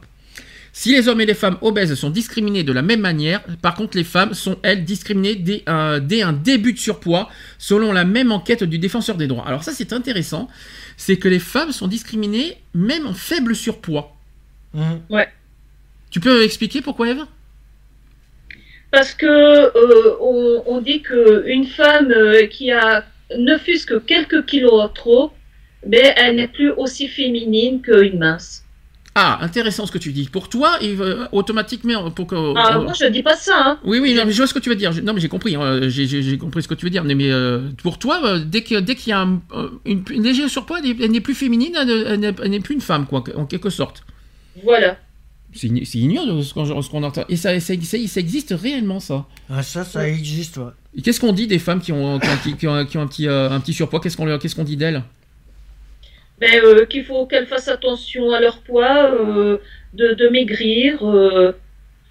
Si 0.73 0.91
les 0.93 1.07
hommes 1.07 1.21
et 1.21 1.25
les 1.25 1.33
femmes 1.33 1.57
obèses 1.61 1.93
sont 1.95 2.09
discriminés 2.09 2.63
de 2.63 2.71
la 2.71 2.81
même 2.81 3.01
manière, 3.01 3.43
par 3.61 3.75
contre 3.75 3.97
les 3.97 4.03
femmes 4.03 4.33
sont, 4.33 4.57
elles, 4.63 4.83
discriminées 4.83 5.35
dès 5.35 5.63
un, 5.65 5.99
dès 5.99 6.21
un 6.21 6.33
début 6.33 6.73
de 6.73 6.79
surpoids, 6.79 7.29
selon 7.57 7.91
la 7.91 8.05
même 8.05 8.31
enquête 8.31 8.63
du 8.63 8.77
défenseur 8.77 9.17
des 9.17 9.27
droits. 9.27 9.47
Alors 9.47 9.63
ça 9.63 9.71
c'est 9.73 9.93
intéressant, 9.93 10.47
c'est 10.95 11.17
que 11.17 11.27
les 11.27 11.39
femmes 11.39 11.71
sont 11.71 11.87
discriminées 11.87 12.57
même 12.73 13.07
en 13.07 13.13
faible 13.13 13.55
surpoids. 13.55 14.15
Hum. 14.75 15.01
Tu 16.09 16.19
peux 16.19 16.43
expliquer 16.43 16.81
pourquoi 16.81 17.09
Eve? 17.09 17.25
Parce 18.91 19.13
que 19.13 19.25
euh, 19.25 20.15
on, 20.21 20.63
on 20.65 20.81
dit 20.81 21.01
qu'une 21.01 21.65
femme 21.65 22.11
euh, 22.11 22.47
qui 22.47 22.71
a 22.71 23.03
ne 23.37 23.57
fût-ce 23.57 23.85
que 23.85 23.95
quelques 23.99 24.45
kilos 24.45 24.71
en 24.81 24.87
trop, 24.89 25.31
ben, 25.85 26.13
elle 26.15 26.37
n'est 26.37 26.47
plus 26.47 26.71
aussi 26.71 27.07
féminine 27.09 27.81
qu'une 27.81 28.17
mince. 28.19 28.63
Ah, 29.19 29.39
intéressant 29.41 29.85
ce 29.87 29.91
que 29.91 29.97
tu 29.97 30.11
dis. 30.13 30.29
Pour 30.29 30.47
toi, 30.47 30.77
va- 30.79 31.27
automatiquement, 31.31 32.11
pour 32.11 32.27
que... 32.27 32.35
Ah, 32.55 32.77
moi, 32.79 32.93
je 32.97 33.07
dis 33.07 33.23
pas 33.23 33.35
ça. 33.35 33.55
Hein. 33.57 33.79
Oui, 33.83 33.97
oui, 33.99 34.13
non, 34.13 34.25
mais 34.25 34.31
je 34.31 34.37
vois 34.37 34.45
ce 34.47 34.53
que 34.53 34.59
tu 34.59 34.69
veux 34.69 34.75
dire. 34.75 34.91
Je- 34.91 35.01
Non, 35.01 35.13
mais 35.13 35.19
j'ai 35.19 35.27
compris. 35.27 35.55
hein, 35.55 35.79
J'ai 35.89 36.37
compris 36.37 36.61
ce 36.61 36.67
que 36.67 36.75
tu 36.75 36.85
veux 36.85 36.91
dire. 36.91 37.03
Mais, 37.03 37.15
mais, 37.15 37.31
euh, 37.31 37.61
pour 37.81 37.97
toi, 37.97 38.21
euh, 38.23 38.39
dès 38.45 38.61
qu'il 38.61 38.79
dès 38.81 38.95
y 39.07 39.11
a 39.11 39.21
un, 39.21 39.41
euh, 39.55 39.69
une, 39.85 40.03
une 40.11 40.23
légère 40.23 40.49
surpoids, 40.49 40.79
elle 40.83 41.11
n'est- 41.11 41.19
plus 41.19 41.33
féminine, 41.33 41.75
elle 41.75 42.49
n'est 42.51 42.59
plus 42.59 42.75
une 42.75 42.81
femme, 42.81 43.07
quoi, 43.07 43.23
en 43.35 43.45
quelque 43.47 43.71
sorte. 43.71 44.03
Voilà. 44.63 44.97
C'est 45.53 45.67
ign- 45.67 45.85
c'est 45.85 45.97
ignoble 45.99 46.43
ce 46.43 46.53
qu'on 46.53 47.03
entend. 47.03 47.23
Et 47.29 47.35
ça, 47.35 47.59
ça, 47.59 47.73
ça- 47.81 47.97
ça 48.07 48.19
existe 48.19 48.53
réellement, 48.59 48.99
ça. 48.99 49.25
Ah, 49.49 49.63
ça, 49.63 49.83
ça 49.83 50.07
existe, 50.07 50.57
ouais. 50.57 50.71
Et 50.95 51.01
qu'est-ce 51.01 51.19
qu'on 51.19 51.31
dit 51.33 51.47
des 51.47 51.59
femmes 51.59 51.79
qui 51.81 51.91
ont, 51.91 52.19
qui 52.19 52.27
ont, 52.27 52.31
un 52.31 52.37
petit- 52.37 52.53
qui 52.57 52.67
ont 52.67 52.73
un- 52.73 52.85
qui 52.85 52.97
ont 52.97 53.01
un, 53.01 53.07
petit, 53.07 53.27
euh, 53.27 53.49
un 53.49 53.59
petit 53.59 53.73
surpoids? 53.73 53.99
Qu'est-ce 54.01 54.17
qu'on 54.17 54.25
qu'on 54.37 54.63
dit 54.63 54.77
d'elles? 54.77 55.03
Ben, 56.39 56.61
euh, 56.63 56.85
qu'il 56.85 57.03
faut 57.03 57.25
qu'elles 57.25 57.47
fassent 57.47 57.67
attention 57.69 58.31
à 58.31 58.39
leur 58.39 58.59
poids, 58.59 59.11
euh, 59.11 59.57
de, 59.93 60.13
de 60.13 60.27
maigrir. 60.29 60.99
euh. 61.03 61.51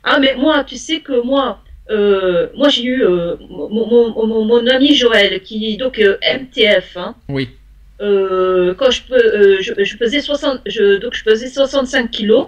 Ah, 0.02 0.18
mais 0.18 0.34
moi, 0.36 0.64
tu 0.64 0.76
sais 0.76 1.00
que 1.00 1.22
moi, 1.22 1.60
euh, 1.90 2.48
moi 2.56 2.68
j'ai 2.68 2.84
eu 2.84 3.02
euh, 3.04 3.36
mon, 3.48 3.68
mon, 3.68 4.26
mon, 4.26 4.44
mon 4.44 4.66
ami 4.66 4.94
Joël, 4.94 5.40
qui 5.42 5.76
donc 5.76 5.98
euh, 6.00 6.16
MTF, 6.22 6.96
hein, 6.96 7.14
Oui. 7.28 7.50
euh, 8.00 8.74
quand 8.74 8.90
je, 8.90 9.02
peux, 9.02 9.14
euh, 9.14 9.58
je, 9.60 9.72
je 9.84 9.96
pesais 9.96 10.20
60, 10.20 10.60
je, 10.66 10.96
donc 10.98 11.14
je 11.14 11.22
pesais 11.22 11.48
65 11.48 12.10
kilos, 12.10 12.46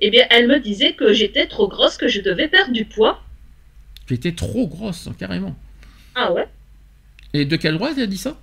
eh 0.00 0.10
bien, 0.10 0.26
elle 0.30 0.46
me 0.48 0.58
disait 0.60 0.92
que 0.94 1.12
j'étais 1.12 1.46
trop 1.46 1.68
grosse, 1.68 1.96
que 1.96 2.08
je 2.08 2.20
devais 2.20 2.48
perdre 2.48 2.72
du 2.72 2.84
poids. 2.84 3.22
Tu 4.06 4.14
étais 4.14 4.32
trop 4.32 4.66
grosse, 4.66 5.08
carrément. 5.18 5.54
Ah 6.14 6.32
ouais? 6.32 6.48
Et 7.32 7.44
de 7.44 7.56
quel 7.56 7.74
droit 7.74 7.90
elle 7.96 8.02
a 8.02 8.06
dit 8.06 8.18
ça? 8.18 8.36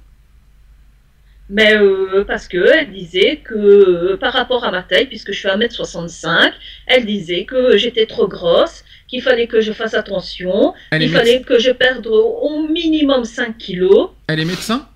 Mais 1.49 1.75
euh, 1.75 2.25
parce 2.25 2.47
que 2.49 2.57
elle 2.57 2.91
disait 2.91 3.37
que 3.37 3.53
euh, 3.55 4.17
par 4.17 4.33
rapport 4.33 4.65
à 4.65 4.71
ma 4.71 4.83
taille, 4.83 5.07
puisque 5.07 5.31
je 5.31 5.39
suis 5.39 5.47
1m65, 5.47 6.51
elle 6.87 7.05
disait 7.05 7.45
que 7.45 7.77
j'étais 7.77 8.05
trop 8.05 8.27
grosse, 8.27 8.83
qu'il 9.07 9.21
fallait 9.21 9.47
que 9.47 9.61
je 9.61 9.71
fasse 9.71 9.93
attention, 9.93 10.73
Elle 10.91 11.03
est, 11.03 11.05
il 11.05 11.11
méde- 11.11 11.17
fallait 11.19 11.41
que 11.41 11.57
je 11.57 11.71
perde 11.71 12.05
au 12.07 12.67
minimum 12.67 13.23
5 13.23 13.57
kilos. 13.57 14.09
elle 14.27 14.41
est 14.41 14.45
médecin? 14.45 14.87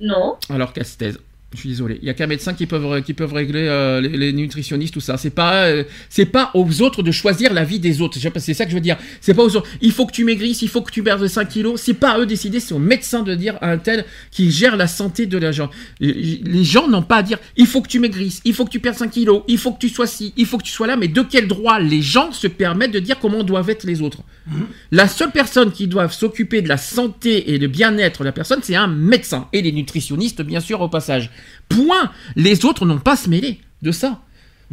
Non. 0.00 0.36
Alors 0.48 0.72
qu'elle 0.72 0.86
se 0.86 0.96
taise. 0.96 1.18
Je 1.54 1.60
suis 1.60 1.70
désolé. 1.70 1.98
Il 2.02 2.06
y 2.06 2.10
a 2.10 2.14
qu'un 2.14 2.26
médecin 2.26 2.52
qui 2.52 2.66
peuvent 2.66 3.02
qui 3.02 3.14
régler 3.18 3.68
euh, 3.68 4.02
les, 4.02 4.34
nutritionnistes 4.34 4.92
tout 4.92 5.00
ça. 5.00 5.16
C'est 5.16 5.30
pas 5.30 5.64
euh, 5.64 5.84
c'est 6.10 6.26
pas 6.26 6.50
aux 6.52 6.82
autres 6.82 7.02
de 7.02 7.10
choisir 7.10 7.54
la 7.54 7.64
vie 7.64 7.78
des 7.78 8.02
autres. 8.02 8.18
C'est 8.18 8.52
ça 8.52 8.64
que 8.66 8.70
je 8.70 8.74
veux 8.74 8.82
dire. 8.82 8.98
C'est 9.22 9.32
pas 9.32 9.42
aux 9.42 9.56
autres. 9.56 9.66
Il 9.80 9.92
faut 9.92 10.04
que 10.04 10.12
tu 10.12 10.24
maigrisses, 10.24 10.60
il 10.60 10.68
faut 10.68 10.82
que 10.82 10.92
tu 10.92 11.02
perdes 11.02 11.26
5 11.26 11.48
kilos. 11.48 11.80
C'est 11.80 11.94
pas 11.94 12.10
à 12.10 12.18
eux 12.18 12.26
de 12.26 12.26
décider. 12.26 12.60
C'est 12.60 12.74
au 12.74 12.78
médecin 12.78 13.22
de 13.22 13.34
dire 13.34 13.56
à 13.62 13.70
un 13.70 13.78
tel 13.78 14.04
qui 14.30 14.50
gère 14.50 14.76
la 14.76 14.86
santé 14.86 15.24
de 15.24 15.38
la 15.38 15.50
gens. 15.50 15.70
Les 16.00 16.64
gens 16.64 16.86
n'ont 16.86 17.02
pas 17.02 17.16
à 17.16 17.22
dire. 17.22 17.38
Il 17.56 17.66
faut 17.66 17.80
que 17.80 17.88
tu 17.88 17.98
maigrisses, 17.98 18.42
il 18.44 18.52
faut 18.52 18.66
que 18.66 18.70
tu 18.70 18.80
perdes 18.80 18.96
5 18.96 19.10
kilos, 19.10 19.42
il 19.48 19.56
faut 19.56 19.72
que 19.72 19.78
tu 19.78 19.88
sois 19.88 20.06
ci, 20.06 20.34
il 20.36 20.44
faut 20.44 20.58
que 20.58 20.64
tu 20.64 20.72
sois 20.72 20.86
là. 20.86 20.96
Mais 20.96 21.08
de 21.08 21.22
quel 21.22 21.48
droit 21.48 21.78
les 21.80 22.02
gens 22.02 22.30
se 22.30 22.46
permettent 22.46 22.92
de 22.92 23.00
dire 23.00 23.18
comment 23.18 23.42
doivent 23.42 23.70
être 23.70 23.84
les 23.84 24.02
autres? 24.02 24.18
La 24.90 25.08
seule 25.08 25.30
personne 25.30 25.70
qui 25.72 25.86
doit 25.86 26.08
s'occuper 26.08 26.62
de 26.62 26.68
la 26.68 26.76
santé 26.78 27.52
et 27.52 27.58
le 27.58 27.66
bien-être 27.68 28.20
de 28.20 28.24
la 28.24 28.32
personne, 28.32 28.60
c'est 28.62 28.76
un 28.76 28.86
médecin. 28.86 29.48
Et 29.52 29.60
les 29.62 29.72
nutritionnistes, 29.72 30.42
bien 30.42 30.60
sûr, 30.60 30.80
au 30.80 30.88
passage. 30.88 31.30
Point. 31.68 32.10
Les 32.36 32.64
autres 32.64 32.86
n'ont 32.86 32.98
pas 32.98 33.12
à 33.12 33.16
se 33.16 33.28
mêler 33.28 33.60
de 33.82 33.92
ça. 33.92 34.20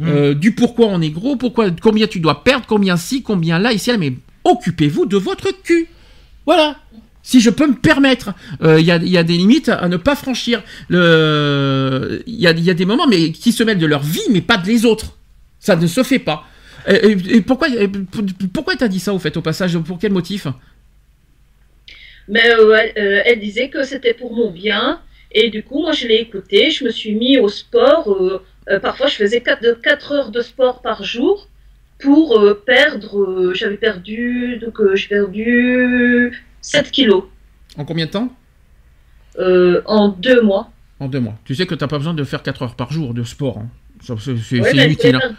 Euh, 0.02 0.34
du 0.34 0.52
pourquoi 0.52 0.86
on 0.88 1.00
est 1.00 1.08
gros, 1.10 1.36
pourquoi, 1.36 1.70
combien 1.70 2.06
tu 2.06 2.20
dois 2.20 2.44
perdre, 2.44 2.66
combien 2.66 2.96
ci, 2.98 3.22
combien 3.22 3.58
là, 3.58 3.72
ici, 3.72 3.90
là. 3.90 3.96
Mais 3.96 4.12
occupez-vous 4.44 5.06
de 5.06 5.16
votre 5.16 5.48
cul. 5.62 5.88
Voilà. 6.44 6.76
Si 7.22 7.40
je 7.40 7.50
peux 7.50 7.66
me 7.66 7.74
permettre, 7.74 8.34
Euh, 8.62 8.78
il 8.78 8.86
y, 8.86 8.90
a, 8.92 8.96
il 8.96 9.08
y 9.08 9.18
a 9.18 9.22
des 9.24 9.36
limites 9.36 9.68
à 9.68 9.88
ne 9.88 9.96
pas 9.96 10.14
franchir. 10.14 10.62
Le- 10.88 12.22
Il 12.26 12.34
y, 12.40 12.46
a, 12.46 12.52
il 12.52 12.62
y 12.64 12.70
a 12.70 12.74
des 12.74 12.84
moments 12.86 13.06
mais, 13.06 13.32
qui 13.32 13.52
se 13.52 13.62
mêlent 13.62 13.78
de 13.78 13.86
leur 13.86 14.02
vie, 14.02 14.20
mais 14.30 14.40
pas 14.42 14.56
de 14.58 14.66
les 14.66 14.84
autres. 14.84 15.16
Ça 15.60 15.76
ne 15.76 15.86
se 15.86 16.02
fait 16.02 16.18
pas. 16.20 16.44
Et, 16.88 16.94
et- 17.12 17.36
et 17.36 17.40
pourquoi, 17.40 17.68
et 17.68 17.88
pourquoi 18.52 18.76
t'as 18.76 18.88
dit 18.88 19.00
ça 19.00 19.12
au 19.12 19.18
fait, 19.18 19.36
au 19.36 19.42
passage 19.42 19.78
Pour 19.78 19.98
quel 19.98 20.12
motif? 20.12 20.46
Mais 22.28 22.50
euh, 22.54 22.72
elle, 22.74 22.92
euh, 23.02 23.22
elle 23.24 23.40
disait 23.40 23.68
que 23.68 23.82
c'était 23.82 24.14
pour 24.14 24.34
mon 24.34 24.50
bien. 24.50 25.00
Et 25.32 25.50
du 25.50 25.62
coup, 25.62 25.80
moi, 25.82 25.92
je 25.92 26.06
l'ai 26.06 26.16
écouté. 26.16 26.70
Je 26.70 26.84
me 26.84 26.90
suis 26.90 27.14
mis 27.14 27.38
au 27.38 27.48
sport. 27.48 28.10
euh, 28.12 28.42
euh, 28.70 28.80
parfois, 28.80 29.06
je 29.06 29.14
faisais 29.16 29.40
4, 29.40 29.62
de 29.62 29.72
4 29.72 30.12
heures 30.12 30.30
de 30.30 30.40
sport 30.40 30.82
par 30.82 31.04
jour 31.04 31.48
pour 32.00 32.40
perdre. 32.66 33.52
J'avais 33.54 33.76
perdu. 33.76 34.58
Donc, 34.60 34.76
j'ai 34.94 35.08
perdu 35.08 36.32
7 36.60 36.90
kilos 36.90 37.24
En 37.76 37.84
combien 37.84 38.06
de 38.06 38.10
temps? 38.10 38.32
En 39.86 40.08
deux 40.08 40.40
mois. 40.42 40.70
En 40.98 41.08
deux 41.08 41.20
mois. 41.20 41.38
Tu 41.44 41.54
sais 41.54 41.66
que 41.66 41.74
t'as 41.74 41.88
pas 41.88 41.98
besoin 41.98 42.14
de 42.14 42.24
faire 42.24 42.42
4 42.42 42.62
heures 42.62 42.74
par 42.76 42.92
jour 42.92 43.12
de 43.14 43.22
sport. 43.22 43.58
hein. 43.58 43.68
C'est 44.02 44.32
Ouais, 44.58 44.70
je 44.72 44.76
inutile. 44.76 45.16
hein. 45.16 45.34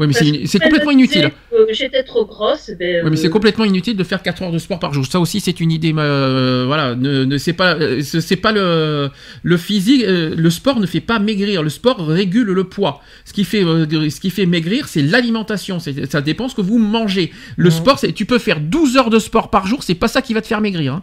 Ouais, 0.00 0.06
mais 0.06 0.46
c'est 0.46 0.58
complètement 0.58 0.90
inutile. 0.90 1.30
J'étais 1.70 2.02
trop 2.04 2.24
grosse. 2.24 2.70
Ben, 2.78 3.04
Oui, 3.04 3.10
mais 3.10 3.16
c'est 3.16 3.26
euh, 3.26 3.30
complètement 3.30 3.64
inutile 3.66 3.96
de 3.96 4.02
faire 4.04 4.22
4 4.22 4.42
heures 4.42 4.50
de 4.52 4.58
sport 4.58 4.78
par 4.78 4.94
jour. 4.94 5.04
Ça 5.04 5.20
aussi, 5.20 5.40
c'est 5.40 5.60
une 5.60 5.70
idée. 5.70 5.92
euh, 5.96 6.64
voilà, 6.66 6.94
ne, 6.94 7.24
ne 7.24 7.36
c'est 7.38 7.52
pas, 7.52 7.74
euh, 7.74 8.00
c'est 8.02 8.36
pas 8.36 8.52
le 8.52 9.10
le 9.42 9.56
physique. 9.56 10.02
le 10.06 10.50
sport 10.50 10.80
ne 10.80 10.86
fait 10.86 11.00
pas 11.00 11.18
maigrir. 11.18 11.62
Le 11.62 11.68
sport 11.68 11.98
régule 12.06 12.46
le 12.48 12.64
poids. 12.64 13.02
Ce 13.26 13.32
qui 13.32 13.44
fait, 13.44 13.60
ce 13.62 14.20
qui 14.20 14.30
fait 14.30 14.46
maigrir, 14.46 14.88
c'est 14.88 15.02
l'alimentation. 15.02 15.78
C'est- 15.78 16.10
Ça 16.10 16.20
dépend 16.22 16.48
ce 16.48 16.54
que 16.54 16.62
vous 16.62 16.78
mangez. 16.78 17.30
Le 17.56 17.68
sport, 17.70 17.98
c'est, 17.98 18.12
tu 18.12 18.24
peux 18.24 18.38
faire 18.38 18.58
12 18.60 18.96
heures 18.96 19.10
de 19.10 19.18
sport 19.18 19.50
par 19.50 19.66
jour. 19.66 19.82
C'est 19.82 19.94
pas 19.94 20.08
ça 20.08 20.22
qui 20.22 20.32
va 20.34 20.40
te 20.40 20.46
faire 20.46 20.60
maigrir. 20.62 20.94
hein. 20.94 21.02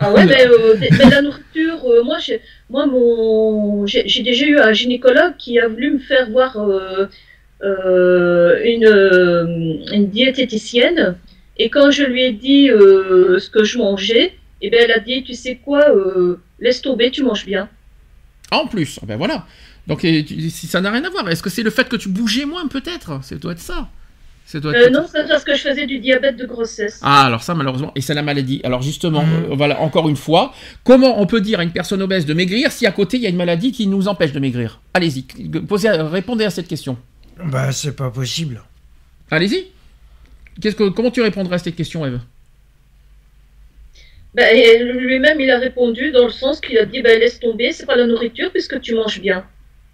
Ah 0.00 0.12
ouais, 0.12 0.24
mais, 0.26 0.46
euh, 0.46 0.76
mais- 0.80 0.90
mais 0.92 1.10
la 1.10 1.22
nourriture, 1.22 1.80
euh, 1.86 2.04
moi, 2.04 2.18
j'ai, 2.24 2.40
moi, 2.70 2.86
mon, 2.86 3.84
j'ai, 3.84 4.06
j'ai 4.06 4.22
déjà 4.22 4.46
eu 4.46 4.56
un 4.58 4.72
gynécologue 4.72 5.34
qui 5.38 5.58
a 5.58 5.66
voulu 5.66 5.90
me 5.94 5.98
faire 5.98 6.30
voir 6.30 6.56
euh, 6.56 7.06
une, 7.62 8.86
euh, 8.86 9.76
une 9.92 10.08
diététicienne. 10.08 11.16
Et 11.56 11.70
quand 11.70 11.90
je 11.90 12.04
lui 12.04 12.22
ai 12.22 12.32
dit 12.32 12.70
euh, 12.70 13.38
ce 13.38 13.50
que 13.50 13.64
je 13.64 13.78
mangeais, 13.78 14.34
eh 14.60 14.70
ben, 14.70 14.80
elle 14.82 14.92
a 14.92 15.00
dit, 15.00 15.24
tu 15.24 15.34
sais 15.34 15.56
quoi, 15.56 15.90
euh, 15.90 16.40
laisse 16.60 16.82
tomber, 16.82 17.10
tu 17.10 17.22
manges 17.22 17.46
bien. 17.46 17.68
En 18.50 18.66
plus, 18.66 18.98
ben 19.02 19.16
voilà. 19.16 19.46
Donc, 19.86 20.00
si 20.02 20.66
ça 20.66 20.80
n'a 20.80 20.90
rien 20.90 21.04
à 21.04 21.10
voir. 21.10 21.28
Est-ce 21.28 21.42
que 21.42 21.50
c'est 21.50 21.62
le 21.62 21.70
fait 21.70 21.88
que 21.88 21.96
tu 21.96 22.08
bougeais 22.08 22.44
moins, 22.44 22.66
peut-être? 22.68 23.24
Ça 23.24 23.36
doit 23.36 23.52
être 23.52 23.58
ça. 23.58 23.88
Ça 24.44 24.60
doit 24.60 24.72
être 24.74 24.86
Euh, 24.86 24.90
non, 24.90 25.06
c'est 25.10 25.28
parce 25.28 25.44
que 25.44 25.54
je 25.54 25.60
faisais 25.60 25.86
du 25.86 25.98
diabète 25.98 26.36
de 26.36 26.46
grossesse. 26.46 27.00
Ah, 27.02 27.26
alors 27.26 27.42
ça, 27.42 27.54
malheureusement, 27.54 27.92
et 27.94 28.00
c'est 28.00 28.14
la 28.14 28.22
maladie. 28.22 28.62
Alors 28.64 28.80
justement, 28.80 29.22
euh, 29.22 29.54
voilà, 29.54 29.80
encore 29.80 30.08
une 30.08 30.16
fois, 30.16 30.54
comment 30.84 31.20
on 31.20 31.26
peut 31.26 31.42
dire 31.42 31.60
à 31.60 31.64
une 31.64 31.72
personne 31.72 32.00
obèse 32.00 32.24
de 32.24 32.32
maigrir 32.32 32.72
si 32.72 32.86
à 32.86 32.92
côté 32.92 33.18
il 33.18 33.22
y 33.22 33.26
a 33.26 33.28
une 33.28 33.36
maladie 33.36 33.72
qui 33.72 33.86
nous 33.86 34.08
empêche 34.08 34.32
de 34.32 34.40
maigrir? 34.40 34.80
Allez-y, 34.94 35.22
posez, 35.68 35.90
répondez 35.90 36.44
à 36.44 36.50
cette 36.50 36.68
question. 36.68 36.96
Bah, 37.44 37.72
c'est 37.72 37.94
pas 37.96 38.10
possible. 38.10 38.62
Allez-y. 39.30 39.66
Qu'est-ce 40.60 40.76
que, 40.76 40.88
comment 40.88 41.10
tu 41.10 41.22
répondrais 41.22 41.54
à 41.56 41.58
cette 41.58 41.76
question, 41.76 42.04
Eve? 42.06 42.20
Et 44.36 44.78
lui-même, 44.84 45.40
il 45.40 45.50
a 45.50 45.58
répondu 45.58 46.10
dans 46.12 46.24
le 46.24 46.30
sens 46.32 46.60
qu'il 46.60 46.78
a 46.78 46.84
dit, 46.84 47.02
ben, 47.02 47.18
laisse 47.18 47.40
tomber, 47.40 47.72
c'est 47.72 47.86
pas 47.86 47.96
la 47.96 48.06
nourriture 48.06 48.50
puisque 48.52 48.80
tu 48.80 48.94
manges 48.94 49.20
bien. 49.20 49.44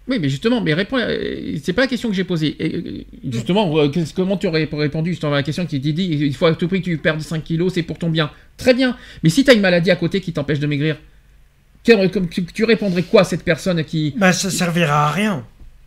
Oui, 0.07 0.19
mais 0.19 0.29
justement, 0.29 0.61
mais 0.61 0.73
réponds. 0.75 0.97
euh, 0.99 1.55
C'est 1.63 1.73
pas 1.73 1.81
la 1.83 1.87
question 1.87 2.09
que 2.09 2.15
j'ai 2.15 2.23
posée. 2.25 2.55
Et, 2.59 2.75
euh, 2.75 3.03
justement, 3.31 3.75
euh, 3.79 3.89
comment 4.15 4.37
tu 4.37 4.45
aurais 4.45 4.69
répondu 4.71 5.11
justement 5.11 5.33
à 5.33 5.37
la 5.37 5.43
question 5.43 5.65
qui 5.65 5.79
dit, 5.79 5.93
dit 5.93 6.05
il 6.05 6.35
faut 6.35 6.45
à 6.45 6.53
tout 6.53 6.67
prix 6.67 6.79
que 6.81 6.85
tu 6.85 6.97
perdes 6.99 7.21
5 7.21 7.43
kilos, 7.43 7.73
c'est 7.73 7.81
pour 7.81 7.97
ton 7.97 8.09
bien. 8.09 8.29
Très 8.55 8.75
bien. 8.75 8.95
Mais 9.23 9.29
si 9.29 9.43
tu 9.43 9.49
as 9.49 9.55
une 9.55 9.61
maladie 9.61 9.89
à 9.89 9.95
côté 9.95 10.21
qui 10.21 10.31
t'empêche 10.31 10.59
de 10.59 10.67
maigrir, 10.67 10.97
tu 11.83 12.63
répondrais 12.65 13.03
quoi 13.03 13.21
à 13.21 13.23
cette 13.23 13.43
personne 13.43 13.83
qui 13.83 14.13
Bah, 14.17 14.31
ça 14.31 14.51
servira 14.51 15.07
à 15.07 15.11
rien. 15.11 15.45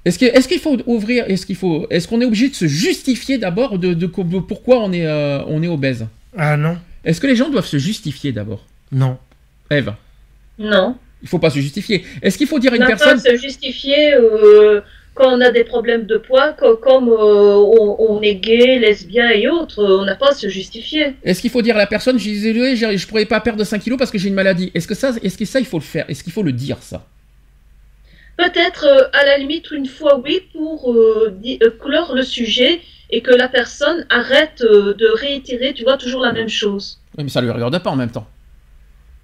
Est-ce 0.08 0.48
qu'il 0.48 0.58
faut 0.60 0.76
ouvrir 0.86 1.24
Est-ce 1.28 1.44
qu'il 1.46 1.56
faut 1.56 1.86
Est-ce 1.90 2.06
qu'on 2.08 2.20
est 2.20 2.24
obligé 2.24 2.48
de 2.48 2.54
se 2.54 2.66
justifier 2.66 3.38
d'abord 3.38 3.78
de, 3.78 3.94
de- 3.94 4.06
de 4.06 4.38
pourquoi 4.40 4.80
on 4.82 4.92
est 4.92 5.06
euh, 5.06 5.40
on 5.46 5.62
est 5.62 5.68
obèse? 5.68 6.06
Ah 6.36 6.56
non, 6.56 6.76
Est-ce 7.04 7.20
que 7.20 7.26
les 7.26 7.36
gens 7.36 7.50
doivent 7.50 7.66
se 7.66 7.78
justifier 7.78 8.32
d'abord? 8.32 8.64
Non. 8.92 9.18
Eve, 9.70 9.92
Non. 10.58 10.96
il 11.22 11.28
faut 11.28 11.38
pas 11.38 11.50
se 11.50 11.58
justifier. 11.58 12.04
Est-ce 12.22 12.38
qu'il 12.38 12.46
faut 12.46 12.58
dire 12.58 12.72
à 12.72 12.74
On 12.74 12.76
une 12.76 12.82
n'a 12.84 12.90
pas 12.90 12.96
personne 12.96 13.18
à 13.18 13.36
se 13.36 13.36
justifier 13.36 14.14
euh, 14.14 14.80
quand 15.14 15.36
on 15.36 15.40
a 15.40 15.50
des 15.50 15.64
problèmes 15.64 16.06
de 16.06 16.16
poids, 16.16 16.52
co- 16.52 16.76
comme 16.76 17.08
euh, 17.08 17.54
on, 17.56 17.96
on 17.98 18.22
est 18.22 18.36
gay, 18.36 18.78
lesbien 18.78 19.30
et 19.30 19.48
autres, 19.48 19.82
on 19.84 20.04
n'a 20.04 20.14
pas 20.14 20.30
à 20.30 20.34
se 20.34 20.48
justifier. 20.48 21.14
Est-ce 21.24 21.40
qu'il 21.40 21.50
faut 21.50 21.60
dire 21.62 21.74
à 21.74 21.78
la 21.78 21.86
personne, 21.86 22.18
je 22.18 22.24
j'ai- 22.30 22.96
je 22.96 23.06
pourrais 23.06 23.26
pas 23.26 23.40
perdre 23.40 23.64
5 23.64 23.80
kilos 23.82 23.98
parce 23.98 24.10
que 24.10 24.18
j'ai 24.18 24.28
une 24.28 24.34
maladie? 24.34 24.70
Est-ce 24.74 24.86
que 24.86 24.94
ça, 24.94 25.12
est-ce 25.22 25.36
que 25.36 25.44
ça, 25.44 25.58
il 25.60 25.66
faut 25.66 25.78
le 25.78 25.82
faire? 25.84 26.04
Est-ce 26.08 26.22
qu'il 26.22 26.32
faut 26.32 26.42
le 26.44 26.52
dire 26.52 26.78
ça? 26.80 27.04
Peut-être 28.38 28.84
euh, 28.86 29.08
à 29.12 29.24
la 29.26 29.36
limite 29.36 29.70
une 29.72 29.86
fois 29.86 30.18
oui 30.24 30.40
pour 30.52 30.92
euh, 30.92 31.36
euh, 31.62 31.70
clore 31.82 32.14
le 32.14 32.22
sujet 32.22 32.80
et 33.10 33.20
que 33.20 33.32
la 33.32 33.48
personne 33.48 34.06
arrête 34.10 34.62
de 34.62 35.08
réitérer, 35.14 35.74
tu 35.74 35.82
vois, 35.82 35.96
toujours 35.98 36.22
la 36.22 36.32
même 36.32 36.48
chose. 36.48 36.98
Oui, 37.16 37.24
mais 37.24 37.30
ça 37.30 37.40
lui 37.40 37.50
regarde 37.50 37.78
pas 37.82 37.90
en 37.90 37.96
même 37.96 38.10
temps. 38.10 38.26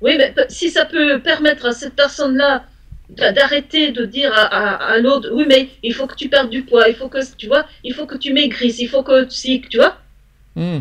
Oui, 0.01 0.17
mais 0.19 0.35
si 0.49 0.69
ça 0.71 0.85
peut 0.85 1.21
permettre 1.21 1.67
à 1.67 1.73
cette 1.73 1.95
personne-là 1.95 2.65
d'a- 3.11 3.33
d'arrêter 3.33 3.93
de 3.93 4.05
dire 4.07 4.33
à, 4.35 4.43
à- 4.47 4.93
à 4.95 4.99
l'autre, 4.99 5.29
oui, 5.33 5.45
mais 5.47 5.69
il 5.83 5.95
faut 5.95 6.07
que 6.07 6.17
tu 6.17 6.29
perdes 6.29 6.51
du 6.51 6.63
poids, 6.63 6.89
il 6.89 6.95
faut 6.95 7.09
que, 7.09 7.19
tu 7.37 7.47
vois, 7.47 7.67
il 7.85 7.95
faut 7.95 8.07
que 8.07 8.17
tu 8.17 8.33
maigrisses, 8.33 8.81
il 8.81 8.89
faut 8.89 9.03
que 9.03 9.29
si, 9.29 9.61
tu 9.71 9.77
vois. 9.77 9.97
Hmm. 10.57 10.81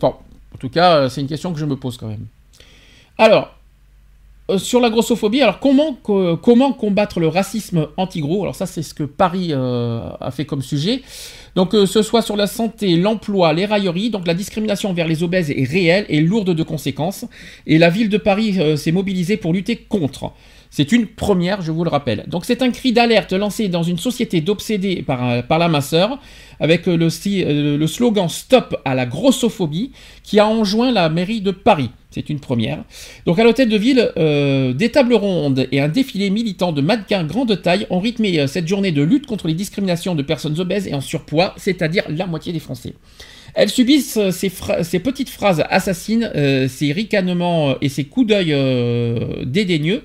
Bon, 0.00 0.14
en 0.54 0.58
tout 0.58 0.70
cas, 0.70 1.08
c'est 1.08 1.20
une 1.20 1.28
question 1.28 1.52
que 1.52 1.58
je 1.58 1.64
me 1.66 1.76
pose 1.76 1.96
quand 1.98 2.06
même. 2.08 2.26
Alors, 3.18 3.54
sur 4.58 4.80
la 4.80 4.90
grossophobie, 4.90 5.42
alors 5.42 5.58
comment, 5.60 5.94
co- 6.02 6.36
comment 6.36 6.72
combattre 6.72 7.20
le 7.20 7.28
racisme 7.28 7.88
anti-gros? 7.96 8.42
Alors 8.42 8.54
ça, 8.54 8.66
c'est 8.66 8.82
ce 8.82 8.94
que 8.94 9.04
Paris 9.04 9.48
euh, 9.50 10.00
a 10.20 10.30
fait 10.30 10.44
comme 10.44 10.62
sujet. 10.62 11.02
Donc, 11.56 11.72
que 11.72 11.84
ce 11.84 12.02
soit 12.02 12.22
sur 12.22 12.36
la 12.36 12.46
santé, 12.46 12.96
l'emploi, 12.96 13.52
les 13.52 13.66
railleries, 13.66 14.10
donc 14.10 14.26
la 14.26 14.34
discrimination 14.34 14.90
envers 14.90 15.08
les 15.08 15.22
obèses 15.22 15.50
est 15.50 15.64
réelle 15.64 16.06
et 16.08 16.20
lourde 16.20 16.54
de 16.54 16.62
conséquences. 16.62 17.24
Et 17.66 17.78
la 17.78 17.90
ville 17.90 18.08
de 18.08 18.18
Paris 18.18 18.56
euh, 18.58 18.76
s'est 18.76 18.92
mobilisée 18.92 19.36
pour 19.36 19.52
lutter 19.52 19.76
contre. 19.76 20.32
C'est 20.70 20.92
une 20.92 21.06
première, 21.06 21.62
je 21.62 21.72
vous 21.72 21.82
le 21.82 21.90
rappelle. 21.90 22.24
Donc 22.28 22.44
c'est 22.44 22.62
un 22.62 22.70
cri 22.70 22.92
d'alerte 22.92 23.32
lancé 23.32 23.68
dans 23.68 23.82
une 23.82 23.98
société 23.98 24.40
d'obsédés 24.40 25.02
par, 25.02 25.58
la 25.58 25.68
masseur, 25.68 26.20
avec 26.60 26.86
euh, 26.86 26.96
euh, 26.96 27.76
le 27.76 27.86
slogan 27.88 28.28
Stop 28.28 28.80
à 28.84 28.94
la 28.94 29.04
grossophobie, 29.04 29.90
qui 30.22 30.38
a 30.38 30.46
enjoint 30.46 30.92
la 30.92 31.08
mairie 31.08 31.40
de 31.40 31.50
Paris. 31.50 31.90
C'est 32.12 32.30
une 32.30 32.38
première. 32.38 32.84
Donc 33.26 33.40
à 33.40 33.44
l'hôtel 33.44 33.68
de 33.68 33.76
ville, 33.76 34.12
euh, 34.16 34.72
des 34.72 34.90
tables 34.90 35.14
rondes 35.14 35.66
et 35.72 35.80
un 35.80 35.88
défilé 35.88 36.30
militant 36.30 36.70
de 36.70 36.80
mannequins 36.80 37.24
grande 37.24 37.60
taille 37.60 37.86
ont 37.90 38.00
rythmé 38.00 38.46
cette 38.46 38.68
journée 38.68 38.92
de 38.92 39.02
lutte 39.02 39.26
contre 39.26 39.48
les 39.48 39.54
discriminations 39.54 40.14
de 40.14 40.22
personnes 40.22 40.58
obèses 40.60 40.86
et 40.86 40.94
en 40.94 41.00
surpoids, 41.00 41.52
c'est-à-dire 41.56 42.04
la 42.08 42.26
moitié 42.26 42.52
des 42.52 42.60
Français. 42.60 42.94
Elles 43.54 43.68
subissent 43.68 44.18
ces, 44.30 44.98
petites 45.00 45.30
phrases 45.30 45.64
assassines, 45.68 46.30
ces 46.68 46.92
ricanements 46.92 47.74
et 47.80 47.88
ces 47.88 48.04
coups 48.04 48.28
d'œil 48.28 48.54
dédaigneux. 49.44 50.02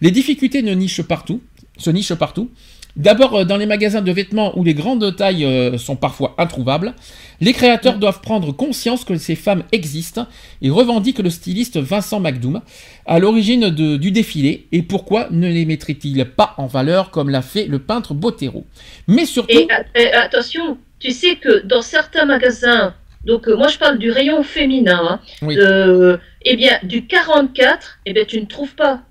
Les 0.00 0.10
difficultés 0.10 0.62
ne 0.62 0.72
nichent 0.74 1.02
partout, 1.02 1.40
se 1.78 1.90
nichent 1.90 2.14
partout. 2.14 2.50
D'abord 2.96 3.34
euh, 3.36 3.44
dans 3.44 3.56
les 3.56 3.66
magasins 3.66 4.02
de 4.02 4.10
vêtements 4.12 4.58
où 4.58 4.64
les 4.64 4.74
grandes 4.74 5.14
tailles 5.14 5.44
euh, 5.44 5.78
sont 5.78 5.94
parfois 5.96 6.34
introuvables. 6.38 6.94
Les 7.40 7.52
créateurs 7.52 7.98
doivent 7.98 8.20
prendre 8.20 8.52
conscience 8.52 9.04
que 9.04 9.16
ces 9.16 9.36
femmes 9.36 9.62
existent 9.72 10.26
et 10.60 10.70
revendiquent 10.70 11.20
le 11.20 11.30
styliste 11.30 11.78
Vincent 11.78 12.20
McDoom 12.20 12.60
à 13.06 13.18
l'origine 13.18 13.70
du 13.70 14.10
défilé 14.10 14.66
et 14.72 14.82
pourquoi 14.82 15.28
ne 15.30 15.48
les 15.48 15.64
mettrait-il 15.64 16.22
pas 16.24 16.54
en 16.58 16.66
valeur 16.66 17.10
comme 17.10 17.30
l'a 17.30 17.42
fait 17.42 17.66
le 17.66 17.78
peintre 17.78 18.12
Bottero? 18.12 18.66
Mais 19.06 19.24
surtout... 19.24 19.56
Et, 19.56 19.68
et 19.94 20.12
attention, 20.12 20.76
tu 20.98 21.12
sais 21.12 21.36
que 21.36 21.64
dans 21.64 21.82
certains 21.82 22.24
magasins, 22.26 22.94
donc 23.24 23.48
euh, 23.48 23.56
moi 23.56 23.68
je 23.68 23.78
parle 23.78 23.98
du 23.98 24.10
rayon 24.10 24.42
féminin, 24.42 25.00
hein, 25.02 25.20
Oui. 25.42 25.56
euh, 25.58 26.18
eh 26.42 26.56
bien 26.56 26.78
du 26.82 27.06
44, 27.06 28.00
eh 28.04 28.12
bien 28.12 28.24
tu 28.26 28.40
ne 28.40 28.46
trouves 28.46 28.74
pas. 28.74 29.02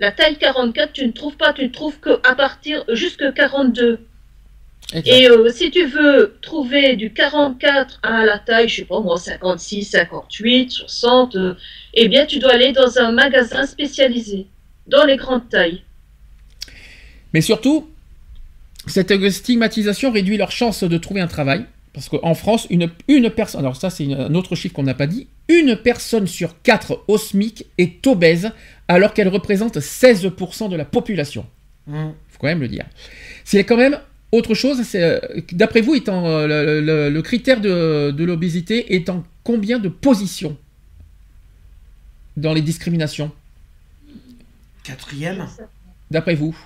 La 0.00 0.12
taille 0.12 0.38
44, 0.38 0.94
tu 0.94 1.06
ne 1.06 1.12
trouves 1.12 1.36
pas, 1.36 1.52
tu 1.52 1.62
ne 1.62 1.68
trouves 1.68 2.00
que 2.00 2.18
à 2.26 2.34
partir 2.34 2.84
jusque 2.88 3.32
42. 3.34 4.00
Exact. 4.94 5.06
Et 5.06 5.28
euh, 5.28 5.50
si 5.50 5.70
tu 5.70 5.84
veux 5.84 6.38
trouver 6.40 6.96
du 6.96 7.12
44 7.12 8.00
à 8.02 8.24
la 8.24 8.38
taille, 8.38 8.68
je 8.68 8.76
sais 8.76 8.84
pas 8.86 9.00
moi, 9.00 9.18
56, 9.18 9.84
58, 9.84 10.70
60, 10.70 11.36
euh, 11.36 11.54
eh 11.92 12.08
bien 12.08 12.24
tu 12.24 12.38
dois 12.38 12.52
aller 12.52 12.72
dans 12.72 12.98
un 12.98 13.12
magasin 13.12 13.66
spécialisé, 13.66 14.46
dans 14.86 15.04
les 15.04 15.16
grandes 15.16 15.48
tailles. 15.50 15.82
Mais 17.34 17.42
surtout, 17.42 17.90
cette 18.86 19.12
stigmatisation 19.30 20.10
réduit 20.10 20.38
leurs 20.38 20.50
chances 20.50 20.82
de 20.82 20.96
trouver 20.96 21.20
un 21.20 21.28
travail. 21.28 21.66
Parce 21.92 22.08
qu'en 22.08 22.34
France, 22.34 22.66
une, 22.70 22.88
une 23.08 23.30
personne, 23.30 23.60
alors 23.60 23.76
ça 23.76 23.90
c'est 23.90 24.10
un 24.12 24.34
autre 24.34 24.54
chiffre 24.54 24.74
qu'on 24.74 24.84
n'a 24.84 24.94
pas 24.94 25.08
dit, 25.08 25.26
une 25.58 25.76
personne 25.76 26.26
sur 26.26 26.60
quatre 26.62 27.02
au 27.08 27.18
SMIC 27.18 27.66
est 27.78 28.06
obèse 28.06 28.50
alors 28.88 29.12
qu'elle 29.14 29.28
représente 29.28 29.78
16% 29.78 30.68
de 30.68 30.76
la 30.76 30.84
population. 30.84 31.46
Mm. 31.86 32.10
faut 32.28 32.38
quand 32.38 32.46
même 32.46 32.60
le 32.60 32.68
dire. 32.68 32.84
C'est 33.44 33.64
quand 33.64 33.76
même 33.76 33.98
autre 34.32 34.54
chose, 34.54 34.82
c'est, 34.84 35.02
euh, 35.02 35.18
d'après 35.52 35.80
vous, 35.80 35.94
étant, 35.96 36.26
euh, 36.26 36.46
le, 36.46 36.80
le- 36.80 37.10
le 37.10 37.22
critère 37.22 37.60
de, 37.60 38.12
de 38.12 38.24
l'obésité 38.24 38.94
est 38.94 39.08
en 39.08 39.24
combien 39.42 39.78
de 39.80 39.88
positions 39.88 40.56
dans 42.36 42.52
les 42.54 42.62
discriminations, 42.62 43.32
Quatrième 44.84 45.46
d'après 46.10 46.34
vous? 46.34 46.56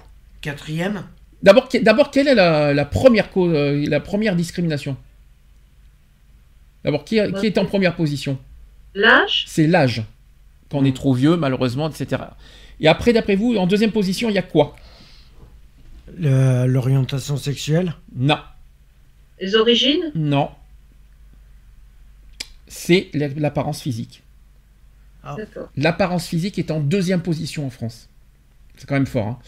Quatrième 0.41 1.05
D'abord, 1.43 1.69
que- 1.69 1.79
d'abord, 1.79 2.11
quelle 2.11 2.29
est 2.29 2.35
la, 2.35 2.73
la 2.75 2.85
première, 2.85 3.31
cause, 3.31 3.53
euh, 3.55 3.85
la 3.89 4.01
première 4.01 4.37
discrimination? 4.37 4.97
D'abord, 6.85 7.05
qui, 7.05 7.19
qui 7.41 7.47
est 7.47 7.59
en 7.59 7.65
première 7.67 7.97
position? 7.97 8.39
L'âge, 8.95 9.45
C'est 9.49 9.67
l'âge. 9.67 10.05
Quand 10.71 10.79
on 10.79 10.85
est 10.85 10.95
trop 10.97 11.15
vieux, 11.15 11.37
malheureusement, 11.37 11.89
etc. 11.91 12.23
Et 12.81 12.89
après, 12.89 13.13
d'après 13.13 13.37
vous, 13.37 13.57
en 13.57 13.67
deuxième 13.67 13.93
position, 13.93 14.29
il 14.29 14.35
y 14.35 14.39
a 14.39 14.43
quoi? 14.43 14.77
Le- 16.17 16.67
L'orientation 16.67 17.37
sexuelle? 17.37 17.95
Non, 18.15 18.39
les 19.41 19.57
origines, 19.57 20.11
non. 20.15 20.51
C'est 22.67 23.09
la- 23.15 23.29
l'apparence 23.29 23.81
physique. 23.81 24.23
d'accord. 25.37 25.69
L'apparence 25.77 26.27
physique 26.27 26.59
est 26.59 26.71
en 26.71 26.81
deuxième 26.81 27.23
position 27.23 27.67
en 27.67 27.71
France. 27.71 28.09
C'est 28.77 28.87
quand 28.87 28.95
même 28.95 29.07
fort. 29.07 29.27
hein. 29.27 29.39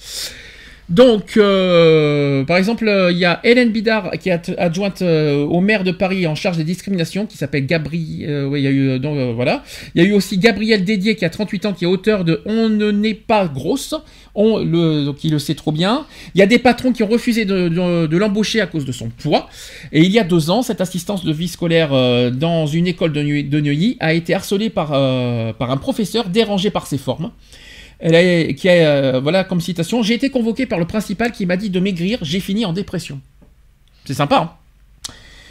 Donc, 0.89 1.37
euh, 1.37 2.45
par 2.45 2.57
exemple, 2.59 2.89
il 3.11 3.19
y 3.19 3.25
a 3.25 3.41
Hélène 3.43 3.71
Bidard 3.71 4.13
qui 4.21 4.29
est 4.29 4.33
ad- 4.33 4.55
adjointe 4.57 5.03
euh, 5.03 5.43
au 5.45 5.61
maire 5.61 5.83
de 5.83 5.91
Paris 5.91 6.29
en 6.29 6.37
charge 6.37 6.59
des 6.59 6.65
discriminations, 6.65 7.27
qui 7.27 7.37
s'appelle 7.37 7.67
Gabriel. 7.67 8.31
euh, 8.31 8.47
oui, 8.47 8.61
il 8.61 8.65
y 8.65 8.67
a 8.69 8.71
eu 8.71 8.89
euh, 8.91 8.99
donc, 9.01 9.19
voilà. 9.35 9.65
Il 9.95 10.03
y 10.03 10.07
a 10.07 10.09
eu 10.09 10.13
aussi 10.13 10.39
Gabriel 10.39 10.85
Dédier 10.85 11.17
qui 11.17 11.25
a 11.25 11.31
38 11.31 11.67
ans, 11.67 11.73
qui 11.73 11.85
est 11.85 11.89
auteur 11.89 12.25
de 12.25 12.41
On 12.47 12.69
ne 12.69 12.93
n'est 12.93 13.15
pas 13.15 13.49
grosse. 13.49 13.95
On 14.37 14.59
le, 14.59 15.13
il 15.25 15.33
le 15.33 15.39
sait 15.41 15.55
trop 15.55 15.73
bien. 15.73 16.07
Il 16.37 16.39
y 16.39 16.43
a 16.43 16.47
des 16.47 16.59
patrons 16.61 16.93
qui 16.93 17.03
ont 17.03 17.09
refusé 17.09 17.45
de, 17.47 18.17
l'embaucher 18.17 18.61
à 18.61 18.67
cause 18.67 18.85
de 18.85 18.93
son 18.93 19.09
poids. 19.09 19.49
Et 19.93 20.03
il 20.03 20.13
y 20.13 20.21
a 20.21 20.25
deux 20.25 20.51
ans, 20.51 20.63
cette 20.63 20.81
assistance 20.81 21.25
de 21.25 21.33
vie 21.33 21.49
scolaire 21.49 21.91
dans 22.33 22.67
une 22.67 22.87
école 22.87 23.13
de, 23.13 23.23
Neuilly- 23.23 23.97
a 23.99 24.13
été 24.13 24.35
harcelée 24.35 24.71
par 24.71 24.93
un 24.93 25.77
professeur 25.79 26.29
dérangé 26.29 26.71
par 26.71 26.87
ses 26.87 26.99
formes. 26.99 27.31
Elle 27.99 28.15
a, 28.15 28.53
qui 28.53 28.69
a, 28.69 28.73
euh, 28.73 29.21
voilà, 29.21 29.45
comme 29.45 29.61
citation, 29.61 30.03
j'ai 30.03 30.15
été 30.15 30.31
convoqué 30.31 30.67
par 30.67 30.79
le 30.79 30.87
principal 30.87 31.33
qui 31.33 31.47
m'a 31.47 31.57
dit 31.57 31.71
de 31.71 31.81
maigrir, 31.81 32.19
j'ai 32.23 32.41
fini 32.41 32.65
en 32.65 32.73
dépression. 32.73 33.21
C'est 34.05 34.15
sympa. 34.15 34.37
hein 34.37 34.53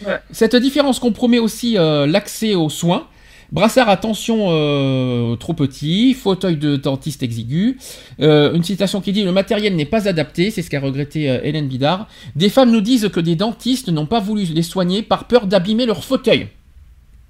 Ouais. 0.06 0.20
Cette 0.32 0.56
différence 0.58 1.00
compromet 1.00 1.39
aussi 1.39 1.78
euh, 1.78 2.06
l'accès 2.06 2.54
aux 2.54 2.70
soins. 2.70 3.08
Brassard 3.52 3.89
à 3.89 3.96
tension 3.96 4.48
euh, 4.50 5.36
trop 5.36 5.54
petit, 5.54 6.14
fauteuil 6.14 6.58
de 6.58 6.76
dentiste 6.76 7.24
exigu. 7.24 7.78
Euh, 8.20 8.54
une 8.54 8.64
citation 8.64 9.02
qui 9.02 9.14
dit 9.14 9.24
Le 9.24 9.32
matériel 9.32 9.76
n'est 9.76 9.86
pas 9.86 10.08
adapté, 10.10 10.52
c'est 10.52 10.62
ce 10.62 10.70
qu'a 10.70 10.80
regretté 10.80 11.30
euh, 11.30 11.39
Hélène 11.43 11.68
Bidard. 11.68 12.08
Des 12.36 12.50
femmes 12.50 12.72
nous 12.72 12.82
disent 12.82 13.10
que 13.10 13.20
des 13.20 13.36
dentistes 13.36 13.89
n'ont 13.89 14.08
pas 14.08 14.20
voulu 14.20 14.43
les 14.43 14.64
soigner 14.64 15.04
par 15.04 15.26
peur 15.28 15.48
d'abîmer 15.48 15.86
leur 15.86 16.04
fauteuil 16.04 16.48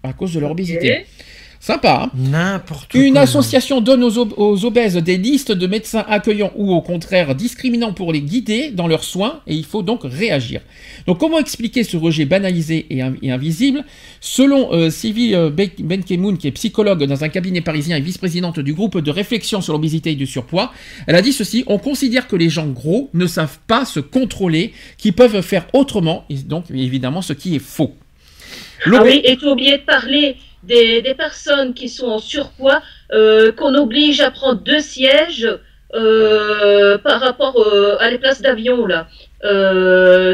à 0.04 0.14
cause 0.14 0.34
de 0.34 0.40
leur 0.40 0.52
obésité. 0.52 1.06
Sympa, 1.66 2.04
hein 2.04 2.12
N'importe 2.16 2.94
une 2.94 3.14
quoi. 3.14 3.22
association 3.22 3.82
donne 3.82 4.04
aux, 4.04 4.20
ob- 4.20 4.36
aux 4.38 4.66
obèses 4.66 4.98
des 4.98 5.18
listes 5.18 5.52
de 5.52 5.66
médecins 5.66 6.06
accueillants 6.08 6.52
ou 6.56 6.72
au 6.72 6.82
contraire 6.82 7.34
discriminants 7.34 7.92
pour 7.92 8.14
les 8.14 8.22
guider 8.22 8.70
dans 8.70 8.88
leurs 8.88 9.04
soins 9.04 9.40
et 9.48 9.56
il 9.56 9.66
faut 9.66 9.82
donc 9.82 10.02
réagir. 10.04 10.62
Donc 11.08 11.18
comment 11.18 11.40
expliquer 11.40 11.84
ce 11.84 11.98
rejet 11.98 12.26
banalisé 12.26 12.86
et, 12.92 13.02
in- 13.02 13.16
et 13.24 13.32
invisible? 13.32 13.84
Selon 14.22 14.72
euh, 14.74 14.92
Sylvie 14.92 15.34
euh, 15.34 15.50
Be- 15.50 15.82
Benkemoun, 15.82 16.38
qui 16.38 16.46
est 16.50 16.52
psychologue 16.52 17.04
dans 17.06 17.24
un 17.24 17.30
cabinet 17.30 17.62
parisien 17.62 17.98
et 17.98 18.02
vice-présidente 18.02 18.60
du 18.60 18.76
groupe 18.76 19.00
de 19.00 19.10
réflexion 19.10 19.60
sur 19.60 19.74
l'obésité 19.74 20.12
et 20.12 20.16
du 20.16 20.28
surpoids, 20.28 20.72
elle 21.08 21.16
a 21.16 21.24
dit 21.24 21.34
ceci, 21.34 21.64
on 21.66 21.80
considère 21.80 22.28
que 22.28 22.36
les 22.36 22.50
gens 22.52 22.68
gros 22.68 23.10
ne 23.16 23.26
savent 23.26 23.58
pas 23.66 23.86
se 23.86 24.00
contrôler, 24.00 24.72
qu'ils 25.00 25.14
peuvent 25.14 25.42
faire 25.42 25.66
autrement, 25.74 26.26
et 26.30 26.36
donc 26.36 26.66
évidemment 26.70 27.24
ce 27.24 27.34
qui 27.34 27.56
est 27.56 27.60
faux. 27.60 27.96
Ah 28.86 29.02
oui, 29.04 29.22
et 29.24 29.36
tu 29.36 29.48
oublié 29.48 29.80
de 29.80 29.84
parler 29.84 30.36
des, 30.68 31.02
des 31.02 31.14
personnes 31.14 31.74
qui 31.74 31.90
sont 31.90 32.08
en 32.08 32.20
surpoids, 32.20 32.82
euh, 33.12 33.52
qu'on 33.52 33.74
oblige 33.76 34.20
à 34.22 34.32
prendre 34.32 34.62
deux 34.62 34.80
sièges 34.80 35.48
euh, 35.94 36.98
par 36.98 37.20
rapport 37.22 37.56
euh, 37.60 37.98
à 38.00 38.10
les 38.10 38.18
places 38.18 38.42
d'avion 38.42 38.86
là. 38.86 39.08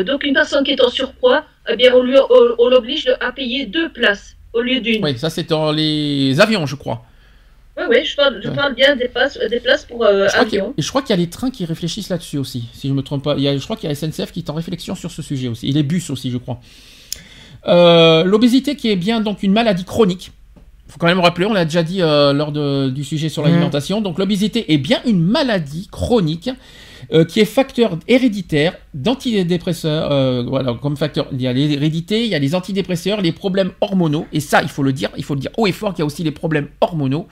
Donc 0.03 0.23
une 0.23 0.33
personne 0.33 0.63
qui 0.63 0.71
est 0.71 0.81
en 0.81 0.89
surpoids, 0.89 1.43
eh 1.69 1.75
bien 1.75 1.93
on 1.93 2.01
lui 2.03 2.17
on, 2.17 2.55
on 2.63 2.67
l'oblige 2.69 3.13
à 3.19 3.31
payer 3.31 3.65
deux 3.65 3.89
places 3.89 4.35
au 4.53 4.61
lieu 4.61 4.79
d'une. 4.79 5.03
Oui, 5.03 5.17
ça 5.17 5.29
c'est 5.29 5.47
dans 5.49 5.71
les 5.71 6.39
avions, 6.39 6.65
je 6.65 6.75
crois. 6.75 7.03
Oui, 7.77 7.83
oui, 7.89 8.05
je 8.05 8.15
parle, 8.15 8.41
je 8.43 8.49
Ouais. 8.49 8.55
parle 8.55 8.75
bien 8.75 8.95
des 8.97 9.07
places, 9.07 9.37
des 9.49 9.59
places 9.61 9.85
pour 9.85 10.03
euh, 10.03 10.27
Je 10.27 10.33
crois 10.33 10.45
qu'il 10.45 10.55
y 10.55 10.59
a- 10.59 10.63
avion. 10.63 10.73
et 10.77 10.81
je 10.81 10.89
crois 10.89 11.01
qu'il 11.01 11.11
y 11.11 11.13
a 11.13 11.21
les 11.21 11.29
trains 11.29 11.51
qui 11.51 11.63
réfléchissent 11.65 12.09
là-dessus 12.09 12.37
aussi, 12.37 12.65
si 12.73 12.89
je 12.89 12.93
me 12.93 13.01
trompe 13.01 13.23
pas. 13.23 13.35
Il 13.37 13.43
y 13.43 13.47
a, 13.47 13.57
je 13.57 13.63
crois 13.63 13.77
qu'il 13.77 13.87
y 13.89 13.91
a 13.91 13.95
SNCF 13.95 14.31
qui 14.33 14.39
est 14.39 14.49
en 14.49 14.53
réflexion 14.53 14.93
sur 14.93 15.09
ce 15.09 15.21
sujet 15.21 15.47
aussi. 15.47 15.69
Et 15.69 15.71
les 15.71 15.83
bus 15.83 16.09
aussi, 16.09 16.31
je 16.31 16.37
crois. 16.37 16.59
Euh, 17.67 18.23
L'obésité 18.23 18.75
qui 18.75 18.89
est 18.89 18.95
bien 18.95 19.21
donc 19.21 19.43
une 19.43 19.53
maladie 19.53 19.83
chronique. 19.85 20.31
faut 20.87 20.97
quand 20.99 21.07
même 21.07 21.21
rappeler, 21.21 21.45
on 21.45 21.53
l'a 21.53 21.63
déjà 21.63 21.83
dit 21.83 22.01
euh, 22.01 22.33
lors 22.33 22.51
de- 22.51 22.89
du 22.89 23.05
sujet 23.05 23.29
sur 23.29 23.43
Mhm. 23.43 23.49
l'alimentation. 23.49 24.01
Donc 24.01 24.19
l'obésité 24.19 24.73
est 24.73 24.77
bien 24.77 24.99
une 25.05 25.21
maladie 25.23 25.87
chronique 25.89 26.49
euh, 27.13 27.23
qui 27.23 27.39
est 27.39 27.45
facteur 27.45 27.97
héréditaire 28.09 28.73
d'antidépresseurs. 28.93 30.45
voilà, 30.49 30.73
comme 30.81 30.97
facteur, 30.97 31.27
il 31.31 31.41
y 31.41 31.47
a 31.47 31.53
l'hérédité, 31.53 32.25
il 32.25 32.29
y 32.29 32.35
a 32.35 32.39
les 32.39 32.55
antidépresseurs, 32.55 33.21
les 33.21 33.31
problèmes 33.31 33.71
hormonaux. 33.79 34.25
Et 34.33 34.39
ça, 34.41 34.61
il 34.63 34.67
faut 34.69 34.83
le 34.83 34.91
dire, 34.93 35.09
il 35.17 35.23
faut 35.23 35.33
le 35.35 35.39
dire 35.39 35.51
haut 35.57 35.65
et 35.65 35.71
fort 35.71 35.93
qu'il 35.93 35.99
y 35.99 36.03
a 36.03 36.05
aussi 36.05 36.23
les 36.23 36.31
problèmes 36.31 36.67
hormonaux. 36.81 37.25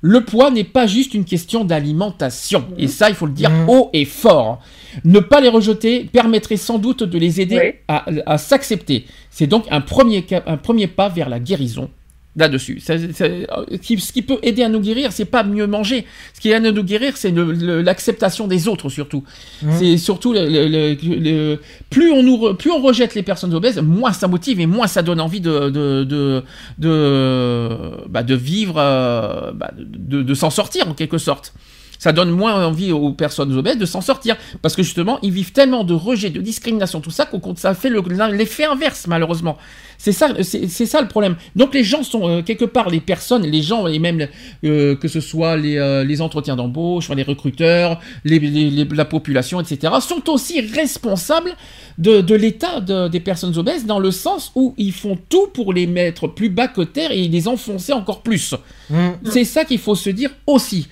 Le 0.00 0.24
poids 0.24 0.50
n'est 0.50 0.64
pas 0.64 0.86
juste 0.86 1.12
une 1.14 1.24
question 1.24 1.64
d'alimentation. 1.64 2.64
Et 2.78 2.86
ça, 2.86 3.08
il 3.08 3.14
faut 3.16 3.26
le 3.26 3.32
dire 3.32 3.50
Mhm. 3.50 3.68
haut 3.68 3.90
et 3.92 4.04
fort. 4.04 4.60
Ne 5.04 5.18
pas 5.20 5.40
les 5.40 5.48
rejeter 5.48 6.04
permettrait 6.04 6.56
sans 6.56 6.78
doute 6.78 7.02
de 7.02 7.18
les 7.18 7.40
aider 7.40 7.58
Oui. 7.58 7.70
à, 7.88 8.04
à 8.26 8.38
s'accepter. 8.38 9.06
C'est 9.30 9.46
donc 9.48 9.64
un 9.70 9.80
premier, 9.80 10.24
ca- 10.28 10.44
un 10.46 10.56
premier 10.56 10.86
pas 10.86 11.08
vers 11.08 11.28
la 11.28 11.40
guérison 11.40 11.90
là-dessus. 12.36 12.80
Euh, 12.88 13.44
ce 13.70 14.12
qui 14.12 14.22
peut 14.22 14.38
aider 14.42 14.62
à 14.62 14.68
nous 14.68 14.80
guérir, 14.80 15.10
c'est 15.12 15.24
pas 15.24 15.42
mieux 15.42 15.66
manger. 15.66 16.06
Ce 16.34 16.40
qui 16.40 16.50
aide 16.50 16.64
à 16.66 16.70
nous 16.72 16.84
guérir, 16.84 17.16
c'est 17.16 17.32
l'acceptation 17.34 18.46
des 18.46 18.68
autres 18.68 18.88
surtout. 18.90 19.24
Mhm. 19.62 19.72
C'est 19.78 19.96
surtout 19.98 20.32
le, 20.32 20.46
le- 20.48 20.68
le- 20.68 20.96
le- 21.18 21.60
plus 21.90 22.12
on 22.12 22.22
nous 22.22 22.36
re- 22.36 22.56
plus 22.56 22.70
on 22.70 22.80
rejette 22.80 23.14
les 23.16 23.22
personnes 23.24 23.54
obèses, 23.54 23.78
moins 23.80 24.12
ça 24.12 24.28
motive 24.28 24.60
et 24.60 24.66
moins 24.66 24.86
ça 24.86 25.02
donne 25.02 25.20
envie 25.20 25.40
de 25.40 25.68
de 25.70 26.04
de 26.04 26.42
de, 26.78 28.06
bah, 28.08 28.22
de 28.22 28.34
vivre, 28.34 28.76
euh, 28.78 29.52
bah, 29.52 29.70
de, 29.76 30.22
de 30.22 30.34
s'en 30.34 30.50
sortir 30.50 30.88
en 30.88 30.94
quelque 30.94 31.18
sorte. 31.18 31.52
Ça 31.98 32.12
donne 32.12 32.30
moins 32.30 32.64
envie 32.64 32.92
aux 32.92 33.12
personnes 33.12 33.52
obèses 33.56 33.78
de 33.78 33.86
s'en 33.86 34.00
sortir. 34.00 34.36
Parce 34.62 34.76
que 34.76 34.82
justement, 34.82 35.18
ils 35.22 35.32
vivent 35.32 35.52
tellement 35.52 35.84
de 35.84 35.94
rejet, 35.94 36.30
de 36.30 36.40
discrimination, 36.40 37.00
tout 37.00 37.10
ça, 37.10 37.26
qu'on 37.26 37.56
ça 37.56 37.74
fait 37.74 37.90
l'effet 37.90 38.64
inverse, 38.64 39.06
malheureusement. 39.06 39.56
C'est 39.98 40.12
ça, 40.12 40.28
c'est 40.42 40.86
ça 40.86 41.02
le 41.02 41.08
problème. 41.08 41.34
Donc 41.56 41.74
les 41.74 41.82
gens 41.82 42.04
sont 42.04 42.28
euh, 42.28 42.42
quelque 42.42 42.64
part 42.64 42.88
les 42.88 43.00
personnes, 43.00 43.42
les 43.42 43.62
gens 43.62 43.88
et 43.88 43.98
même 43.98 44.28
euh, 44.62 44.94
que 44.94 45.08
ce 45.08 45.20
soit 45.20 45.56
les, 45.56 45.76
euh, 45.76 46.04
les 46.04 46.20
entretiens 46.20 46.54
d'embauche, 46.54 47.10
les 47.10 47.24
recruteurs, 47.24 48.00
les, 48.24 48.38
la 48.92 49.04
population, 49.04 49.60
etc. 49.60 49.94
sont 50.00 50.30
aussi 50.30 50.60
responsables 50.60 51.50
de, 51.98 52.20
de 52.20 52.34
l'état 52.36 52.80
des 52.80 53.20
personnes 53.20 53.58
obèses 53.58 53.86
dans 53.86 53.98
le 53.98 54.12
sens 54.12 54.52
où 54.54 54.72
ils 54.78 54.92
font 54.92 55.18
tout 55.28 55.48
pour 55.48 55.72
les 55.72 55.88
mettre 55.88 56.28
plus 56.28 56.48
bas 56.48 56.68
que 56.68 56.82
terre 56.82 57.10
et 57.10 57.26
les 57.26 57.48
enfoncer 57.48 57.92
encore 57.92 58.22
plus. 58.22 58.54
Mmh. 58.90 59.08
C'est 59.24 59.44
ça 59.44 59.64
qu'il 59.64 59.78
faut 59.78 59.96
se 59.96 60.10
dire 60.10 60.30
aussi. 60.46 60.86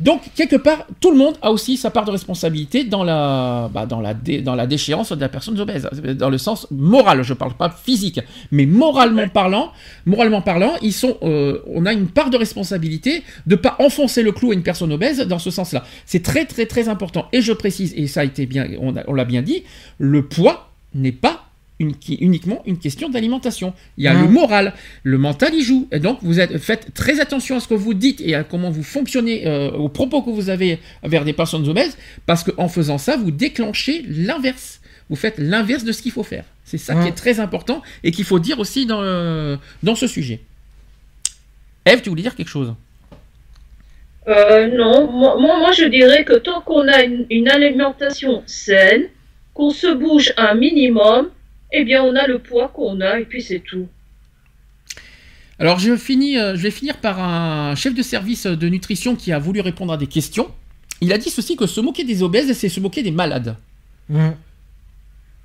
Donc, 0.00 0.22
quelque 0.34 0.56
part, 0.56 0.86
tout 1.00 1.10
le 1.10 1.16
monde 1.18 1.36
a 1.42 1.52
aussi 1.52 1.76
sa 1.76 1.90
part 1.90 2.04
de 2.04 2.10
responsabilité 2.10 2.84
dans 2.84 3.04
la, 3.04 3.70
bah, 3.72 3.86
dans 3.86 4.00
la, 4.00 4.14
dans 4.14 4.54
la 4.54 4.66
déchéance 4.66 5.12
de 5.12 5.20
la 5.20 5.28
personne 5.28 5.58
obèse, 5.60 5.88
dans 6.18 6.30
le 6.30 6.38
sens 6.38 6.66
moral, 6.70 7.22
je 7.22 7.32
ne 7.32 7.38
parle 7.38 7.54
pas 7.54 7.70
physique, 7.70 8.20
mais 8.50 8.66
moralement 8.66 9.28
parlant, 9.28 9.72
moralement 10.06 10.40
parlant, 10.40 10.72
ils 10.80 10.92
sont, 10.92 11.18
euh, 11.22 11.60
on 11.66 11.84
a 11.84 11.92
une 11.92 12.08
part 12.08 12.30
de 12.30 12.38
responsabilité 12.38 13.22
de 13.46 13.56
ne 13.56 13.60
pas 13.60 13.76
enfoncer 13.78 14.22
le 14.22 14.32
clou 14.32 14.52
à 14.52 14.54
une 14.54 14.62
personne 14.62 14.92
obèse 14.92 15.20
dans 15.20 15.38
ce 15.38 15.50
sens-là. 15.50 15.84
C'est 16.06 16.22
très, 16.22 16.46
très, 16.46 16.66
très 16.66 16.88
important. 16.88 17.28
Et 17.32 17.42
je 17.42 17.52
précise, 17.52 17.92
et 17.96 18.06
ça 18.06 18.20
a 18.20 18.24
été 18.24 18.46
bien, 18.46 18.66
on 18.80 19.14
l'a 19.14 19.24
bien 19.24 19.42
dit, 19.42 19.64
le 19.98 20.26
poids 20.26 20.70
n'est 20.94 21.12
pas 21.12 21.49
uniquement 21.80 22.62
une 22.66 22.78
question 22.78 23.08
d'alimentation. 23.08 23.72
Il 23.96 24.04
y 24.04 24.08
a 24.08 24.14
le 24.14 24.28
moral, 24.28 24.74
le 25.02 25.18
mental 25.18 25.54
y 25.54 25.62
joue. 25.62 25.88
Et 25.90 25.98
donc, 25.98 26.18
vous 26.22 26.38
êtes, 26.38 26.58
faites 26.58 26.92
très 26.94 27.20
attention 27.20 27.56
à 27.56 27.60
ce 27.60 27.66
que 27.66 27.74
vous 27.74 27.94
dites 27.94 28.20
et 28.20 28.34
à 28.34 28.44
comment 28.44 28.70
vous 28.70 28.82
fonctionnez 28.82 29.46
euh, 29.46 29.70
aux 29.70 29.88
propos 29.88 30.22
que 30.22 30.30
vous 30.30 30.50
avez 30.50 30.78
vers 31.02 31.24
des 31.24 31.32
personnes 31.32 31.66
obèses, 31.68 31.96
parce 32.26 32.44
qu'en 32.44 32.68
faisant 32.68 32.98
ça, 32.98 33.16
vous 33.16 33.30
déclenchez 33.30 34.04
l'inverse. 34.08 34.80
Vous 35.08 35.16
faites 35.16 35.38
l'inverse 35.38 35.84
de 35.84 35.92
ce 35.92 36.02
qu'il 36.02 36.12
faut 36.12 36.22
faire. 36.22 36.44
C'est 36.64 36.78
ça 36.78 36.94
qui 36.94 37.08
est 37.08 37.12
très 37.12 37.40
important 37.40 37.82
et 38.04 38.12
qu'il 38.12 38.24
faut 38.24 38.38
dire 38.38 38.60
aussi 38.60 38.86
dans, 38.86 39.02
euh, 39.02 39.56
dans 39.82 39.96
ce 39.96 40.06
sujet. 40.06 40.40
Eve, 41.84 42.02
tu 42.02 42.10
voulais 42.10 42.22
dire 42.22 42.36
quelque 42.36 42.48
chose? 42.48 42.74
Euh, 44.28 44.68
Non, 44.68 45.10
moi, 45.10 45.36
moi, 45.36 45.72
je 45.72 45.86
dirais 45.86 46.24
que 46.24 46.34
tant 46.34 46.60
qu'on 46.60 46.86
a 46.86 47.02
une 47.02 47.48
alimentation 47.48 48.44
saine, 48.46 49.04
qu'on 49.54 49.70
se 49.70 49.92
bouge 49.92 50.32
un 50.36 50.54
minimum, 50.54 51.30
eh 51.72 51.84
bien, 51.84 52.02
on 52.02 52.14
a 52.16 52.26
le 52.26 52.38
poids 52.38 52.68
qu'on 52.68 53.00
a 53.00 53.20
et 53.20 53.24
puis 53.24 53.42
c'est 53.42 53.60
tout. 53.60 53.88
Alors, 55.58 55.78
je, 55.78 55.94
finis, 55.96 56.38
euh, 56.38 56.56
je 56.56 56.62
vais 56.62 56.70
finir 56.70 56.96
par 56.96 57.22
un 57.22 57.74
chef 57.74 57.94
de 57.94 58.02
service 58.02 58.46
de 58.46 58.68
nutrition 58.68 59.14
qui 59.14 59.30
a 59.30 59.38
voulu 59.38 59.60
répondre 59.60 59.92
à 59.92 59.98
des 59.98 60.06
questions. 60.06 60.50
Il 61.02 61.12
a 61.12 61.18
dit 61.18 61.30
ceci 61.30 61.56
que 61.56 61.66
se 61.66 61.80
moquer 61.80 62.04
des 62.04 62.22
obèses, 62.22 62.52
c'est 62.54 62.68
se 62.68 62.80
moquer 62.80 63.02
des 63.02 63.10
malades. 63.10 63.56
Mmh. 64.08 64.30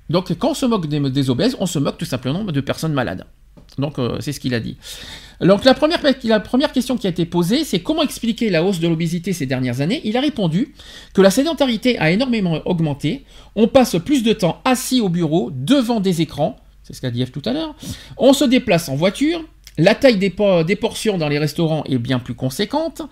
Donc, 0.08 0.32
quand 0.38 0.50
on 0.50 0.54
se 0.54 0.66
moque 0.66 0.88
des, 0.88 1.30
obèses, 1.30 1.56
on 1.60 1.66
se 1.66 1.78
moque 1.78 1.98
tout 1.98 2.04
simplement 2.04 2.44
de 2.44 2.60
personnes 2.60 2.92
malades. 2.92 3.26
Donc, 3.78 3.98
euh, 3.98 4.16
c'est 4.20 4.32
ce 4.32 4.40
qu'il 4.40 4.54
a 4.54 4.60
dit. 4.60 4.76
Donc, 5.40 5.64
la 5.64 5.74
première, 5.74 6.00
question 6.72 6.96
qui 6.96 7.06
a 7.06 7.10
été 7.10 7.26
posée, 7.26 7.64
c'est 7.64 7.80
comment 7.80 8.02
expliquer 8.02 8.48
la 8.48 8.64
hausse 8.64 8.80
de 8.80 8.88
l'obésité 8.88 9.32
ces 9.32 9.46
dernières 9.46 9.80
années? 9.80 10.00
Il 10.04 10.16
a 10.16 10.20
répondu 10.20 10.74
que 11.12 11.20
la 11.20 11.30
sédentarité 11.30 11.98
a 11.98 12.10
énormément 12.10 12.60
augmenté. 12.64 13.24
On 13.54 13.68
passe 13.68 13.96
plus 14.02 14.22
de 14.22 14.32
temps 14.32 14.60
assis 14.64 15.00
au 15.00 15.08
bureau, 15.08 15.50
devant 15.52 16.00
des 16.00 16.22
écrans. 16.22 16.56
C'est 16.82 16.94
ce 16.94 17.00
qu'a 17.00 17.10
dit 17.10 17.20
Eve 17.20 17.32
tout 17.32 17.42
à 17.44 17.52
l'heure. 17.52 17.74
On 18.16 18.32
se 18.32 18.44
déplace 18.44 18.88
en 18.88 18.96
voiture. 18.96 19.44
La 19.76 19.94
taille 19.94 20.16
des, 20.16 20.34
des, 20.66 20.76
portions 20.76 21.18
dans 21.18 21.28
les 21.28 21.38
restaurants 21.38 21.84
est 21.84 21.98
bien 21.98 22.18
plus 22.18 22.34
conséquente. 22.34 23.02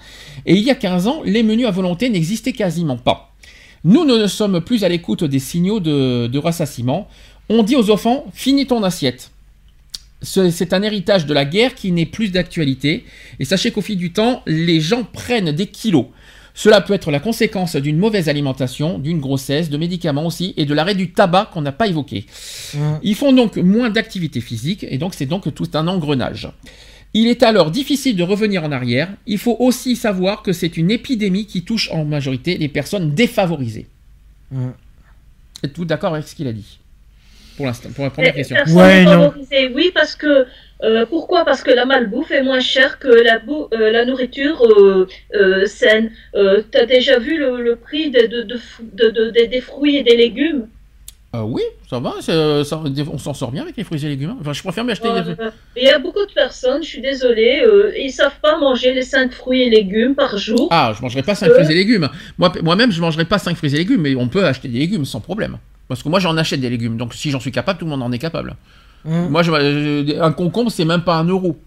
Et 0.46 0.54
il 0.54 0.62
y 0.62 0.70
a 0.70 0.74
15 0.74 1.08
ans, 1.08 1.20
les 1.24 1.42
menus 1.42 1.66
à 1.66 1.70
volonté 1.70 2.08
n'existaient 2.08 2.52
quasiment 2.52 2.96
pas. 2.96 3.34
Nous 3.82 4.06
ne 4.06 4.26
sommes 4.26 4.62
plus 4.62 4.82
à 4.82 4.88
l'écoute 4.88 5.24
des 5.24 5.40
signaux 5.40 5.78
de, 5.78 6.26
de 6.26 6.38
rassasiement. 6.38 7.06
On 7.50 7.62
dit 7.62 7.76
aux 7.76 7.90
enfants, 7.90 8.24
finis 8.32 8.66
ton 8.66 8.82
assiette 8.82 9.33
c'est 10.24 10.72
un 10.72 10.82
héritage 10.82 11.26
de 11.26 11.34
la 11.34 11.44
guerre 11.44 11.74
qui 11.74 11.92
n'est 11.92 12.06
plus 12.06 12.32
d'actualité. 12.32 13.04
Et 13.38 13.44
sachez 13.44 13.70
qu'au 13.70 13.82
fil 13.82 13.96
du 13.96 14.12
temps, 14.12 14.42
les 14.46 14.80
gens 14.80 15.04
prennent 15.04 15.52
des 15.52 15.66
kilos. 15.66 16.06
Cela 16.56 16.80
peut 16.80 16.94
être 16.94 17.10
la 17.10 17.18
conséquence 17.18 17.74
d'une 17.74 17.98
mauvaise 17.98 18.28
alimentation, 18.28 18.98
d'une 19.00 19.18
grossesse, 19.18 19.70
de 19.70 19.76
médicaments 19.76 20.26
aussi, 20.26 20.54
et 20.56 20.64
de 20.64 20.72
l'arrêt 20.72 20.94
du 20.94 21.10
tabac 21.10 21.50
qu'on 21.52 21.62
n'a 21.62 21.72
pas 21.72 21.88
évoqué. 21.88 22.26
Ils 23.02 23.16
font 23.16 23.32
donc 23.32 23.56
moins 23.56 23.90
d'activité 23.90 24.40
physique, 24.40 24.86
et 24.88 24.98
donc 24.98 25.14
c'est 25.14 25.26
donc 25.26 25.52
tout 25.52 25.68
un 25.74 25.88
engrenage. 25.88 26.48
Il 27.12 27.26
est 27.26 27.42
alors 27.42 27.70
difficile 27.70 28.16
de 28.16 28.22
revenir 28.22 28.64
en 28.64 28.72
arrière. 28.72 29.08
Il 29.26 29.38
faut 29.38 29.56
aussi 29.58 29.96
savoir 29.96 30.42
que 30.42 30.52
c'est 30.52 30.76
une 30.76 30.90
épidémie 30.90 31.46
qui 31.46 31.62
touche 31.62 31.90
en 31.90 32.04
majorité 32.04 32.56
les 32.56 32.68
personnes 32.68 33.14
défavorisées. 33.14 33.86
Êtes-vous 35.62 35.84
d'accord 35.84 36.14
avec 36.14 36.28
ce 36.28 36.34
qu'il 36.34 36.46
a 36.46 36.52
dit? 36.52 36.78
Pour 37.56 37.66
l'instant, 37.66 37.90
pour 37.94 38.04
la 38.04 38.10
première 38.10 38.34
question. 38.34 38.56
Ouais, 38.74 39.04
non. 39.04 39.32
Oui, 39.74 39.90
parce 39.94 40.14
que 40.14 40.46
euh, 40.82 41.06
pourquoi? 41.06 41.44
Parce 41.44 41.62
que 41.62 41.70
la 41.70 41.84
malbouffe 41.84 42.30
est 42.30 42.42
moins 42.42 42.60
chère 42.60 42.98
que 42.98 43.08
la, 43.08 43.40
euh, 43.72 43.90
la 43.90 44.04
nourriture 44.04 44.62
euh, 44.64 45.66
saine. 45.66 46.10
tu 46.34 46.78
as 46.78 46.86
déjà 46.86 47.18
vu 47.18 47.38
le, 47.38 47.76
prix 47.76 48.10
de, 48.10 48.26
de, 48.26 49.46
des 49.46 49.60
fruits 49.60 49.96
et 49.96 50.02
des 50.02 50.16
légumes? 50.16 50.66
Oui, 51.36 51.62
ça 51.90 51.98
va, 51.98 52.14
on 53.12 53.18
s'en 53.18 53.34
sort 53.34 53.50
bien 53.50 53.62
avec 53.62 53.76
les 53.76 53.82
fruits 53.82 54.04
et 54.06 54.08
légumes. 54.08 54.36
Enfin, 54.40 54.52
je 54.52 54.62
préfère 54.62 54.84
m'acheter. 54.84 55.08
Il 55.76 55.82
y 55.82 55.88
a 55.88 55.98
beaucoup 55.98 56.24
de 56.24 56.32
personnes, 56.32 56.84
je 56.84 56.88
suis 56.88 57.00
désolée, 57.00 57.64
ils 57.98 58.12
savent 58.12 58.38
pas 58.40 58.56
manger 58.56 58.94
les 58.94 59.02
5 59.02 59.32
fruits 59.32 59.62
et 59.62 59.70
légumes 59.70 60.14
par 60.14 60.38
jour. 60.38 60.68
Ah, 60.70 60.92
je 60.96 61.02
mangerai 61.02 61.22
pas 61.22 61.34
5 61.34 61.50
fruits 61.50 61.72
et 61.72 61.74
légumes. 61.74 62.08
Moi-même, 62.38 62.92
je 62.92 63.00
mangerai 63.00 63.24
pas 63.24 63.38
5 63.38 63.56
fruits 63.56 63.74
et 63.74 63.78
légumes, 63.78 64.02
mais 64.02 64.14
on 64.14 64.28
peut 64.28 64.44
acheter 64.44 64.68
des 64.68 64.78
légumes 64.78 65.04
sans 65.04 65.20
problème. 65.20 65.58
Parce 65.88 66.02
que 66.02 66.08
moi, 66.08 66.18
j'en 66.18 66.36
achète 66.36 66.60
des 66.60 66.70
légumes. 66.70 66.96
Donc, 66.96 67.14
si 67.14 67.30
j'en 67.30 67.40
suis 67.40 67.52
capable, 67.52 67.78
tout 67.78 67.84
le 67.84 67.90
monde 67.90 68.02
en 68.02 68.12
est 68.12 68.18
capable. 68.18 68.56
Mmh. 69.04 69.28
Moi, 69.28 69.42
je, 69.42 70.20
un 70.20 70.32
concombre, 70.32 70.70
c'est 70.70 70.84
même 70.84 71.02
pas 71.02 71.16
un 71.16 71.24
euro. 71.24 71.58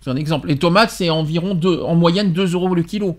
C'est 0.00 0.10
un 0.10 0.16
exemple. 0.16 0.48
Les 0.48 0.56
tomates, 0.56 0.90
c'est 0.90 1.10
environ 1.10 1.54
deux, 1.54 1.80
en 1.80 1.94
moyenne 1.94 2.32
2 2.32 2.54
euros 2.54 2.74
le 2.74 2.82
kilo. 2.82 3.18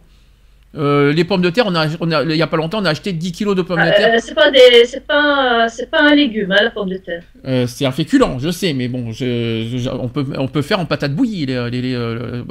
Euh, 0.78 1.12
les 1.14 1.24
pommes 1.24 1.42
de 1.42 1.50
terre, 1.50 1.66
on 1.68 1.76
a, 1.76 2.24
il 2.24 2.36
n'y 2.36 2.42
a 2.42 2.48
pas 2.48 2.58
longtemps, 2.58 2.80
on 2.82 2.86
a 2.86 2.92
acheté 2.92 3.12
10 3.12 3.32
kilos 3.32 3.56
de 3.56 3.62
pommes 3.62 3.80
de 3.80 3.90
terre. 3.90 4.14
Euh, 4.14 4.20
c'est 4.22 4.36
pas, 4.36 4.52
des, 4.52 4.86
c'est 4.86 5.06
pas, 5.06 5.68
c'est 5.70 5.90
pas 5.90 6.02
un 6.02 6.16
légume, 6.16 6.52
hein, 6.52 6.64
la 6.64 6.70
pomme 6.70 6.90
de 6.90 6.98
terre. 6.98 7.24
Euh, 7.48 7.66
c'est 7.68 7.86
un 7.86 7.92
féculent, 7.92 8.38
je 8.40 8.52
sais, 8.52 8.74
mais 8.74 8.88
bon, 8.88 9.06
on, 9.10 10.08
peut, 10.08 10.26
on 10.38 10.48
peut 10.48 10.62
faire 10.62 10.80
en 10.80 10.86
patate 10.86 11.16
bouillie, 11.16 11.46
les, 11.46 11.70
les, 11.72 11.82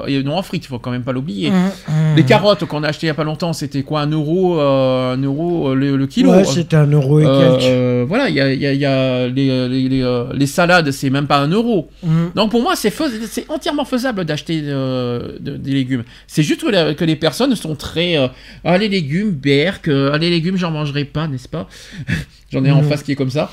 les 0.07 0.23
non 0.23 0.37
en 0.37 0.43
frites, 0.43 0.65
il 0.65 0.69
faut 0.69 0.79
quand 0.79 0.91
même 0.91 1.05
pas 1.05 1.13
l'oublier. 1.13 1.51
Mmh, 1.51 1.55
mmh. 1.89 2.17
Les 2.17 2.25
carottes 2.25 2.65
qu'on 2.65 2.83
a 2.83 2.89
acheté 2.89 3.07
il 3.07 3.11
n'y 3.11 3.13
a 3.13 3.15
pas 3.15 3.25
longtemps, 3.25 3.53
c'était 3.53 3.83
quoi, 3.83 4.01
un 4.01 4.11
euro, 4.11 4.59
un 4.59 5.17
euro 5.19 5.75
le, 5.75 6.07
kilo 6.07 6.31
Ouais, 6.31 6.45
c'était 6.45 6.77
un 6.77 6.91
euro 6.91 7.21
et 7.21 7.25
quelques. 7.25 8.09
voilà, 8.09 8.29
il 8.29 8.35
y 8.35 8.41
a, 8.41 8.53
y 8.53 8.67
a, 8.67 8.73
y 8.73 8.85
a 8.85 9.29
les, 9.29 10.29
les, 10.35 10.47
salades, 10.47 10.91
c'est 10.91 11.11
même 11.11 11.27
pas 11.27 11.39
un 11.39 11.49
euro. 11.49 11.89
Mmh. 12.03 12.09
Donc 12.35 12.51
pour 12.51 12.63
moi, 12.63 12.75
c'est, 12.75 12.93
c'est 13.27 13.49
entièrement 13.51 13.85
faisable 13.85 14.25
d'acheter 14.25 14.63
des 14.63 15.71
légumes. 15.71 16.05
C'est 16.27 16.43
juste 16.43 16.63
que 16.63 17.05
les 17.05 17.17
personnes 17.17 17.55
sont 17.55 17.77
très 17.77 18.16
euh, 18.17 18.29
ah, 18.65 18.79
les 18.79 18.89
légumes, 18.89 19.31
berk, 19.31 19.89
euh, 19.89 20.11
ah, 20.13 20.19
les 20.19 20.31
légumes, 20.31 20.57
j'en 20.57 20.71
mangerai 20.71 21.05
pas, 21.05 21.29
n'est-ce 21.29 21.49
pas? 21.49 21.69
J'en 22.53 22.65
ai 22.65 22.71
en 22.71 22.83
face 22.83 23.03
qui 23.03 23.13
est 23.13 23.17
comme 23.17 23.31
ça. 23.31 23.51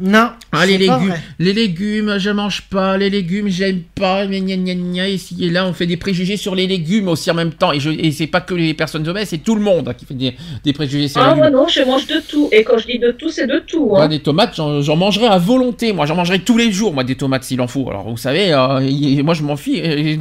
Non. 0.00 0.30
Ah, 0.50 0.64
les 0.64 0.78
légumes, 0.78 1.14
les 1.38 1.52
légumes, 1.52 2.16
je 2.16 2.30
mange 2.30 2.62
pas, 2.62 2.96
les 2.96 3.10
légumes, 3.10 3.48
j'aime 3.48 3.82
pas, 3.94 4.26
gna, 4.26 4.40
gna, 4.40 4.74
gna, 4.74 5.08
ici 5.10 5.36
et 5.42 5.50
là, 5.50 5.66
on 5.66 5.74
fait 5.74 5.86
des 5.86 5.98
préjugés 5.98 6.38
sur 6.38 6.54
les 6.54 6.66
légumes 6.66 7.08
aussi 7.08 7.30
en 7.30 7.34
même 7.34 7.52
temps. 7.52 7.70
Et, 7.72 7.80
je, 7.80 7.90
et 7.90 8.10
c'est 8.10 8.26
pas 8.26 8.40
que 8.40 8.54
les 8.54 8.72
personnes 8.72 9.06
obèses, 9.06 9.28
c'est 9.28 9.44
tout 9.44 9.54
le 9.54 9.60
monde 9.60 9.94
qui 9.98 10.06
fait 10.06 10.14
des, 10.14 10.72
préjugés 10.72 11.08
sur 11.08 11.20
les 11.20 11.26
légumes. 11.26 11.42
Ah, 11.44 11.50
moi 11.50 11.60
non, 11.60 11.68
je 11.68 11.82
mange 11.82 12.06
de 12.06 12.18
tout. 12.26 12.48
Et 12.50 12.64
quand 12.64 12.78
je 12.78 12.86
dis 12.86 12.98
de 12.98 13.10
tout, 13.10 13.28
c'est 13.28 13.46
de 13.46 13.58
tout. 13.58 13.94
Hein. 13.94 14.08
des 14.08 14.20
tomates, 14.20 14.56
j'en, 14.56 14.96
mangerai 14.96 15.26
à 15.26 15.36
volonté. 15.36 15.92
Moi, 15.92 16.06
j'en 16.06 16.14
mangerai 16.14 16.38
tous 16.38 16.56
les 16.56 16.72
jours, 16.72 16.94
moi, 16.94 17.04
des 17.04 17.16
tomates 17.16 17.44
s'il 17.44 17.60
en 17.60 17.66
faut. 17.66 17.90
Alors, 17.90 18.08
vous 18.08 18.16
savez, 18.16 18.54
euh, 18.54 19.22
moi, 19.22 19.34
je 19.34 19.42
m'en 19.42 19.54
euh, 19.54 20.16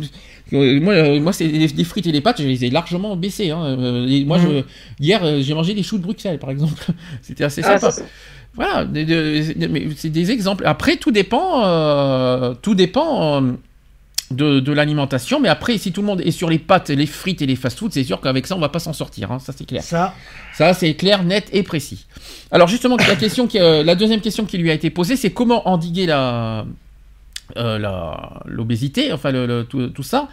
moi 0.52 1.34
c'est 1.34 1.48
des 1.48 1.84
frites 1.84 2.08
et 2.08 2.12
des 2.12 2.22
pâtes, 2.22 2.42
je 2.42 2.48
les 2.48 2.66
ai 2.66 2.70
largement 2.70 3.16
baissées. 3.16 3.52
Hein. 3.52 3.64
Euh, 3.64 4.26
moi, 4.26 4.40
je, 4.40 4.48
mhm. 4.48 4.64
hier, 5.00 5.24
euh, 5.24 5.42
j'ai 5.42 5.54
mangé 5.54 5.74
des 5.74 5.84
choux 5.84 5.98
de 5.98 6.04
Bruxelles, 6.04 6.40
par 6.40 6.50
exemple. 6.50 6.86
C'était 7.22 7.44
assez 7.44 7.62
ah, 7.64 7.78
sympa. 7.78 7.96
voilà, 8.56 8.88
c'est 9.96 10.10
des 10.10 10.32
exemples. 10.32 10.66
Après, 10.66 10.98
tout 10.98 11.12
dépend, 11.12 12.56
tout 12.62 12.76
dépend 12.76 13.42
de, 14.32 14.60
de 14.60 14.72
l'alimentation. 14.72 15.40
Mais 15.40 15.50
après, 15.50 15.78
si 15.78 15.92
tout 15.92 16.02
le 16.02 16.08
monde 16.08 16.22
est 16.22 16.32
sur 16.32 16.50
les 16.50 16.60
pâtes, 16.60 16.90
les 16.90 17.06
frites 17.06 17.42
et 17.42 17.46
les 17.46 17.56
fast-foods, 17.56 17.92
c'est 17.92 18.04
sûr 18.04 18.22
qu'avec 18.22 18.48
ça, 18.48 18.56
on 18.56 18.60
va 18.60 18.70
pas 18.70 18.80
s'en 18.80 18.94
sortir. 18.94 19.32
Hein. 19.32 19.40
Ça, 19.40 19.54
c'est 19.56 19.66
clair. 19.66 19.84
Ça, 19.84 20.14
ça 20.54 20.74
c'est 20.74 20.94
clair, 20.96 21.24
net 21.24 21.50
et 21.52 21.64
précis. 21.64 22.06
Alors, 22.52 22.68
justement, 22.68 22.98
la, 22.98 23.16
question 23.16 23.48
qui, 23.48 23.60
la 23.60 23.96
deuxième 23.96 24.22
question 24.22 24.46
qui 24.46 24.58
lui 24.58 24.72
a 24.72 24.74
été 24.74 24.90
posée, 24.90 25.16
c'est 25.16 25.32
comment 25.32 25.68
endiguer 25.68 26.06
la 26.06 26.66
l'obésité, 27.56 29.12
enfin 29.14 29.32
le, 29.32 29.64
tout, 29.64 30.04
ça, 30.04 30.28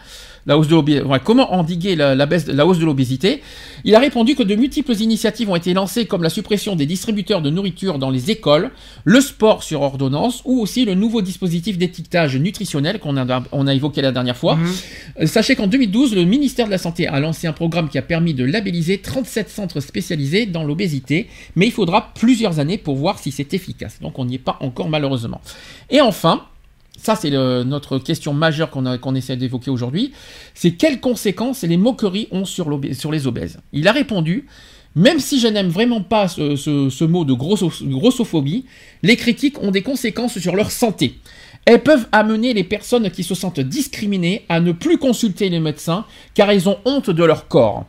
la 0.45 0.57
hausse 0.57 0.67
de 0.67 0.75
l'obésité, 0.75 1.05
comment 1.23 1.53
endiguer 1.53 1.95
la, 1.95 2.25
baisse, 2.25 2.47
la 2.47 2.65
hausse 2.65 2.79
de 2.79 2.85
l'obésité? 2.85 3.41
Il 3.83 3.95
a 3.95 3.99
répondu 3.99 4.35
que 4.35 4.43
de 4.43 4.55
multiples 4.55 4.93
initiatives 4.93 5.49
ont 5.49 5.55
été 5.55 5.73
lancées 5.73 6.05
comme 6.05 6.23
la 6.23 6.29
suppression 6.29 6.75
des 6.75 6.85
distributeurs 6.85 7.41
de 7.41 7.49
nourriture 7.49 7.99
dans 7.99 8.09
les 8.09 8.31
écoles, 8.31 8.71
le 9.03 9.21
sport 9.21 9.63
sur 9.63 9.81
ordonnance 9.81 10.41
ou 10.45 10.59
aussi 10.59 10.85
le 10.85 10.93
nouveau 10.93 11.21
dispositif 11.21 11.77
d'étiquetage 11.77 12.35
nutritionnel 12.37 12.99
qu'on 12.99 13.17
a, 13.17 13.43
on 13.51 13.67
a 13.67 13.73
évoqué 13.73 14.01
la 14.01 14.11
dernière 14.11 14.37
fois. 14.37 14.55
Mhm. 14.55 14.73
Euh, 15.21 15.27
sachez 15.27 15.55
qu'en 15.55 15.67
2012, 15.67 16.15
le 16.15 16.23
ministère 16.23 16.65
de 16.65 16.71
la 16.71 16.77
Santé 16.77 17.07
a 17.07 17.19
lancé 17.19 17.47
un 17.47 17.53
programme 17.53 17.89
qui 17.89 17.97
a 17.97 18.01
permis 18.01 18.33
de 18.33 18.43
labelliser 18.43 18.99
37 18.99 19.49
centres 19.49 19.79
spécialisés 19.79 20.45
dans 20.45 20.63
l'obésité, 20.63 21.27
mais 21.55 21.67
il 21.67 21.71
faudra 21.71 22.13
plusieurs 22.13 22.59
années 22.59 22.77
pour 22.77 22.95
voir 22.95 23.19
si 23.19 23.31
c'est 23.31 23.53
efficace. 23.53 23.99
Donc 24.01 24.19
on 24.19 24.25
n'y 24.25 24.35
est 24.35 24.39
pas 24.39 24.57
encore 24.59 24.89
malheureusement. 24.89 25.41
Et 25.89 26.01
enfin, 26.01 26.43
ça 26.97 27.15
c'est 27.15 27.31
notre 27.31 27.99
question 27.99 28.33
majeure 28.33 28.69
qu'on 28.69 29.15
essaie 29.15 29.37
d'évoquer 29.37 29.71
aujourd'hui, 29.71 30.11
c'est 30.53 30.71
quelles 30.71 30.99
conséquences 30.99 31.63
les 31.63 31.77
moqueries 31.77 32.27
ont 32.31 32.45
sur, 32.45 32.69
les 32.69 33.27
obèses? 33.27 33.59
Il 33.71 33.87
a 33.87 33.91
répondu, 33.91 34.47
même 34.95 35.19
si 35.19 35.39
je 35.39 35.47
n'aime 35.47 35.69
vraiment 35.69 36.01
pas 36.01 36.27
ce, 36.27 37.03
mot 37.05 37.23
de 37.23 37.33
grossophobie, 37.33 38.65
les 39.03 39.15
critiques 39.15 39.61
ont 39.61 39.71
des 39.71 39.83
conséquences 39.83 40.39
sur 40.39 40.55
leur 40.55 40.71
santé. 40.71 41.19
Elles 41.65 41.83
peuvent 41.83 42.07
amener 42.11 42.53
les 42.53 42.63
personnes 42.63 43.11
qui 43.11 43.23
se 43.23 43.35
sentent 43.35 43.59
discriminées 43.59 44.45
à 44.49 44.59
ne 44.59 44.71
plus 44.71 44.97
consulter 44.97 45.49
les 45.49 45.59
médecins 45.59 46.05
car 46.33 46.49
elles 46.49 46.69
ont 46.69 46.79
honte 46.85 47.09
de 47.09 47.23
leur 47.23 47.47
corps. 47.47 47.85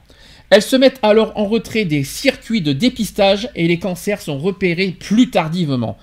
Elles 0.51 0.63
se 0.63 0.77
mettent 0.77 0.99
alors 1.03 1.33
en 1.37 1.45
retrait 1.45 1.85
des 1.85 2.05
circuits 2.05 2.63
de 2.63 2.73
dépistage 2.73 3.49
et 3.55 3.69
les 3.69 3.79
cancers 3.79 4.21
sont 4.21 4.39
repérés 4.39 4.97
plus 4.99 5.31
tardivement. 5.31 5.97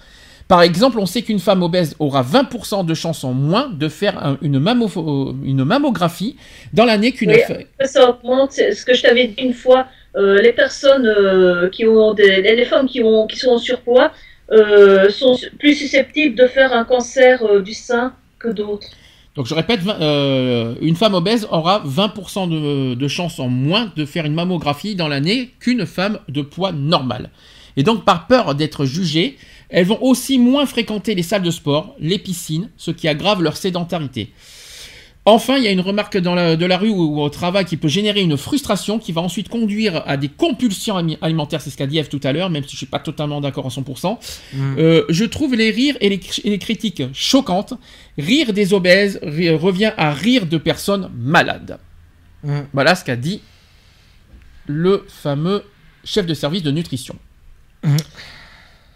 Par 0.48 0.62
exemple, 0.62 1.00
on 1.00 1.08
sait 1.08 1.24
qu'une 1.24 1.40
femme 1.40 1.64
obèse 1.64 1.96
aura 1.98 2.22
20% 2.22 2.86
de 2.86 2.94
chances 2.94 3.24
en 3.24 3.34
moins 3.34 3.70
de 3.70 3.90
faire 3.90 4.38
une, 4.44 4.60
mammographie 4.60 6.36
dans 6.74 6.86
l'année 6.86 7.14
qu'une 7.14 7.34
femme. 7.34 7.64
Ça 7.84 8.10
augmente, 8.10 8.52
ce 8.52 8.86
que 8.86 8.94
je 8.94 9.02
t'avais 9.02 9.28
dit 9.28 9.42
une 9.42 9.54
fois, 9.54 9.88
euh, 10.16 10.40
les 10.42 10.54
personnes 10.54 11.08
euh, 11.08 11.70
qui 11.70 11.86
ont 11.88 12.14
des, 12.14 12.42
les 12.42 12.66
femmes 12.66 12.88
qui, 12.88 13.02
ont, 13.04 13.26
qui 13.26 13.38
sont 13.38 13.52
en 13.52 13.58
surpoids 13.58 14.12
euh, 14.52 15.10
sont 15.10 15.36
plus 15.58 15.74
susceptibles 15.74 16.36
de 16.36 16.46
faire 16.46 16.74
un 16.74 16.86
cancer 16.86 17.64
du 17.64 17.74
sein 17.74 18.14
que 18.38 18.50
d'autres. 18.50 18.88
Donc 19.36 19.48
je 19.48 19.56
répète, 19.56 19.82
une 20.82 20.96
femme 20.96 21.16
obèse 21.16 21.48
aura 21.52 21.84
20% 21.86 22.50
de, 22.50 22.94
de 22.94 23.08
chances 23.08 23.40
en 23.40 23.50
moins 23.50 23.92
de 23.96 24.06
faire 24.06 24.26
une 24.26 24.36
mammographie 24.36 24.96
dans 24.96 25.08
l'année 25.08 25.50
qu'une 25.60 25.88
femme 25.88 26.20
de 26.30 26.42
poids 26.42 26.72
normal. 26.72 27.32
Et 27.78 27.84
donc 27.84 28.06
par 28.06 28.28
peur 28.28 28.56
d'être 28.56 28.86
jugée, 28.86 29.38
elles 29.70 29.86
vont 29.86 30.02
aussi 30.02 30.38
moins 30.38 30.66
fréquenter 30.66 31.16
les 31.16 31.24
salles 31.24 31.44
de 31.44 31.52
sport, 31.52 31.96
les 32.00 32.20
piscines, 32.20 32.70
ce 32.78 32.92
qui 32.92 33.08
aggrave 33.08 33.42
leur 33.42 33.58
sédentarité. 33.58 34.32
Enfin, 35.28 35.58
il 35.58 35.64
y 35.64 35.68
a 35.68 35.72
une 35.72 35.82
remarque 35.82 36.18
dans 36.18 36.36
de 36.56 36.66
la 36.68 36.78
rue 36.78 36.90
ou, 36.90 37.20
au 37.20 37.30
travail 37.30 37.66
qui 37.66 37.78
peut 37.78 37.88
générer 37.88 38.22
une 38.22 38.38
frustration 38.38 39.00
qui 39.00 39.12
va 39.12 39.22
ensuite 39.22 39.50
conduire 39.50 40.04
à 40.06 40.18
des 40.18 40.30
compulsions 40.30 40.98
alimentaires, 41.20 41.62
c'est 41.62 41.72
ce 41.72 41.78
qu'a 41.78 41.88
dit 41.88 41.98
Eve 41.98 42.10
tout 42.10 42.20
à 42.24 42.32
l'heure, 42.32 42.52
même 42.52 42.64
si 42.64 42.74
je 42.74 42.78
suis 42.78 42.86
pas 42.86 43.00
totalement 43.00 43.42
d'accord 43.42 43.66
à 43.66 43.70
100%. 43.70 44.20
Mm. 44.54 44.76
Euh, 44.78 45.04
je 45.10 45.26
trouve 45.26 45.56
les 45.56 45.72
rires 45.72 45.98
et 46.00 46.10
les, 46.10 46.60
critiques 46.60 47.02
choquantes. 47.14 47.74
Rire 48.20 48.54
des 48.54 48.76
obèses 48.76 49.20
revient 49.24 49.94
à 49.98 50.14
rire 50.14 50.46
de 50.46 50.60
personnes 50.60 51.10
malades. 51.18 51.80
Mm. 52.44 52.60
Voilà 52.72 52.94
ce 52.94 53.04
qu'a 53.04 53.16
dit 53.16 53.42
le 54.68 55.06
fameux 55.08 55.64
chef 56.04 56.28
de 56.28 56.36
service 56.36 56.62
de 56.62 56.70
nutrition. 56.70 57.16
Mm. 57.84 57.96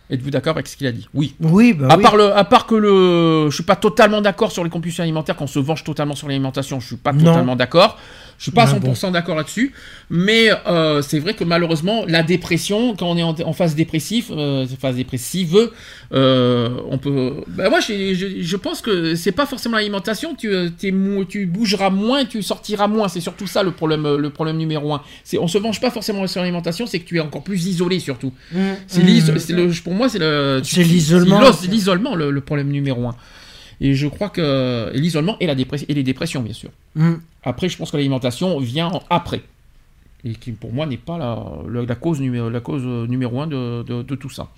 Êtes-vous 0.10 0.32
d'accord 0.32 0.56
avec 0.56 0.68
ce 0.68 0.76
qu'il 0.76 0.88
a 0.88 0.92
dit? 0.92 1.08
Oui. 1.14 1.36
Oui, 1.40 1.74
bah 1.74 1.88
à 1.90 1.98
Part 1.98 2.18
le, 2.18 2.36
à 2.36 2.44
part 2.44 2.66
que 2.66 2.76
le, 2.76 3.50
je 3.50 3.56
suis 3.56 3.64
pas 3.64 3.76
totalement 3.76 4.22
d'accord 4.22 4.52
sur 4.52 4.64
les 4.64 4.70
compulsions 4.70 5.04
alimentaires, 5.04 5.36
qu'on 5.36 5.48
se 5.48 5.60
venge 5.60 5.84
totalement 5.84 6.16
sur 6.16 6.28
l'alimentation, 6.28 6.80
je 6.80 6.88
suis 6.88 6.96
pas 6.96 7.14
totalement 7.14 7.56
d'accord. 7.56 7.98
Je 8.40 8.44
suis 8.44 8.52
pas 8.54 8.64
à 8.64 8.74
100% 8.74 9.12
d'accord 9.12 9.36
là-dessus, 9.36 9.74
mais 10.10 10.50
euh, 10.66 11.02
c'est 11.02 11.20
vrai 11.20 11.34
que 11.34 11.44
malheureusement, 11.44 12.06
la 12.08 12.24
dépression, 12.24 12.96
quand 12.96 13.08
on 13.08 13.18
est 13.18 13.44
en, 13.44 13.52
phase 13.52 13.76
dépressive, 13.76 14.28
euh, 14.32 14.66
phase 14.80 14.96
dépressive, 14.96 15.70
euh, 16.14 16.70
on 16.90 16.98
peut. 16.98 17.34
Bah, 17.48 17.70
moi, 17.70 17.82
je, 17.82 18.14
je, 18.40 18.56
pense 18.56 18.82
que 18.82 19.16
c'est 19.16 19.34
pas 19.34 19.46
forcément 19.46 19.76
l'alimentation. 19.76 20.36
Tu, 20.36 20.50
tu 20.80 21.46
bougeras 21.48 21.90
moins, 21.90 22.24
tu 22.24 22.42
sortiras 22.42 22.88
moins. 22.88 23.10
C'est 23.10 23.20
surtout 23.20 23.46
ça 23.46 23.62
le 23.62 23.72
problème, 23.72 24.16
le 24.16 24.30
problème 24.30 24.56
numéro 24.56 24.94
un. 24.94 25.02
C'est, 25.26 25.38
on 25.38 25.50
se 25.50 25.58
venge 25.58 25.82
pas 25.82 25.92
forcément 25.92 26.26
sur 26.26 26.40
l'alimentation, 26.40 26.88
c'est 26.88 27.00
que 27.00 27.06
tu 27.06 27.18
es 27.18 27.20
encore 27.20 27.44
plus 27.44 27.66
isolé 27.66 28.00
surtout. 28.00 28.32
Mmh. 28.54 28.60
c'est, 28.88 29.04
mmh. 29.04 29.74
pour 29.84 29.94
moi, 29.94 29.99
c'est 30.08 30.20
le. 30.20 30.62
C'est 30.64 30.84
l'isolement. 30.84 31.52
C'est 31.52 31.68
l'isolement 31.68 32.16
le, 32.16 32.32
le 32.32 32.42
problème 32.42 32.70
numéro 32.70 33.08
un. 33.08 33.16
Et 33.82 33.94
je 33.94 34.08
crois 34.08 34.30
que 34.30 34.92
l'isolement 34.94 35.38
et, 35.40 35.48
la 35.48 35.54
et 35.54 35.94
les 35.94 36.04
dépressions, 36.04 36.42
bien 36.42 36.54
sûr. 36.54 36.70
Mm. 36.96 37.16
Après, 37.44 37.70
je 37.70 37.78
pense 37.78 37.92
que 37.92 37.98
l'alimentation 37.98 38.60
vient 38.60 38.92
après. 39.10 39.42
Et 40.26 40.34
qui, 40.34 40.52
pour 40.52 40.74
moi, 40.74 40.86
n'est 40.86 40.98
pas 40.98 41.18
la, 41.18 41.84
la, 41.88 41.96
cause 41.96 42.20
numéro, 42.20 42.50
la 42.50 42.60
cause 42.60 42.84
numéro 43.08 43.42
un 43.42 43.48
de, 43.48 43.84
de, 43.84 44.16
tout 44.16 44.30
ça. 44.30 44.50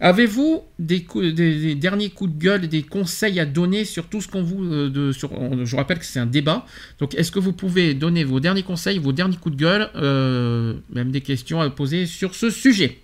Avez-vous 0.00 0.62
des, 0.78 1.04
des, 1.32 1.74
derniers 1.74 2.08
coups 2.08 2.32
de 2.32 2.38
gueule, 2.38 2.68
des 2.68 2.82
conseils 2.82 3.38
à 3.38 3.44
donner 3.44 3.84
sur 3.84 4.06
tout 4.06 4.22
ce 4.22 4.28
qu'on 4.28 4.42
vous... 4.42 4.64
Euh, 4.64 4.88
de, 4.88 5.12
sur, 5.12 5.30
je 5.64 5.76
rappelle 5.76 5.98
que 5.98 6.06
c'est 6.06 6.20
un 6.20 6.26
débat. 6.26 6.64
Donc, 7.00 7.14
est-ce 7.16 7.30
que 7.30 7.38
vous 7.38 7.52
pouvez 7.52 7.92
donner 7.92 8.24
vos 8.24 8.40
derniers 8.40 8.62
conseils, 8.62 8.98
vos 8.98 9.12
derniers 9.12 9.36
coups 9.36 9.56
de 9.56 9.60
gueule, 9.60 9.90
euh, 9.96 10.74
même 10.90 11.10
des 11.10 11.20
questions 11.20 11.60
à 11.60 11.68
poser 11.68 12.06
sur 12.06 12.34
ce 12.34 12.48
sujet? 12.48 13.00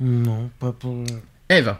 Non, 0.00 0.50
pas 0.58 0.72
pour... 0.72 1.04
Eve 1.48 1.74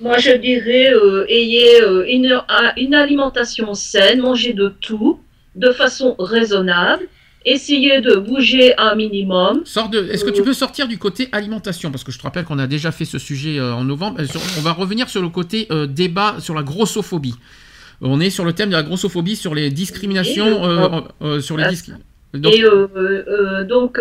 moi, 0.00 0.18
je 0.18 0.32
dirais, 0.32 0.92
euh, 0.92 1.24
ayez 1.28 1.80
euh, 1.82 2.04
une, 2.08 2.40
une, 2.76 2.94
alimentation 2.94 3.74
saine, 3.74 4.20
mangez 4.20 4.52
de 4.52 4.68
tout 4.80 5.20
de 5.54 5.70
façon 5.70 6.16
raisonnable, 6.18 7.04
essayez 7.44 8.00
de 8.00 8.16
bouger 8.16 8.76
un 8.76 8.96
minimum. 8.96 9.62
Sors 9.64 9.88
de, 9.88 10.08
est-ce 10.10 10.24
que 10.24 10.30
tu 10.30 10.40
euh, 10.40 10.44
peux 10.44 10.52
sortir 10.52 10.88
du 10.88 10.98
côté 10.98 11.28
alimentation? 11.30 11.92
Parce 11.92 12.02
que 12.02 12.10
je 12.10 12.18
te 12.18 12.24
rappelle 12.24 12.44
qu'on 12.44 12.58
a 12.58 12.66
déjà 12.66 12.90
fait 12.90 13.04
ce 13.04 13.18
sujet 13.18 13.60
en 13.60 13.84
novembre. 13.84 14.20
On 14.58 14.62
va 14.62 14.72
revenir 14.72 15.08
sur 15.08 15.22
le 15.22 15.28
côté 15.28 15.68
débat 15.88 16.36
sur 16.40 16.54
la 16.54 16.64
grossophobie. 16.64 17.36
On 18.00 18.20
est 18.20 18.30
sur 18.30 18.44
le 18.44 18.52
thème 18.52 18.70
de 18.70 18.74
la 18.74 18.82
grossophobie, 18.82 19.36
sur 19.36 19.54
les 19.54 19.70
discriminations, 19.70 21.04
sur 21.40 21.56
les 21.56 21.66
donc, 22.38 22.54
et 22.54 23.64
donc, 23.64 24.00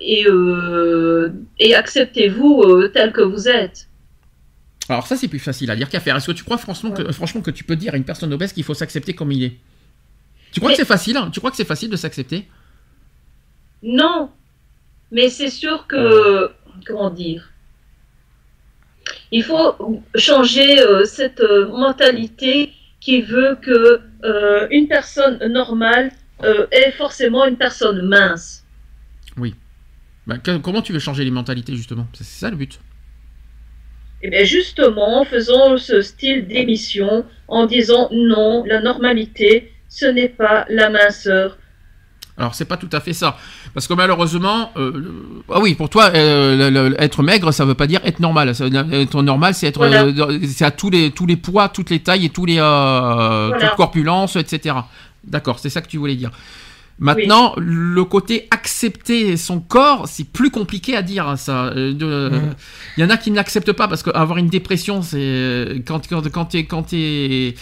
et, 0.00 0.26
et 1.58 1.74
acceptez-vous 1.74 2.88
tel 2.88 3.12
que 3.12 3.22
vous 3.22 3.48
êtes. 3.48 3.88
Alors 4.88 5.06
ça 5.06 5.16
c'est 5.16 5.28
plus 5.28 5.38
facile 5.38 5.70
à 5.70 5.76
dire 5.76 5.88
qu'à 5.88 6.00
faire. 6.00 6.16
Est-ce 6.16 6.26
que 6.26 6.32
tu 6.32 6.44
crois 6.44 6.58
franchement 6.58 6.90
que, 6.90 7.10
franchement 7.12 7.40
que 7.40 7.50
tu 7.50 7.64
peux 7.64 7.76
dire 7.76 7.94
à 7.94 7.96
une 7.96 8.04
personne 8.04 8.32
obèse 8.32 8.52
qu'il 8.52 8.64
faut 8.64 8.74
s'accepter 8.74 9.14
comme 9.14 9.32
il 9.32 9.44
est? 9.44 9.56
Tu 10.52 10.60
crois 10.60 10.72
que 10.72 10.76
c'est 10.76 10.84
facile 10.84 11.16
hein? 11.16 11.30
Tu 11.32 11.40
crois 11.40 11.50
que 11.50 11.56
c'est 11.56 11.64
facile 11.64 11.90
de 11.90 11.96
s'accepter? 11.96 12.46
Non, 13.82 14.30
mais 15.10 15.30
c'est 15.30 15.50
sûr 15.50 15.86
que 15.86 16.50
comment 16.86 17.10
dire? 17.10 17.50
Il 19.32 19.42
faut 19.42 19.74
changer 20.14 20.80
euh, 20.80 21.04
cette 21.04 21.40
euh, 21.40 21.68
mentalité 21.68 22.72
qui 23.00 23.20
veut 23.20 23.56
que 23.60 24.00
euh, 24.24 24.66
une 24.70 24.86
personne 24.86 25.38
normale 25.48 26.12
est 26.70 26.92
forcément 26.92 27.46
une 27.46 27.56
personne 27.56 28.06
mince. 28.06 28.64
Oui. 29.36 29.54
Bah, 30.26 30.36
comment 30.38 30.82
tu 30.82 30.92
veux 30.92 30.98
changer 30.98 31.24
les 31.24 31.30
mentalités 31.30 31.74
justement? 31.74 32.06
C'est 32.12 32.24
ça 32.24 32.50
le 32.50 32.56
but. 32.56 32.80
Eh 34.22 34.30
bien 34.30 34.44
justement, 34.44 35.20
en 35.20 35.24
faisant 35.26 35.76
ce 35.76 36.00
style 36.00 36.46
d'émission, 36.46 37.26
en 37.46 37.66
disant 37.66 38.08
non, 38.10 38.64
la 38.64 38.80
normalité, 38.80 39.70
ce 39.90 40.06
n'est 40.06 40.30
pas 40.30 40.64
la 40.70 40.88
minceur. 40.88 41.58
Alors 42.38 42.54
c'est 42.54 42.64
pas 42.64 42.78
tout 42.78 42.88
à 42.90 43.00
fait 43.00 43.12
ça, 43.12 43.36
parce 43.74 43.86
que 43.86 43.92
malheureusement, 43.94 44.72
euh, 44.76 45.12
ah 45.52 45.60
oui, 45.60 45.74
pour 45.74 45.88
toi, 45.88 46.10
euh, 46.14 46.92
être 46.98 47.22
maigre, 47.22 47.52
ça 47.52 47.64
veut 47.64 47.74
pas 47.74 47.86
dire 47.86 48.00
être 48.04 48.18
normal. 48.18 48.48
être 48.48 49.22
normal, 49.22 49.54
c'est 49.54 49.68
être, 49.68 49.82
euh, 49.82 50.38
c'est 50.48 50.64
à 50.64 50.72
tous 50.72 50.90
les 50.90 51.10
tous 51.10 51.26
les 51.26 51.36
poids, 51.36 51.68
toutes 51.68 51.90
les 51.90 52.00
tailles 52.00 52.24
et 52.24 52.30
tous 52.30 52.46
les 52.46 52.56
toutes 52.56 53.76
corpulences, 53.76 54.36
etc. 54.36 54.74
D'accord, 55.26 55.58
c'est 55.58 55.70
ça 55.70 55.80
que 55.80 55.88
tu 55.88 55.98
voulais 55.98 56.16
dire. 56.16 56.30
Maintenant, 57.00 57.54
le 57.56 58.04
côté 58.04 58.46
accepter 58.52 59.36
son 59.36 59.60
corps, 59.60 60.06
c'est 60.06 60.24
plus 60.24 60.50
compliqué 60.50 60.96
à 60.96 61.02
dire 61.02 61.28
hein, 61.28 61.36
ça. 61.36 61.66
Euh, 61.66 61.92
mm. 61.92 62.54
Il 62.96 63.00
y 63.00 63.04
en 63.04 63.10
a 63.10 63.16
qui 63.16 63.32
ne 63.32 63.36
l'acceptent 63.36 63.72
pas 63.72 63.88
parce 63.88 64.04
qu'avoir 64.04 64.38
une 64.38 64.48
dépression, 64.48 65.02
c'est 65.02 65.82
quand 65.86 66.06
quand 66.08 66.30
quand 66.30 66.44
t'es 66.44 66.66
quand 66.66 66.84
t'es 66.84 67.54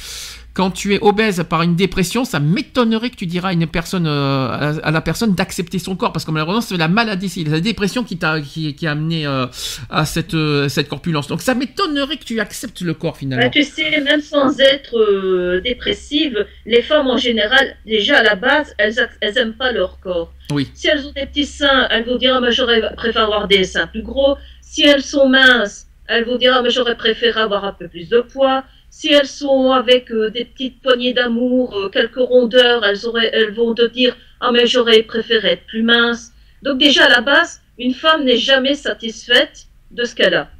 quand 0.54 0.70
tu 0.70 0.94
es 0.94 0.98
obèse 1.00 1.42
par 1.48 1.62
une 1.62 1.76
dépression, 1.76 2.24
ça 2.24 2.38
m'étonnerait 2.38 3.10
que 3.10 3.16
tu 3.16 3.26
diras 3.26 3.50
à 3.50 3.52
une 3.52 3.66
personne, 3.66 4.06
euh, 4.06 4.74
à, 4.82 4.90
la 4.90 5.00
personne 5.00 5.34
d'accepter 5.34 5.78
son 5.78 5.96
corps, 5.96 6.12
parce 6.12 6.26
que 6.26 6.30
malheureusement 6.30 6.60
c'est 6.60 6.76
la 6.76 6.88
maladie, 6.88 7.30
c'est 7.30 7.44
la 7.44 7.60
dépression 7.60 8.04
qui 8.04 8.18
t'a 8.18 8.40
qui, 8.40 8.74
qui, 8.74 8.86
a 8.86 8.90
amené 8.90 9.26
euh, 9.26 9.46
à 9.88 10.04
cette 10.04 10.34
euh, 10.34 10.68
cette 10.68 10.88
corpulence. 10.88 11.26
Donc 11.28 11.40
ça 11.40 11.54
m'étonnerait 11.54 12.18
que 12.18 12.24
tu 12.24 12.38
acceptes 12.38 12.82
le 12.82 12.92
corps 12.92 13.16
finalement. 13.16 13.44
Bah, 13.44 13.50
tu 13.50 13.62
sais, 13.62 13.98
même 14.02 14.20
sans 14.20 14.58
être 14.60 15.60
dépressive, 15.60 16.46
les 16.66 16.82
femmes 16.82 17.08
en 17.08 17.16
général, 17.16 17.76
déjà 17.86 18.18
à 18.18 18.22
la 18.22 18.34
base, 18.34 18.74
elles 18.76 19.08
elles 19.20 19.38
aiment 19.38 19.54
pas 19.54 19.72
leur 19.72 20.00
corps. 20.00 20.32
Oui. 20.50 20.68
Si 20.74 20.86
elles 20.86 21.06
ont 21.06 21.12
des 21.12 21.24
petits 21.24 21.46
seins, 21.46 21.88
elles 21.90 22.04
vont 22.04 22.16
dire 22.16 22.38
ah, 22.42 22.50
j'aurais 22.50 22.94
préféré 22.94 23.24
avoir 23.24 23.48
des 23.48 23.64
seins 23.64 23.86
plus 23.86 24.02
gros. 24.02 24.36
Si 24.60 24.82
elles 24.82 25.02
sont 25.02 25.30
minces, 25.30 25.86
elles 26.08 26.24
vont 26.24 26.36
dire 26.36 26.54
ah, 26.54 26.68
j'aurais 26.68 26.96
préféré 26.96 27.40
avoir 27.40 27.64
un 27.64 27.72
peu 27.72 27.88
plus 27.88 28.10
de 28.10 28.20
poids 28.20 28.64
si 28.92 29.08
elles 29.08 29.26
sont 29.26 29.72
avec 29.72 30.12
euh, 30.12 30.30
des 30.30 30.44
petites 30.44 30.80
poignées 30.82 31.14
d'amour, 31.14 31.74
euh, 31.74 31.88
quelques 31.88 32.16
rondeurs, 32.16 32.84
elles, 32.84 33.06
auraient, 33.06 33.30
elles 33.32 33.52
vont 33.54 33.74
te 33.74 33.86
dire 33.88 34.14
Ah, 34.38 34.50
mais 34.52 34.66
j'aurais 34.66 35.02
préféré 35.02 35.52
être 35.52 35.66
plus 35.66 35.82
mince. 35.82 36.30
Donc, 36.62 36.78
déjà, 36.78 37.06
à 37.06 37.08
la 37.08 37.22
base, 37.22 37.62
une 37.78 37.94
femme 37.94 38.24
n'est 38.24 38.36
jamais 38.36 38.74
satisfaite 38.74 39.66
de 39.90 40.04
ce 40.04 40.14
qu'elle 40.14 40.34
a. 40.34 40.50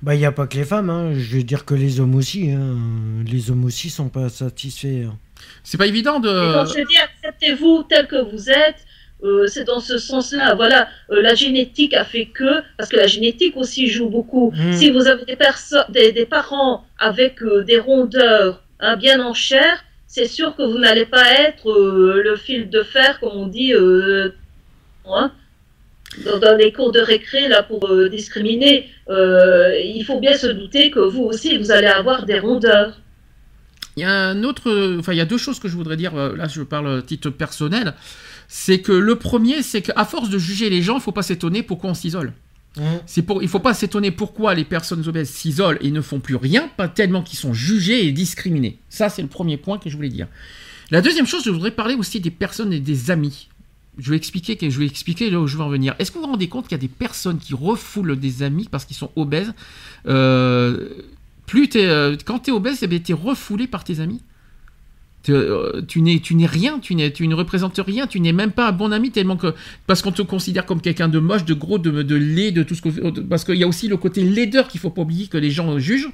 Bah, 0.00 0.14
il 0.14 0.18
n'y 0.18 0.26
a 0.26 0.32
pas 0.32 0.46
que 0.46 0.56
les 0.56 0.64
femmes, 0.64 0.90
hein. 0.90 1.12
je 1.14 1.38
veux 1.38 1.42
dire 1.42 1.64
que 1.64 1.74
les 1.74 1.98
hommes 1.98 2.14
aussi. 2.14 2.50
Hein. 2.52 2.76
Les 3.26 3.50
hommes 3.50 3.64
aussi 3.64 3.90
sont 3.90 4.08
pas 4.08 4.28
satisfaits. 4.28 5.06
hein. 5.08 5.18
C'est 5.64 5.76
pas 5.76 5.88
évident 5.88 6.20
de. 6.20 6.28
Et 6.28 6.54
quand 6.54 6.66
je 6.66 6.86
dis 6.86 6.96
acceptez-vous 6.98 7.82
tel 7.88 8.06
que 8.06 8.30
vous 8.30 8.48
êtes, 8.48 8.86
euh, 9.24 9.46
c'est 9.46 9.64
dans 9.64 9.80
ce 9.80 9.96
sens-là. 9.98 10.54
Voilà, 10.54 10.88
euh, 11.10 11.22
la 11.22 11.34
génétique 11.34 11.94
a 11.94 12.04
fait 12.04 12.26
que, 12.26 12.62
parce 12.76 12.90
que 12.90 12.96
la 12.96 13.06
génétique 13.06 13.56
aussi 13.56 13.88
joue 13.88 14.08
beaucoup. 14.08 14.52
Mm. 14.54 14.72
Si 14.74 14.90
vous 14.90 15.06
avez 15.06 15.24
des, 15.24 15.36
perso- 15.36 15.88
des, 15.88 16.12
des 16.12 16.26
parents 16.26 16.84
avec 16.98 17.42
euh, 17.42 17.64
des 17.64 17.78
rondeurs 17.78 18.62
hein, 18.80 18.96
bien 18.96 19.18
en 19.24 19.34
chair, 19.34 19.82
c'est 20.06 20.26
sûr 20.26 20.54
que 20.56 20.62
vous 20.62 20.78
n'allez 20.78 21.06
pas 21.06 21.26
être 21.40 21.66
le 21.66 22.36
fil 22.36 22.70
de 22.70 22.82
fer, 22.84 23.18
comme 23.18 23.32
on 23.34 23.48
dit, 23.48 23.72
hein, 25.06 25.32
dans, 26.24 26.38
dans 26.38 26.56
les 26.56 26.70
cours 26.72 26.92
de 26.92 27.00
récré 27.00 27.48
là 27.48 27.64
pour 27.64 27.82
discriminer. 28.10 28.88
Il 29.08 30.04
faut 30.06 30.20
bien 30.20 30.36
se 30.36 30.46
douter 30.46 30.92
que 30.92 31.00
vous 31.00 31.24
aussi, 31.24 31.58
vous 31.58 31.72
allez 31.72 31.88
avoir 31.88 32.26
des 32.26 32.38
rondeurs. 32.38 33.00
Il 33.96 34.02
y 34.02 34.06
a 34.06 34.12
un 34.12 34.44
autre, 34.44 34.98
enfin 35.00 35.12
il 35.12 35.18
y 35.18 35.20
a 35.20 35.24
deux 35.24 35.38
choses 35.38 35.58
que 35.58 35.66
je 35.66 35.74
voudrais 35.74 35.96
dire. 35.96 36.14
Là, 36.14 36.46
je 36.46 36.62
parle 36.62 36.98
à 36.98 37.02
titre 37.02 37.30
personnel. 37.30 37.94
C'est 38.48 38.80
que 38.80 38.92
le 38.92 39.16
premier, 39.16 39.62
c'est 39.62 39.82
qu'à 39.82 40.04
force 40.04 40.28
de 40.30 40.38
juger 40.38 40.70
les 40.70 40.82
gens, 40.82 40.96
il 40.96 41.00
faut 41.00 41.12
pas 41.12 41.22
s'étonner 41.22 41.62
pourquoi 41.62 41.90
on 41.90 41.94
s'isole. 41.94 42.32
Mmh. 42.76 42.82
C'est 43.06 43.22
pour, 43.22 43.42
il 43.42 43.48
faut 43.48 43.60
pas 43.60 43.74
s'étonner 43.74 44.10
pourquoi 44.10 44.54
les 44.54 44.64
personnes 44.64 45.06
obèses 45.06 45.30
s'isolent 45.30 45.78
et 45.80 45.90
ne 45.90 46.00
font 46.00 46.20
plus 46.20 46.36
rien, 46.36 46.68
pas 46.76 46.88
tellement 46.88 47.22
qu'ils 47.22 47.38
sont 47.38 47.52
jugés 47.52 48.06
et 48.06 48.12
discriminés. 48.12 48.78
Ça, 48.88 49.08
c'est 49.08 49.22
le 49.22 49.28
premier 49.28 49.56
point 49.56 49.78
que 49.78 49.88
je 49.88 49.96
voulais 49.96 50.08
dire. 50.08 50.26
La 50.90 51.00
deuxième 51.00 51.26
chose, 51.26 51.44
je 51.44 51.50
voudrais 51.50 51.70
parler 51.70 51.94
aussi 51.94 52.20
des 52.20 52.30
personnes 52.30 52.72
et 52.72 52.80
des 52.80 53.10
amis. 53.10 53.48
Je 53.96 54.10
vais 54.10 54.16
expliquer, 54.16 54.58
je 54.60 54.78
vais 54.78 54.86
expliquer 54.86 55.30
là 55.30 55.38
où 55.40 55.46
je 55.46 55.56
veux 55.56 55.62
en 55.62 55.68
venir. 55.68 55.94
Est-ce 55.98 56.10
que 56.10 56.18
vous 56.18 56.24
vous 56.24 56.30
rendez 56.30 56.48
compte 56.48 56.64
qu'il 56.64 56.72
y 56.72 56.80
a 56.80 56.82
des 56.82 56.88
personnes 56.88 57.38
qui 57.38 57.54
refoulent 57.54 58.18
des 58.18 58.42
amis 58.42 58.68
parce 58.68 58.84
qu'ils 58.84 58.96
sont 58.96 59.10
obèses 59.14 59.54
Euh, 60.06 60.88
Plus 61.46 61.68
t'es, 61.68 61.86
euh, 61.86 62.16
quand 62.24 62.40
tu 62.40 62.50
es 62.50 62.52
obèse, 62.52 62.82
eh 62.82 63.02
tu 63.02 63.12
es 63.12 63.14
refoulé 63.14 63.66
par 63.66 63.84
tes 63.84 64.00
amis? 64.00 64.20
Tu, 65.24 65.32
euh, 65.32 65.80
tu 65.88 66.02
n'es, 66.02 66.20
tu 66.20 66.34
n'es 66.34 66.44
rien, 66.46 66.78
tu, 66.78 66.94
n'es, 66.94 67.10
tu 67.10 67.26
ne 67.26 67.34
représentes 67.34 67.80
rien, 67.84 68.06
tu 68.06 68.20
n'es 68.20 68.32
même 68.32 68.50
pas 68.52 68.68
un 68.68 68.72
bon 68.72 68.92
ami 68.92 69.10
tellement 69.10 69.36
que 69.38 69.54
parce 69.86 70.02
qu'on 70.02 70.12
te 70.12 70.20
considère 70.20 70.66
comme 70.66 70.82
quelqu'un 70.82 71.08
de 71.08 71.18
moche, 71.18 71.46
de 71.46 71.54
gros, 71.54 71.78
de, 71.78 72.02
de 72.02 72.14
laid, 72.14 72.52
de 72.52 72.62
tout 72.62 72.74
ce 72.74 72.82
que 72.82 73.20
parce 73.20 73.42
qu'il 73.44 73.54
y 73.56 73.64
a 73.64 73.66
aussi 73.66 73.88
le 73.88 73.96
côté 73.96 74.22
laideur 74.22 74.68
qu'il 74.68 74.80
faut 74.80 74.90
pas 74.90 75.00
oublier 75.00 75.26
que 75.28 75.38
les 75.38 75.50
gens 75.50 75.78
jugent. 75.78 76.10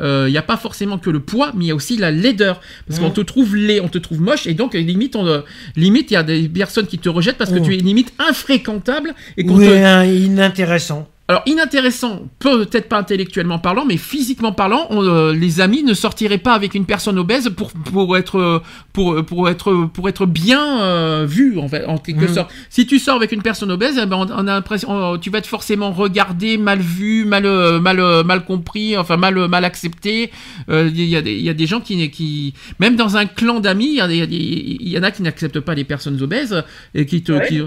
Euh, 0.00 0.24
Il 0.28 0.32
n'y 0.32 0.38
a 0.38 0.42
pas 0.42 0.56
forcément 0.56 0.98
que 0.98 1.10
le 1.10 1.20
poids, 1.20 1.52
mais 1.56 1.66
il 1.66 1.68
y 1.68 1.70
a 1.70 1.74
aussi 1.74 1.96
la 1.96 2.10
laideur 2.10 2.60
parce 2.86 2.98
qu'on 3.00 3.10
te 3.10 3.20
trouve 3.20 3.54
laid, 3.56 3.80
on 3.80 3.88
te 3.88 3.98
trouve 3.98 4.20
moche 4.20 4.46
et 4.48 4.54
donc 4.54 4.74
limite 4.74 5.14
on 5.16 5.26
euh, 5.26 5.40
limite 5.76 6.10
il 6.10 6.14
y 6.14 6.16
a 6.16 6.22
des 6.24 6.48
personnes 6.48 6.86
qui 6.86 6.98
te 6.98 7.08
rejettent 7.08 7.38
parce 7.38 7.50
que 7.50 7.58
Mhm. 7.58 7.64
tu 7.64 7.74
es 7.74 7.78
limite 7.78 8.12
infréquentable 8.18 9.14
et 9.36 9.44
qu'on 9.44 9.54
Ou 9.56 9.60
te 9.60 9.84
un 9.84 10.04
inintéressant. 10.04 11.08
Alors 11.30 11.42
inintéressant, 11.44 12.22
peut-être 12.38 12.88
pas 12.88 12.96
intellectuellement 12.98 13.58
parlant, 13.58 13.84
mais 13.84 13.98
physiquement 13.98 14.52
parlant, 14.52 14.86
on, 14.88 15.02
euh, 15.04 15.34
les 15.34 15.60
amis 15.60 15.82
ne 15.82 15.92
sortiraient 15.92 16.38
pas 16.38 16.54
avec 16.54 16.74
une 16.74 16.86
personne 16.86 17.18
obèse 17.18 17.50
pour 17.50 17.70
pour 17.72 18.16
être 18.16 18.38
euh, 18.38 18.62
pour 18.94 19.22
pour 19.26 19.48
être 19.50 19.84
pour 19.92 20.08
être 20.08 20.24
bien 20.24 20.80
euh, 20.80 21.26
vu 21.28 21.58
en 21.58 21.68
fait 21.68 21.84
en 21.84 21.98
quelque 21.98 22.22
Mhm. 22.24 22.34
sorte. 22.34 22.50
Si 22.70 22.86
tu 22.86 22.98
sors 22.98 23.16
avec 23.16 23.32
une 23.32 23.42
personne 23.42 23.70
obèse, 23.70 24.00
eh 24.02 24.06
ben, 24.06 24.16
on, 24.16 24.26
on 24.30 24.48
a 24.48 24.62
on- 24.86 25.18
tu 25.18 25.28
vas 25.28 25.38
être 25.38 25.46
forcément 25.46 25.92
regardé, 25.92 26.56
mal 26.56 26.78
vu, 26.80 27.26
mal 27.26 27.44
euh, 27.44 27.78
mal 27.78 28.00
euh, 28.00 28.24
mal 28.24 28.44
compris, 28.46 28.96
enfin 28.96 29.18
mal 29.18 29.34
mal 29.48 29.64
accepté. 29.66 30.30
Euh, 30.70 30.88
Il 30.94 31.04
y, 31.04 31.14
a 31.16 31.20
des 31.20 31.34
y 31.38 31.50
a 31.50 31.54
des 31.54 31.66
gens 31.66 31.80
qui 31.80 32.10
qui 32.10 32.54
même 32.80 32.96
dans 32.96 33.18
un 33.18 33.26
clan 33.26 33.60
d'amis, 33.60 34.00
il 34.08 34.88
y, 34.88 34.98
en 34.98 35.02
a 35.02 35.10
qui 35.10 35.22
n'acceptent 35.22 35.60
pas 35.60 35.74
les 35.74 35.84
personnes 35.84 36.22
obèses 36.22 36.64
et 36.94 37.04
qui 37.04 37.22
te 37.22 37.46
qui- 37.46 37.60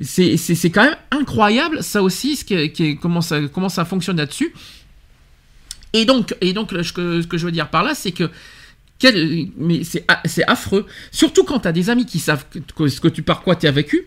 c'est 0.00 0.36
c'est- 0.36 0.56
c'est 0.56 0.70
quand 0.70 0.82
même 0.82 0.96
incroyable, 1.12 1.78
ça 1.82 2.02
aussi, 2.02 2.34
ce 2.34 2.44
qui 2.44 2.70
qui 2.70 2.84
est- 2.86 2.96
comment, 3.04 3.20
ça, 3.20 3.38
comment 3.52 3.68
ça 3.68 3.84
fonctionne 3.84 4.16
là-dessus. 4.16 4.54
Et 5.92 6.06
donc, 6.06 6.34
et 6.40 6.52
donc 6.54 6.70
ce, 6.72 6.92
que, 6.92 7.20
ce 7.22 7.26
que 7.26 7.36
je 7.38 7.44
veux 7.44 7.52
dire 7.52 7.68
par 7.68 7.84
là, 7.84 7.94
c'est 7.94 8.12
que. 8.12 8.30
quel- 8.98 9.48
mais 9.58 9.82
c'est 9.84 10.04
affreux. 10.48 10.86
Surtout 11.12 11.44
quand 11.44 11.60
tu 11.60 11.68
as 11.68 11.72
des 11.72 11.90
amis 11.90 12.06
qui 12.06 12.18
savent 12.18 12.44
que, 12.74 12.88
ce 12.88 13.00
que 13.00 13.08
tu 13.08 13.22
par 13.22 13.42
quoi 13.42 13.56
tu 13.56 13.66
as 13.66 13.70
vécu. 13.70 14.06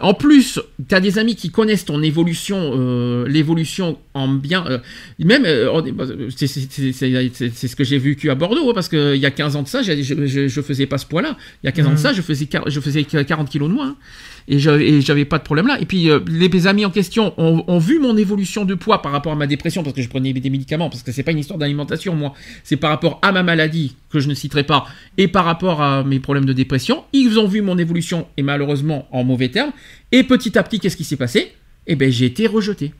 En 0.00 0.12
plus, 0.12 0.58
tu 0.88 0.92
as 0.94 0.98
des 1.00 1.18
amis 1.20 1.36
qui 1.36 1.50
connaissent 1.52 1.84
ton 1.84 2.02
évolution, 2.02 2.72
euh, 2.74 3.28
l'évolution 3.28 3.96
en 4.14 4.26
bien. 4.26 4.66
euh, 4.66 4.78
même, 5.20 5.44
euh, 5.46 6.30
c'est 6.34 6.48
ce 6.48 7.76
que 7.76 7.84
j'ai 7.84 7.98
vécu 7.98 8.28
à 8.28 8.34
Bordeaux, 8.34 8.68
hein, 8.70 8.72
parce 8.74 8.88
qu'il 8.88 9.14
y 9.18 9.24
a 9.26 9.30
15 9.30 9.54
ans 9.54 9.62
de 9.62 9.68
ça, 9.68 9.82
je, 9.82 9.92
je, 10.02 10.48
je 10.48 10.60
faisais 10.62 10.86
pas 10.86 10.98
ce 10.98 11.06
poids-là. 11.06 11.36
Il 11.62 11.66
y 11.66 11.68
a 11.68 11.72
15 11.72 11.86
ans 11.86 11.90
de 11.90 11.94
Mhm. 11.94 12.00
ça, 12.00 12.12
je 12.12 12.22
faisais, 12.22 12.48
je 12.66 12.80
faisais 12.80 13.04
40 13.04 13.48
kilos 13.48 13.68
de 13.68 13.74
moins. 13.74 13.90
hein. 13.90 13.96
Et 14.46 14.58
j'avais 14.58 15.24
pas 15.24 15.38
de 15.38 15.42
problème 15.42 15.66
là. 15.66 15.80
Et 15.80 15.86
puis, 15.86 16.10
euh, 16.10 16.20
les 16.28 16.66
amis 16.66 16.84
en 16.84 16.90
question 16.90 17.32
ont, 17.38 17.64
ont 17.66 17.78
vu 17.78 17.98
mon 17.98 18.16
évolution 18.16 18.64
de 18.64 18.74
poids 18.74 19.00
par 19.00 19.12
rapport 19.12 19.32
à 19.32 19.36
ma 19.36 19.46
dépression, 19.46 19.82
parce 19.82 19.96
que 19.96 20.02
je 20.02 20.08
prenais 20.08 20.32
des 20.32 20.50
médicaments, 20.50 20.90
parce 20.90 21.02
que 21.02 21.12
c'est 21.12 21.22
pas 21.22 21.32
une 21.32 21.38
histoire 21.38 21.58
d'alimentation, 21.58 22.14
moi. 22.14 22.34
C'est 22.62 22.76
par 22.76 22.90
rapport 22.90 23.18
à 23.22 23.32
ma 23.32 23.42
maladie, 23.42 23.96
que 24.10 24.20
je 24.20 24.28
ne 24.28 24.34
citerai 24.34 24.64
pas, 24.64 24.86
et 25.16 25.28
par 25.28 25.44
rapport 25.44 25.80
à 25.80 26.04
mes 26.04 26.20
problèmes 26.20 26.44
de 26.44 26.52
dépression. 26.52 27.04
Ils 27.12 27.38
ont 27.38 27.46
vu 27.46 27.62
mon 27.62 27.78
évolution, 27.78 28.26
et 28.36 28.42
malheureusement, 28.42 29.08
en 29.12 29.24
mauvais 29.24 29.48
termes. 29.48 29.72
Et 30.12 30.24
petit 30.24 30.58
à 30.58 30.62
petit, 30.62 30.78
qu'est-ce 30.78 30.96
qui 30.96 31.04
s'est 31.04 31.16
passé? 31.16 31.52
Eh 31.86 31.96
ben, 31.96 32.10
j'ai 32.10 32.26
été 32.26 32.46
rejeté. 32.46 32.92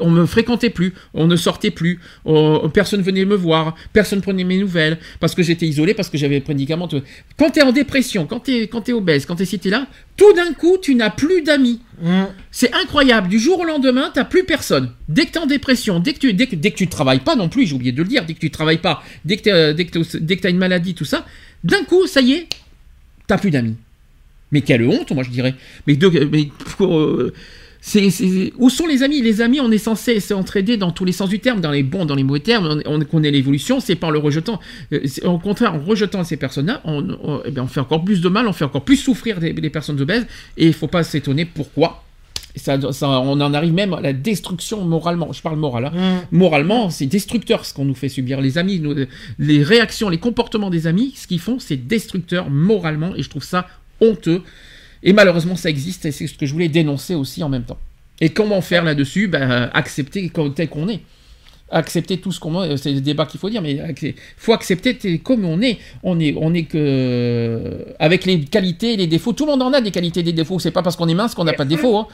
On 0.00 0.10
me 0.10 0.26
fréquentait 0.26 0.70
plus, 0.70 0.94
on 1.14 1.26
ne 1.26 1.36
sortait 1.36 1.70
plus, 1.70 2.00
on- 2.24 2.68
personne 2.68 3.02
venait 3.02 3.24
me 3.24 3.34
voir, 3.34 3.74
personne 3.92 4.20
prenait 4.20 4.44
mes 4.44 4.58
nouvelles, 4.58 4.98
parce 5.20 5.34
que 5.34 5.42
j'étais 5.42 5.66
isolé, 5.66 5.94
parce 5.94 6.08
que 6.08 6.18
j'avais 6.18 6.40
des 6.40 6.46
médicaments. 6.48 6.88
Quand 7.36 7.50
tu 7.50 7.60
es 7.60 7.62
en 7.62 7.72
dépression, 7.72 8.26
quand 8.26 8.40
tu 8.40 8.52
es, 8.52 8.66
quand 8.68 8.82
t'es 8.82 8.92
obèse, 8.92 9.26
quand 9.26 9.36
tu 9.36 9.42
es 9.42 9.46
cité 9.46 9.70
là, 9.70 9.86
tout 10.16 10.32
d'un 10.34 10.52
coup, 10.52 10.78
tu 10.80 10.94
n'as 10.94 11.10
plus 11.10 11.42
d'amis. 11.42 11.80
Mmh. 12.02 12.24
C'est 12.50 12.72
incroyable. 12.74 13.28
Du 13.28 13.38
jour 13.38 13.60
au 13.60 13.64
lendemain, 13.64 14.10
t'as 14.12 14.24
plus 14.24 14.44
personne. 14.44 14.90
Dès 15.08 15.26
que 15.26 15.32
t'es 15.32 15.38
en 15.38 15.46
dépression, 15.46 16.00
dès 16.00 16.12
que 16.12 16.18
tu, 16.18 16.32
dès 16.34 16.46
que, 16.46 16.56
dès 16.56 16.70
que 16.70 16.76
tu 16.76 16.86
travailles 16.88 17.20
pas 17.20 17.36
non 17.36 17.48
plus, 17.48 17.66
j'ai 17.66 17.74
oublié 17.74 17.92
de 17.92 18.02
le 18.02 18.08
dire, 18.08 18.24
dès 18.24 18.34
que 18.34 18.40
tu 18.40 18.50
travailles 18.50 18.78
pas, 18.78 19.02
dès 19.24 19.36
que 19.36 19.72
dès 19.72 19.84
que 19.86 20.40
t'as 20.42 20.50
une 20.50 20.58
maladie, 20.58 20.94
tout 20.94 21.04
ça, 21.04 21.24
d'un 21.64 21.82
coup, 21.84 22.06
ça 22.06 22.20
y 22.20 22.32
est, 22.32 22.48
t'as 23.26 23.38
plus 23.38 23.50
d'amis. 23.50 23.76
Mais 24.50 24.62
quelle 24.62 24.82
honte, 24.84 25.10
moi 25.12 25.22
je 25.24 25.30
dirais. 25.30 25.54
Mais, 25.86 25.96
de, 25.96 26.08
mais 26.30 26.48
euh, 26.80 27.32
c'est, 27.80 28.10
c'est- 28.10 28.52
où 28.58 28.70
sont 28.70 28.86
les 28.86 29.02
amis? 29.02 29.22
Les 29.22 29.40
amis, 29.40 29.60
on 29.60 29.70
est 29.70 29.78
censé 29.78 30.20
s'entraider 30.20 30.76
dans 30.76 30.90
tous 30.90 31.04
les 31.04 31.12
sens 31.12 31.28
du 31.28 31.38
terme, 31.38 31.60
dans 31.60 31.70
les 31.70 31.82
bons, 31.82 32.04
dans 32.06 32.14
les 32.16 32.24
mauvais 32.24 32.40
termes. 32.40 32.82
On, 32.86 32.94
on 32.96 33.00
connaît 33.04 33.30
l'évolution, 33.30 33.80
c'est 33.80 33.94
pas 33.94 34.08
en 34.08 34.10
le 34.10 34.18
rejetant. 34.18 34.60
Euh, 34.92 35.00
c'est- 35.04 35.24
Au 35.24 35.38
contraire, 35.38 35.74
en 35.74 35.80
rejetant 35.80 36.24
ces 36.24 36.36
personnes-là, 36.36 36.80
on, 36.84 37.08
on- 37.22 37.40
eh 37.44 37.50
bien, 37.50 37.62
on 37.62 37.68
fait 37.68 37.80
encore 37.80 38.04
plus 38.04 38.20
de 38.20 38.28
mal, 38.28 38.46
on 38.48 38.52
fait 38.52 38.64
encore 38.64 38.84
plus 38.84 38.96
souffrir 38.96 39.38
des, 39.40 39.52
des 39.52 39.70
personnes 39.70 40.00
obèses. 40.00 40.26
Et 40.56 40.66
il 40.66 40.72
faut 40.74 40.88
pas 40.88 41.02
s'étonner 41.04 41.44
pourquoi. 41.44 42.04
Et 42.56 42.58
Ça, 42.58 42.78
ça- 42.92 43.08
on 43.08 43.40
en 43.40 43.54
arrive 43.54 43.72
même 43.74 43.94
à 43.94 44.00
la 44.00 44.12
destruction 44.12 44.84
moralement. 44.84 45.32
Je 45.32 45.40
parle 45.42 45.56
moral. 45.58 45.84
hein. 45.86 45.92
Mmh. 46.32 46.36
Moralement, 46.36 46.90
c'est 46.90 47.06
destructeur 47.06 47.64
ce 47.64 47.72
qu'on 47.74 47.84
nous 47.84 47.94
fait 47.94 48.08
subir. 48.08 48.40
Les 48.40 48.58
amis, 48.58 48.80
nous- 48.80 48.94
les 49.38 49.62
réactions, 49.62 50.08
les 50.08 50.18
comportements 50.18 50.70
des 50.70 50.86
amis, 50.86 51.12
ce 51.14 51.26
qu'ils 51.26 51.38
font, 51.40 51.58
c'est 51.60 51.76
destructeur 51.76 52.50
moralement. 52.50 53.14
Et 53.16 53.22
je 53.22 53.30
trouve 53.30 53.44
ça 53.44 53.68
honteux. 54.00 54.42
Et 55.02 55.12
malheureusement, 55.12 55.56
ça 55.56 55.70
existe. 55.70 56.06
Et 56.06 56.12
c'est 56.12 56.26
ce 56.26 56.34
que 56.36 56.46
je 56.46 56.52
voulais 56.52 56.68
dénoncer 56.68 57.14
aussi 57.14 57.42
en 57.42 57.48
même 57.48 57.64
temps. 57.64 57.78
Et 58.20 58.30
comment 58.30 58.60
faire 58.60 58.84
là-dessus? 58.84 59.28
Ben, 59.28 59.70
Accepter 59.72 60.28
comme 60.28 60.54
tel 60.54 60.68
qu'on 60.68 60.88
est. 60.88 61.00
Accepter 61.70 62.16
tout 62.16 62.32
ce 62.32 62.40
qu'on 62.40 62.62
est. 62.62 62.76
C'est 62.78 62.92
le 62.92 63.00
débat 63.00 63.26
qu'il 63.26 63.38
faut 63.38 63.50
dire, 63.50 63.60
mais 63.62 63.78
il 64.02 64.14
faut 64.36 64.52
accepter 64.52 64.96
comme 65.18 65.44
on 65.44 65.60
est. 65.60 65.78
On 66.02 66.18
est, 66.18 66.34
on 66.40 66.54
est 66.54 66.62
que 66.64 67.84
avec 67.98 68.24
les 68.24 68.40
qualités 68.40 68.94
et 68.94 68.96
les 68.96 69.06
défauts. 69.06 69.32
Tout 69.32 69.44
le 69.44 69.52
monde 69.52 69.62
en 69.62 69.72
a 69.72 69.80
des 69.80 69.90
qualités 69.90 70.20
et 70.20 70.22
des 70.22 70.32
défauts. 70.32 70.58
C'est 70.58 70.70
pas 70.70 70.82
parce 70.82 70.96
qu'on 70.96 71.08
est 71.08 71.14
mince 71.14 71.34
qu'on 71.34 71.44
n'a 71.44 71.52
pas 71.52 71.64
de 71.64 71.70
défauts. 71.70 71.96
hein. 71.98 72.06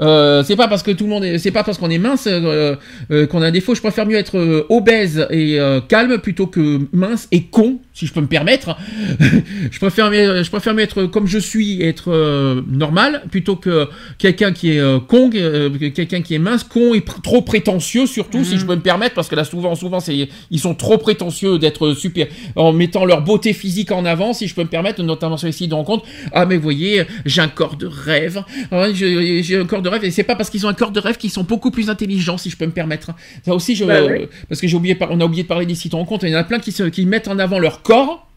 Euh, 0.00 0.42
c'est 0.44 0.56
pas 0.56 0.68
parce 0.68 0.82
que 0.82 0.90
tout 0.90 1.04
le 1.04 1.10
monde 1.10 1.24
est, 1.24 1.38
c'est 1.38 1.50
pas 1.50 1.62
parce 1.64 1.78
qu'on 1.78 1.90
est 1.90 1.98
mince 1.98 2.26
euh, 2.26 2.76
euh, 3.10 3.26
qu'on 3.26 3.42
a 3.42 3.50
des 3.50 3.58
défauts. 3.60 3.74
Je 3.74 3.80
préfère 3.82 4.06
mieux 4.06 4.16
être 4.16 4.38
euh, 4.38 4.66
obèse 4.70 5.26
et 5.30 5.60
euh, 5.60 5.80
calme 5.80 6.18
plutôt 6.18 6.46
que 6.46 6.80
mince 6.92 7.28
et 7.32 7.44
con, 7.44 7.80
si 7.92 8.06
je 8.06 8.12
peux 8.14 8.20
me 8.22 8.26
permettre. 8.26 8.76
je 9.70 9.78
préfère 9.78 10.10
mieux, 10.10 10.42
je 10.42 10.50
préfère 10.50 10.74
mieux 10.74 10.82
être 10.82 11.04
comme 11.04 11.26
je 11.26 11.38
suis, 11.38 11.82
être 11.82 12.10
euh, 12.10 12.62
normal 12.66 13.22
plutôt 13.30 13.56
que 13.56 13.88
quelqu'un 14.18 14.52
qui 14.52 14.72
est 14.72 14.80
euh, 14.80 14.98
con, 15.00 15.30
euh, 15.34 15.68
que 15.70 15.88
quelqu'un 15.88 16.22
qui 16.22 16.34
est 16.34 16.38
mince, 16.38 16.64
con 16.64 16.94
et 16.94 17.00
pr- 17.00 17.20
trop 17.22 17.42
prétentieux 17.42 18.06
surtout, 18.06 18.44
si 18.44 18.56
je 18.58 18.64
peux 18.64 18.74
me 18.76 18.80
permettre, 18.80 19.01
parce 19.10 19.28
que 19.28 19.34
là 19.34 19.44
souvent, 19.44 19.74
souvent, 19.74 20.00
c'est, 20.00 20.28
ils 20.50 20.60
sont 20.60 20.74
trop 20.74 20.98
prétentieux 20.98 21.58
d'être 21.58 21.94
super, 21.94 22.26
en 22.56 22.72
mettant 22.72 23.04
leur 23.04 23.22
beauté 23.22 23.52
physique 23.52 23.90
en 23.92 24.04
avant, 24.04 24.32
si 24.32 24.46
je 24.46 24.54
peux 24.54 24.62
me 24.62 24.68
permettre, 24.68 25.02
notamment 25.02 25.36
sur 25.36 25.46
les 25.46 25.52
sites 25.52 25.70
de 25.70 25.74
rencontres. 25.74 26.04
Ah 26.32 26.46
mais 26.46 26.56
voyez, 26.56 27.04
j'ai 27.24 27.40
un 27.40 27.48
corps 27.48 27.76
de 27.76 27.86
rêve, 27.86 28.42
Ah, 28.70 28.86
j'ai 28.92 29.56
un 29.56 29.66
corps 29.66 29.82
de 29.82 29.88
rêve, 29.88 30.04
et 30.04 30.10
c'est 30.10 30.22
pas 30.22 30.36
parce 30.36 30.50
qu'ils 30.50 30.66
ont 30.66 30.68
un 30.68 30.74
corps 30.74 30.92
de 30.92 31.00
rêve 31.00 31.16
qu'ils 31.16 31.30
sont 31.30 31.44
beaucoup 31.44 31.70
plus 31.70 31.90
intelligents, 31.90 32.38
si 32.38 32.50
je 32.50 32.56
peux 32.56 32.66
me 32.66 32.72
permettre. 32.72 33.10
Ça 33.44 33.54
aussi, 33.54 33.74
je, 33.74 33.84
Bah 33.84 34.00
parce 34.48 34.60
que 34.60 34.68
j'ai 34.68 34.76
oublié, 34.76 34.96
on 35.00 35.20
a 35.20 35.24
oublié 35.24 35.42
de 35.42 35.48
parler 35.48 35.66
des 35.66 35.74
sites 35.74 35.92
de 35.92 35.96
rencontres, 35.96 36.24
il 36.24 36.32
y 36.32 36.36
en 36.36 36.38
a 36.38 36.44
plein 36.44 36.58
qui, 36.58 36.72
se, 36.72 36.84
qui 36.84 37.06
mettent 37.06 37.28
en 37.28 37.38
avant 37.38 37.58
leur 37.58 37.82
corps, 37.82 38.28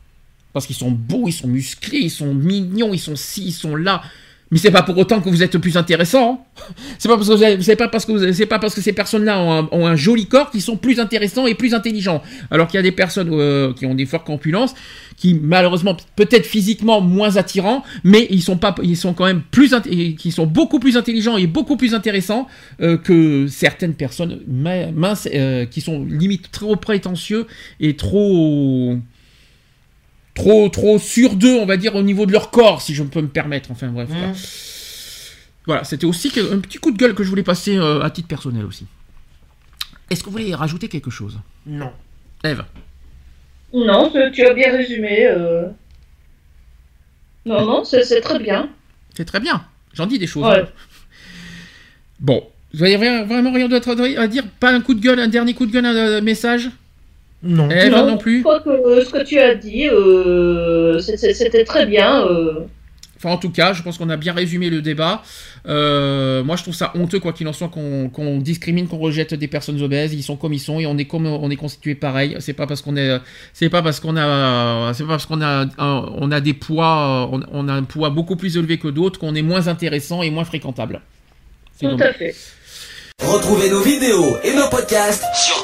parce 0.53 0.65
qu'ils 0.65 0.75
sont 0.75 0.91
beaux, 0.91 1.27
ils 1.27 1.33
sont 1.33 1.47
musclés, 1.47 1.99
ils 1.99 2.09
sont 2.09 2.33
mignons, 2.33 2.93
ils 2.93 2.99
sont 2.99 3.15
ci, 3.15 3.45
ils 3.47 3.51
sont 3.51 3.75
là. 3.75 4.01
Mais 4.55 4.61
c'est 4.61 4.71
pas 4.71 4.83
pour 4.83 4.97
autant 4.97 5.19
que 5.19 5.27
vous 5.27 5.43
êtes 5.43 5.57
plus 5.57 5.75
intéressant. 5.75 6.45
Hein. 6.57 6.73
C'est 6.97 7.09
pas 7.09 7.17
parce 7.17 7.27
que 8.05 8.45
pas 8.45 8.57
parce 8.57 8.73
que 8.73 8.79
ces 8.79 8.93
personnes-là 8.93 9.67
ont, 9.69 9.85
un, 9.85 9.97
joli 9.97 10.27
corps 10.27 10.49
qu'ils 10.49 10.61
sont 10.61 10.77
plus 10.77 11.01
intéressants 11.01 11.45
et 11.45 11.55
plus 11.55 11.73
intelligents. 11.73 12.23
Alors 12.51 12.67
qu'il 12.67 12.77
y 12.77 12.79
a 12.79 12.81
des 12.81 12.93
personnes 12.93 13.31
euh, 13.33 13.73
qui 13.73 13.85
ont 13.85 13.95
des 13.95 14.05
fortes 14.05 14.25
corpulences, 14.25 14.73
qui 15.17 15.33
malheureusement 15.33 15.97
peut-être 16.15 16.45
physiquement 16.45 17.01
moins 17.01 17.35
attirants, 17.35 17.83
mais 18.05 18.27
ils 18.29 18.41
sont 18.41 18.55
pas, 18.55 18.73
ils 18.81 18.95
sont 18.95 19.13
quand 19.13 19.25
même 19.25 19.41
plus, 19.51 19.75
qui 20.17 20.31
sont 20.31 20.45
beaucoup 20.45 20.79
plus 20.79 20.95
intelligents 20.95 21.35
et 21.35 21.47
beaucoup 21.47 21.75
plus 21.75 21.93
intéressants 21.93 22.47
euh, 22.81 22.97
que 22.97 23.47
certaines 23.47 23.95
personnes 23.95 24.39
minces 24.47 25.27
euh, 25.33 25.65
qui 25.65 25.81
sont 25.81 26.05
limite 26.05 26.49
trop 26.51 26.77
prétentieux 26.77 27.45
et 27.81 27.97
trop 27.97 28.95
trop, 30.35 30.69
trop 30.69 30.99
sur 30.99 31.35
d'eux, 31.35 31.55
on 31.55 31.65
va 31.65 31.77
dire, 31.77 31.95
au 31.95 32.03
niveau 32.03 32.27
de 32.27 32.31
leur 32.31 32.51
corps, 32.51 32.81
si 32.81 32.93
je 32.93 33.01
peux 33.01 33.21
me 33.21 33.27
permettre. 33.27 33.71
Enfin 33.71 33.87
bref. 33.87 34.09
Mmh. 34.09 34.33
Voilà, 35.65 35.83
c'était 35.83 36.05
aussi 36.05 36.31
un 36.37 36.59
petit 36.59 36.77
coup 36.77 36.91
de 36.91 36.97
gueule 36.97 37.15
que 37.15 37.23
je 37.23 37.29
voulais 37.29 37.41
passer 37.41 37.75
euh, 37.75 38.03
à 38.03 38.11
titre 38.11 38.27
personnel 38.27 38.65
aussi. 38.65 38.85
Est-ce 40.11 40.21
que 40.21 40.25
vous 40.25 40.33
voulez 40.33 40.53
rajouter 40.53 40.87
quelque 40.87 41.09
chose? 41.09 41.39
Non. 41.65 41.91
Eve? 42.43 42.63
Non, 43.73 44.13
tu 44.31 44.45
as 44.45 44.53
bien 44.53 44.71
résumé. 44.71 45.25
Euh. 45.25 45.67
Non, 47.47 47.65
non, 47.65 47.83
c'est 47.83 48.21
très 48.21 48.37
bien. 48.37 48.69
C'est 49.15 49.25
très 49.25 49.39
bien. 49.39 49.65
J'en 49.93 50.05
dis 50.05 50.19
des 50.19 50.27
choses. 50.27 50.45
Hein. 50.45 50.67
Bon, 52.19 52.47
vous 52.73 52.83
avez 52.83 52.97
vraiment 53.23 53.51
rien 53.51 53.67
d'autre 53.67 53.89
à 54.17 54.27
dire? 54.27 54.43
Pas 54.59 54.71
un 54.71 54.81
coup 54.81 54.93
de 54.93 55.01
gueule, 55.01 55.19
un 55.19 55.27
dernier 55.27 55.55
coup 55.55 55.65
de 55.65 55.71
gueule, 55.71 55.85
un 55.85 56.21
message? 56.21 56.69
Non. 57.45 57.67
non, 57.67 58.17
plus. 58.17 58.39
Je 58.39 58.43
crois 58.43 58.59
que 58.59 59.03
ce 59.03 59.09
que 59.09 59.23
tu 59.23 59.39
as 59.39 59.55
dit, 59.55 59.87
euh, 59.87 60.99
c'était 60.99 61.63
très 61.63 61.85
bien. 61.85 62.25
Euh. 62.25 62.61
Enfin, 63.17 63.29
en 63.29 63.37
tout 63.37 63.49
cas, 63.49 63.73
je 63.73 63.81
pense 63.81 63.97
qu'on 63.97 64.09
a 64.09 64.17
bien 64.17 64.33
résumé 64.33 64.69
le 64.69 64.81
débat. 64.81 65.23
Euh, 65.67 66.43
moi, 66.43 66.57
je 66.57 66.63
trouve 66.63 66.75
ça 66.75 66.91
honteux, 66.95 67.19
quoi 67.19 67.33
qu'il 67.33 67.47
en 67.47 67.53
soit, 67.53 67.69
qu'on 67.69 68.37
discrimine, 68.39 68.87
qu'on 68.87 68.97
rejette 68.97 69.33
des 69.33 69.47
personnes 69.47 69.81
obèses. 69.81 70.13
Ils 70.13 70.23
sont 70.23 70.35
comme 70.35 70.53
ils 70.53 70.59
sont 70.59 70.79
et 70.79 70.85
on 70.85 70.97
est 70.97 71.05
comme 71.05 71.25
on 71.27 71.49
est 71.49 71.55
constitué 71.55 71.95
pareil. 71.95 72.35
C'est 72.39 72.53
pas 72.53 72.67
parce 72.67 72.81
qu'on 72.81 72.97
est, 72.97 73.19
c'est 73.53 73.69
pas 73.69 73.81
parce 73.81 73.99
qu'on 73.99 74.17
a, 74.17 74.91
c'est 74.93 75.03
pas 75.03 75.09
parce 75.09 75.25
qu'on 75.25 75.41
a, 75.41 75.65
on 75.77 76.31
a 76.31 76.41
des 76.41 76.53
poids, 76.53 77.29
on, 77.31 77.67
a 77.69 77.73
un 77.73 77.83
poids 77.83 78.09
beaucoup 78.09 78.35
plus 78.35 78.57
élevé 78.57 78.77
que 78.79 78.89
d'autres 78.89 79.19
qu'on 79.19 79.35
est 79.35 79.41
moins 79.41 79.67
intéressant 79.67 80.21
et 80.21 80.29
moins 80.29 80.45
fréquentable. 80.45 81.01
Tout 81.79 81.97
à 81.99 82.11
fait. 82.11 82.35
Retrouvez 83.23 83.69
nos 83.69 83.81
vidéos 83.81 84.37
et 84.43 84.53
nos 84.53 84.67
podcasts 84.69 85.23
sur 85.35 85.63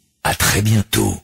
À 0.23 0.35
très 0.35 0.61
bientôt. 0.61 1.15